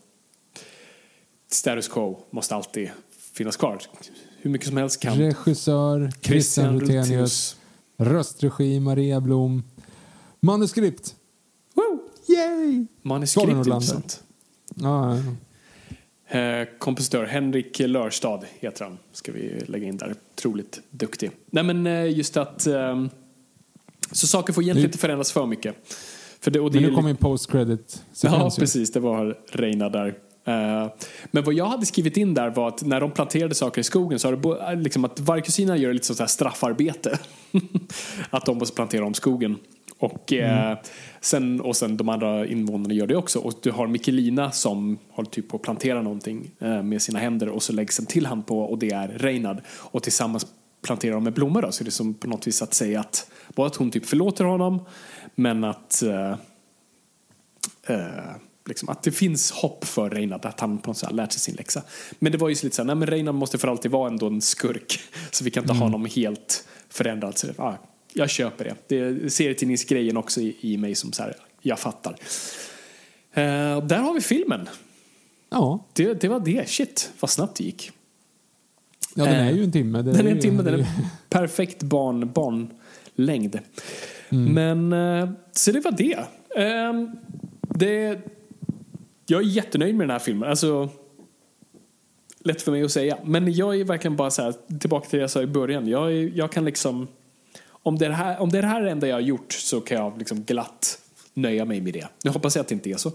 [1.51, 2.90] status quo måste alltid
[3.32, 3.78] finnas kvar.
[4.36, 7.56] Hur mycket som helst kan Regissör Christian Rutenius.
[7.97, 9.62] Röstregi Maria Blom.
[10.40, 11.14] Manuskript.
[12.34, 12.86] Yay!
[13.02, 14.22] Manuskript intressant.
[14.74, 15.32] Ja, ja, ja.
[16.38, 18.98] Eh, kompositör Henrik Lörstad heter han.
[19.12, 20.14] Ska vi lägga in där.
[20.34, 21.30] Otroligt duktig.
[21.50, 23.04] Nej men eh, just att eh,
[24.12, 25.76] så saker får egentligen inte förändras för mycket.
[26.40, 28.92] För det, det Men nu ju kommer en post-credit Ja, precis.
[28.92, 30.14] Det var Reina där.
[30.44, 30.92] Eh,
[31.30, 34.18] men vad jag hade skrivit in där var att när de planterade saker i skogen
[34.18, 37.18] så har det liksom att vargkusinerna gör lite sånt här straffarbete.
[38.30, 39.56] att de måste plantera om skogen.
[39.98, 40.78] Och, eh,
[41.24, 43.38] sen, och sen de andra invånarna gör det också.
[43.38, 47.48] Och du har Mikkelina som håller typ på att plantera någonting eh, med sina händer
[47.48, 49.62] och så läggs en till hand på och det är Reinhard.
[49.68, 50.46] Och tillsammans
[50.82, 51.72] planterar de med blommor då.
[51.72, 54.44] Så det är som på något vis att säga att både att hon typ förlåter
[54.44, 54.80] honom
[55.34, 56.30] men att eh,
[57.86, 58.36] eh,
[58.66, 61.40] liksom, att det finns hopp för Reinhard att han på något sätt har lärt sig
[61.40, 61.82] sin läxa.
[62.18, 64.08] Men det var ju så lite så här, nej men Reinhard måste för alltid vara
[64.08, 65.00] ändå en skurk.
[65.30, 67.38] Så vi kan inte ha honom helt förändrad.
[67.38, 67.74] Så, ah,
[68.14, 68.74] jag köper det.
[68.89, 72.12] Det är serietidningsgrejen också i, i mig som så här, jag fattar.
[73.32, 74.68] Eh, där har vi filmen.
[75.51, 76.68] Ja, Det, det var det.
[76.68, 77.90] Shit, vad snabbt det gick.
[79.14, 80.02] ja den Eh, är ju en timme.
[80.02, 80.86] Det Den är en timme, den är
[81.28, 83.59] perfekt barn, barnlängd.
[84.28, 86.18] Men, eh, så det var det.
[86.56, 86.93] Eh,
[87.78, 88.20] det.
[89.26, 90.51] Jag är jättenöjd med den här filmen.
[90.51, 90.89] Alltså,
[92.40, 93.18] lätt för mig att säga.
[93.24, 95.89] Men jag är verkligen bara så här, tillbaka till det jag sa i början.
[95.89, 97.09] Jag, är, jag kan liksom,
[97.82, 99.80] om det, är det här, om det är det här enda jag har gjort så
[99.80, 100.98] kan jag liksom glatt
[101.34, 102.09] nöja mig med det.
[102.24, 103.09] Nu hoppas jag att det inte är så.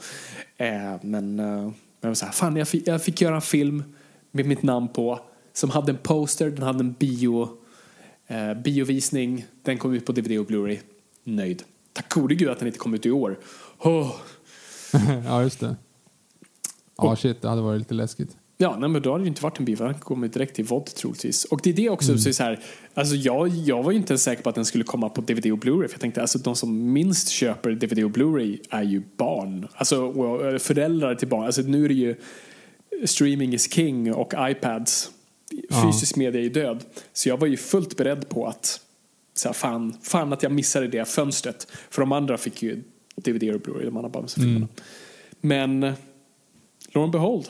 [0.57, 1.71] Eh, men eh,
[2.01, 3.83] men så här, fan, jag, fick, jag fick göra en film
[4.31, 5.19] med mitt namn på
[5.53, 7.49] som hade en poster, den hade en bio,
[8.27, 10.79] eh, biovisning, den kom ut på DVD och Blu-ray.
[11.23, 11.63] Nöjd.
[11.93, 13.39] Tack gode gud att den inte kom ut i år.
[13.79, 14.15] Oh.
[15.25, 15.75] ja, just det.
[16.97, 18.37] Ja, shit, det hade varit lite läskigt.
[18.59, 20.65] Ja, nej, men då hade det ju inte varit en bio, den kommit direkt till
[20.65, 21.45] VOD troligtvis.
[21.45, 22.59] Och det är det också, så är så här,
[22.93, 25.51] alltså jag, jag var ju inte ens säker på att den skulle komma på DVD
[25.51, 25.87] och Blu-ray.
[25.87, 29.67] För jag tänkte, alltså de som minst köper DVD och Blu-ray är ju barn.
[29.73, 30.13] Alltså
[30.59, 31.45] föräldrar till barn.
[31.45, 32.15] Alltså nu är det ju
[33.05, 35.11] streaming is king och iPads.
[35.83, 36.83] Fysisk media är ju död.
[37.13, 38.79] Så jag var ju fullt beredd på att
[39.33, 41.67] så här, fan, fan att jag missade det fönstret.
[41.89, 42.83] För de andra fick ju
[43.15, 44.67] DVD och Blu-ray, de andra Bamse-filmerna.
[45.41, 45.93] Men eh,
[46.91, 47.49] lo and behold,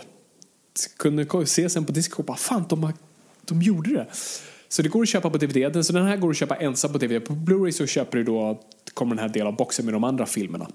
[0.98, 2.94] kunde se sen på disco och bara fan de, har,
[3.46, 4.08] de gjorde det.
[4.70, 5.86] Så det går att köpa på DVD.
[5.86, 7.26] Så den här går att köpa ensam på DVD.
[7.26, 8.62] På Blu-ray så köper du då,
[8.94, 10.70] kommer den här delen av boxen med de andra filmerna.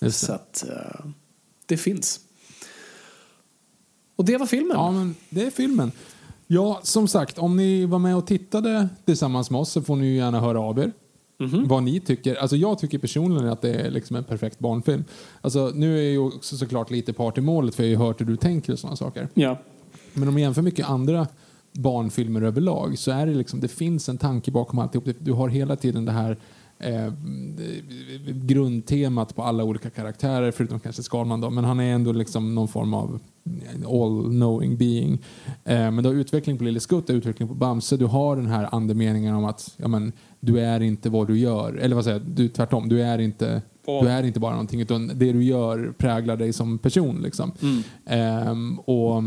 [0.00, 0.26] Just det.
[0.26, 1.06] Så att eh,
[1.66, 2.20] det finns.
[4.16, 4.76] Och det var filmen.
[4.76, 5.92] Ja, men det är filmen.
[6.46, 10.16] Ja, som sagt, om ni var med och tittade tillsammans med oss så får ni
[10.16, 10.92] gärna höra av er.
[11.66, 12.34] Vad ni tycker.
[12.34, 15.04] Alltså jag tycker personligen att det är liksom en perfekt barnfilm.
[15.40, 18.20] Alltså nu är jag ju också såklart lite part i målet för jag har hört
[18.20, 19.28] hur du tänker och sådana saker.
[19.34, 19.58] Ja.
[20.14, 21.26] Men om man jämför mycket andra
[21.72, 25.08] barnfilmer överlag så är det liksom, det finns en tanke bakom alltihop.
[25.18, 26.36] Du har hela tiden det här
[26.78, 27.12] eh,
[28.26, 32.68] grundtemat på alla olika karaktärer, förutom kanske Skalman då, men han är ändå liksom någon
[32.68, 33.20] form av
[33.86, 35.12] all-knowing being.
[35.64, 38.46] Eh, men du har utveckling på Lille Skutt, har utveckling på Bamse, du har den
[38.46, 42.18] här andemeningen om att ja, men, du är inte vad du gör, eller vad säger
[42.18, 43.62] jag, du, tvärtom, du är inte
[44.02, 47.22] du är inte bara någonting utan det du gör präglar dig som person.
[47.22, 47.52] Liksom.
[48.06, 49.22] Ehm, och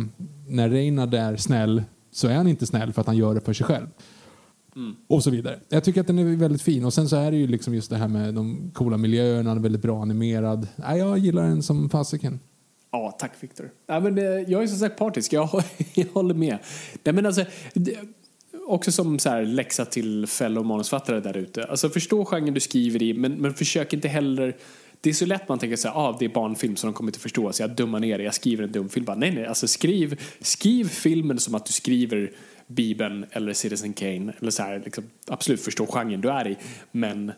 [0.47, 3.53] när Reinhard är snäll så är han inte snäll för att han gör det för
[3.53, 3.87] sig själv.
[5.07, 5.59] Och så vidare.
[5.69, 6.85] Jag tycker att den är väldigt fin.
[6.85, 9.81] Och sen så är det ju liksom just det här med de coola miljöerna, väldigt
[9.81, 10.67] bra animerad.
[10.75, 12.39] Nej, jag gillar den som fasiken.
[12.91, 13.69] Ja, tack Viktor.
[13.87, 15.49] Ja, men, eh, jag är som sagt partisk, jag,
[15.93, 16.57] jag håller med.
[17.03, 17.97] Nej, men alltså, det,
[18.67, 21.65] också som så här, läxa till fellow manusfattare där ute.
[21.65, 24.55] Alltså förstå genren du skriver i, men, men försök inte heller
[25.01, 27.09] det är så lätt man tänker så här, ah, det är barnfilm så de kommer
[27.09, 29.05] inte förstå, så jag dummar ner det, jag skriver en dum film.
[29.05, 32.31] Bara, nej, nej, alltså skriv, skriv filmen som att du skriver
[32.67, 34.33] Bibeln eller Citizen Kane.
[34.39, 36.57] Eller så här, liksom, absolut förstå genren du är i,
[36.91, 37.31] men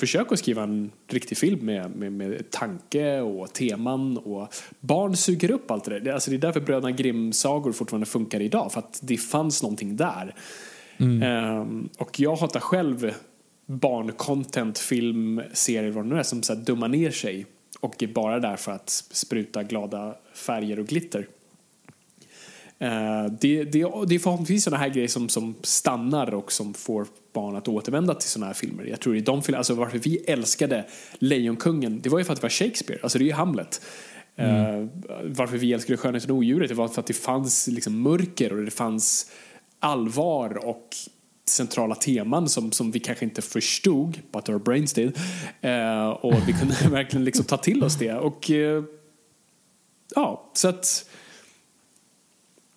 [0.00, 4.48] försök att skriva en riktig film med, med, med tanke och teman och
[4.80, 6.00] barn suger upp allt det där.
[6.00, 9.96] Det- Alltså det är därför Bröderna Grimm-sagor fortfarande funkar idag, för att det fanns någonting
[9.96, 10.34] där.
[10.98, 13.14] Ehm, och jag hatar själv
[13.66, 17.46] barncontent, film, serier, vad det nu är, som så här dummar ner sig
[17.80, 21.26] och är bara där för att spruta glada färger och glitter.
[22.78, 27.06] Eh, det, det, det är förhoppningsvis sådana här grejer som, som stannar och som får
[27.32, 28.84] barn att återvända till sådana här filmer.
[28.84, 30.84] Jag tror i de filmer, alltså varför vi älskade
[31.18, 33.80] Lejonkungen, det var ju för att det var Shakespeare, alltså det är ju Hamlet.
[34.36, 34.86] Eh,
[35.24, 38.64] varför vi älskade Skönheten och odjuret, det var för att det fanns liksom mörker och
[38.64, 39.30] det fanns
[39.80, 40.88] allvar och
[41.48, 45.18] centrala teman som, som vi kanske inte förstod, but our brains did.
[45.60, 48.14] Eh, och vi kunde verkligen liksom ta till oss det.
[48.14, 48.84] Och eh,
[50.14, 51.09] ja, så att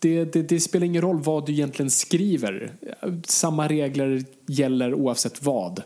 [0.04, 2.74] det, det, det spelar ingen roll vad du egentligen skriver.
[3.28, 5.84] Samma regler gäller oavsett vad.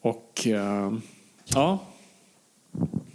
[0.00, 0.92] Och eh,
[1.46, 1.78] ja,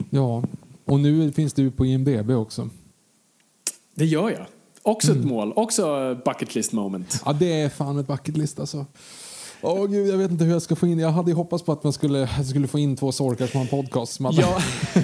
[0.09, 0.43] Ja,
[0.85, 2.69] och nu finns du på IMDB också.
[3.95, 4.45] det gör jag.
[4.81, 7.21] Också ett mål, också bucket list moment.
[7.25, 8.85] Ja, det är fan ett bucket list alltså.
[9.61, 11.71] Åh gud, jag vet inte hur jag ska få in Jag hade ju hoppats på
[11.71, 14.19] att man skulle, jag skulle få in två sorkar som har en podcast.
[14.19, 14.33] Man...
[14.35, 14.61] Ja,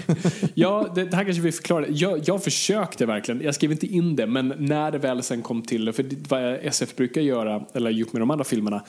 [0.53, 1.87] ja det, det här kanske vi förklarar.
[1.89, 5.61] Jag, jag försökte verkligen, jag skrev inte in det, men när det väl sen kom
[5.61, 8.83] till, för det, vad SF brukar göra, eller gjort med de andra filmerna,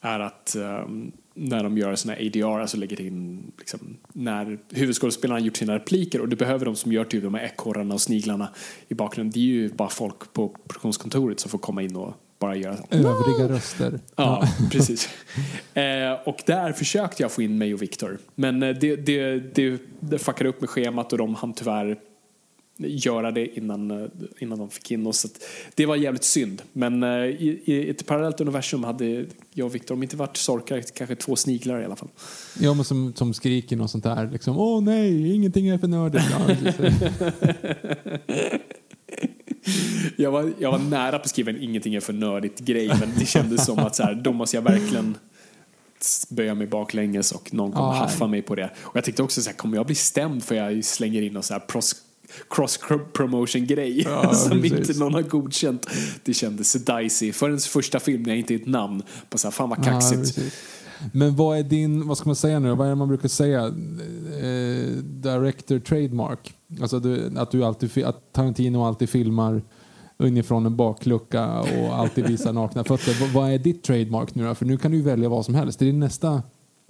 [0.00, 5.46] är att um, när de gör såna ADR, alltså lägger in liksom, när huvudskådespelarna har
[5.46, 8.48] gjort sina repliker och du behöver de som gör typ de här ekorrarna och sniglarna
[8.88, 9.32] i bakgrunden.
[9.32, 12.84] Det är ju bara folk på produktionskontoret som får komma in och bara göra så.
[12.90, 14.00] Övriga röster.
[14.16, 15.08] Ja, precis.
[15.74, 18.18] Eh, och där försökte jag få in mig och Viktor.
[18.34, 21.98] Men eh, det, det, det, det fuckade upp med schemat och de hann tyvärr
[22.76, 24.08] göra det innan, eh,
[24.38, 25.18] innan de fick in oss.
[25.18, 25.28] Så
[25.74, 26.62] det var jävligt synd.
[26.72, 30.82] Men eh, i, i ett parallellt universum hade jag och Viktor, om inte varit sorkar,
[30.94, 32.08] kanske två sniglar i alla fall.
[32.60, 34.30] Ja, men som, som skriker något sånt där.
[34.32, 36.24] Liksom, Åh nej, ingenting är för nördigt.
[39.64, 39.72] Ja.
[40.16, 43.12] Jag var, jag var nära på att skriva en ingenting är för nördigt grej men
[43.18, 45.16] det kändes som att så här, då måste jag verkligen
[46.28, 47.92] böja mig baklänges och någon kommer Ja.
[47.94, 48.70] haffa mig på det.
[48.80, 51.42] Och jag tänkte också så här, kommer jag bli stämd för jag slänger in någon
[51.42, 51.62] så här
[52.50, 52.78] cross
[53.12, 54.78] promotion grej Ja, som precis.
[54.88, 55.86] inte någon har godkänt.
[56.24, 57.32] Det kändes dicey.
[57.32, 59.78] För ens första film när jag inte är ett namn på så här, fan vad
[59.78, 60.20] Ja, kaxigt.
[60.20, 60.54] precis.
[61.12, 63.64] Men vad är din, vad ska man säga nu Vad är det man brukar säga?
[63.64, 66.54] Eh, director trademark.
[66.80, 69.62] Alltså du, att, du alltid, att Tarantino alltid filmar
[70.22, 73.34] inifrån en baklucka och alltid visar nakna fötter.
[73.34, 74.54] Vad- är ditt trademark nu då?
[74.54, 75.78] För nu kan du välja vad som helst.
[75.78, 76.42] Det är din nästa,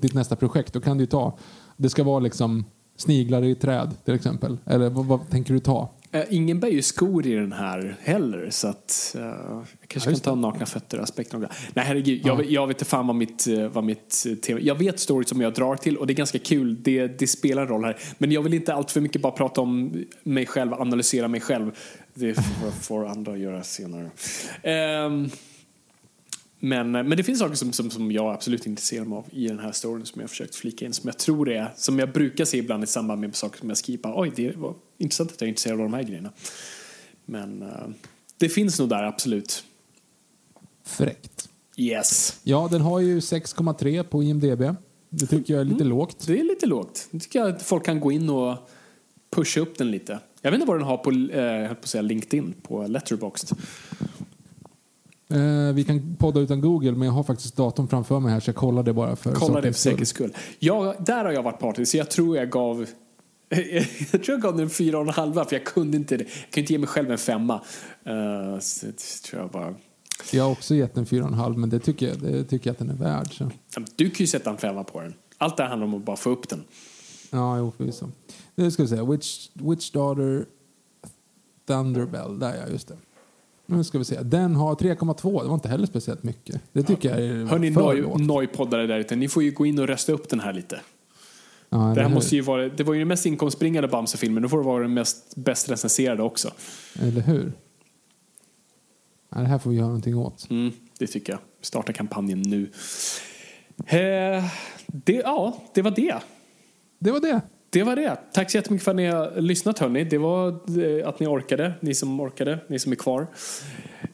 [0.03, 0.73] ditt nästa projekt.
[0.73, 1.39] Då kan du ta,
[1.77, 2.65] det ska vara liksom
[2.97, 4.59] sniglar i träd till exempel.
[4.65, 5.89] Eller vad, vad tänker du ta?
[6.15, 10.13] Eh, ingen bär ju skor i den här heller så att eh, jag kanske kan
[10.13, 11.55] just ta nakna fötter aspekten av det.
[11.75, 14.79] Nej herregud, jag, vet- jag vet inte fan vad mitt, eh, vad mitt tema Jag
[14.79, 17.69] vet stories som jag drar till och det är ganska kul, det, det spelar en
[17.69, 17.97] roll här.
[18.19, 21.71] Men jag vill inte allt för mycket bara prata om mig själv, analysera mig själv.
[22.15, 24.11] Det får, får andra göra senare.
[24.63, 25.31] Ehm,
[26.61, 29.59] men, men det finns saker som, som, som jag absolut intresserar mig av i den
[29.59, 32.45] här storyn som jag har försökt flika in, som jag tror är, som jag brukar
[32.45, 34.13] se ibland i samband med saker som jag skriver.
[34.21, 36.33] Oj, det var intressant att jag är intresserad av de här grejerna.
[37.25, 37.89] Men eh,
[38.39, 39.65] det finns nog där, absolut.
[40.85, 41.49] Fräckt.
[41.77, 42.41] Yes.
[42.43, 44.63] Ja, den har ju 6,3 på IMDB.
[45.11, 46.27] Det tycker jag är lite lågt.
[46.27, 47.09] Det är lite lågt.
[47.11, 48.57] Nu tycker jag att folk kan gå in och
[49.31, 50.19] pusha upp den lite.
[50.43, 53.53] Jag vet inte vad den har på, eh, på att säga LinkedIn, på Letterboxd.
[55.31, 58.49] Eh, vi kan podda utan Google, men jag har faktiskt datorn framför mig här så
[58.49, 60.37] jag kollar det bara för Kolla det för säkerhets skull.
[60.59, 62.87] Jag, där har jag varit partisk, så jag tror jag gav
[64.13, 66.25] jag tror jag gav den en fyra och en halva för jag kunde inte det.
[66.25, 67.55] Jag kunde inte ge mig själv en femma.
[68.07, 68.87] Uh, så
[69.25, 69.75] tror jag bara...
[70.33, 72.91] Jag har också gett den 4,5 men det tycker jag, det tycker jag att den
[72.91, 73.35] är värd.
[73.35, 73.51] Så.
[73.97, 75.15] Du kan ju sätta en femma på den.
[75.39, 76.65] Allt det här handlar om att bara få upp den.
[77.31, 78.11] Ja, jo, förvisso.
[78.55, 79.03] Nu ska vi se.
[79.03, 80.45] Witch, Witch Daughter
[81.67, 82.39] Thunderbell.
[82.39, 82.97] Där ja, just det.
[83.67, 84.23] Nu ska vi se.
[84.23, 85.43] Den har 3,2.
[85.43, 86.61] Det var inte heller speciellt mycket.
[86.73, 89.79] Det tycker jag är Hörni, för noj, nojpoddare där ute, ni får ju gå in
[89.79, 90.81] och rösta upp den här lite.
[91.75, 92.15] Ja, Det, här hur?
[92.15, 94.95] måste ju vara, det var ju den mest inkomstbringande Bamse-filmen, nu får det vara den
[94.95, 96.51] mest bäst recenserade också.
[97.03, 97.53] Eller hur?
[99.35, 100.51] Ja, det här får vi göra någonting åt.
[100.51, 101.41] Mm, det tycker jag.
[101.61, 102.71] Starta kampanjen nu.
[103.87, 104.45] Eh,
[104.87, 106.15] det, ja, det var det.
[106.99, 107.41] Det var det.
[107.71, 108.17] Det var det.
[108.33, 110.05] Tack så jättemycket för att ni har lyssnat hörni.
[110.05, 113.27] Det var eh, att ni orkade, ni som orkade, ni som är kvar.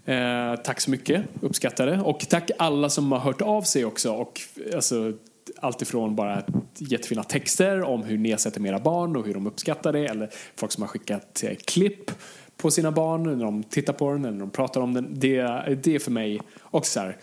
[0.04, 2.00] Eh, tack så mycket, uppskattar det.
[2.00, 4.12] Och tack alla som har hört av sig också.
[4.12, 4.40] Och,
[4.74, 5.12] alltså,
[5.60, 6.42] allt ifrån bara
[6.78, 10.06] jättefina texter om hur ni sätter era barn och hur de uppskattar det.
[10.06, 12.10] Eller folk som har skickat eh, klipp
[12.56, 15.08] på sina barn när de tittar på den eller när de pratar om den.
[15.20, 15.42] Det,
[15.82, 17.16] det är för mig också så här,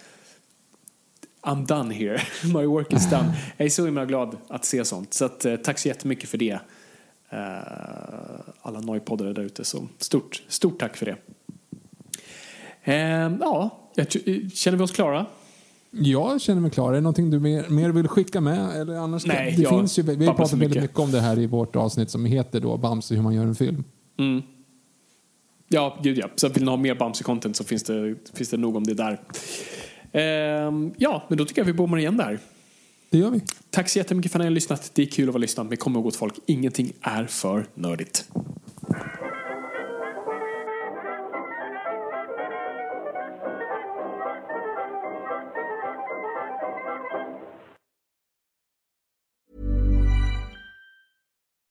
[1.42, 2.22] I'm done here.
[2.54, 3.34] My work is done.
[3.58, 5.14] Jag är så himla glad att se sånt.
[5.14, 6.60] Så att, eh, tack så jättemycket för det.
[7.30, 7.40] Eh,
[8.62, 9.66] alla nojpoddare där ute.
[9.66, 11.18] Så stort, stort tack för det.
[13.40, 13.80] Ja,
[14.54, 15.26] känner vi oss klara?
[16.00, 16.90] Jag känner mig klar.
[16.90, 18.82] Är det någonting du mer, mer vill skicka med?
[18.82, 20.84] Eller annars Nej, det jag finns ju, vi har pratat väldigt mycket.
[20.84, 23.56] mycket om det här i vårt avsnitt som heter då Bamse hur man gör en
[23.56, 23.84] film.
[24.20, 24.42] Mm.
[25.68, 26.28] Ja, gud ja.
[26.36, 29.22] Så vill ni ha mer Bamse-content så finns det, finns det nog om det där.
[30.12, 32.40] Ehm, ja, men då tycker jag vi bommar igen där.
[33.10, 33.42] Det gör vi.
[33.70, 34.92] Tack så jättemycket för att ni har lyssnat.
[34.94, 35.68] Det är kul att vara lyssnat.
[35.68, 38.30] Men kom ihåg åt folk, ingenting är för nördigt.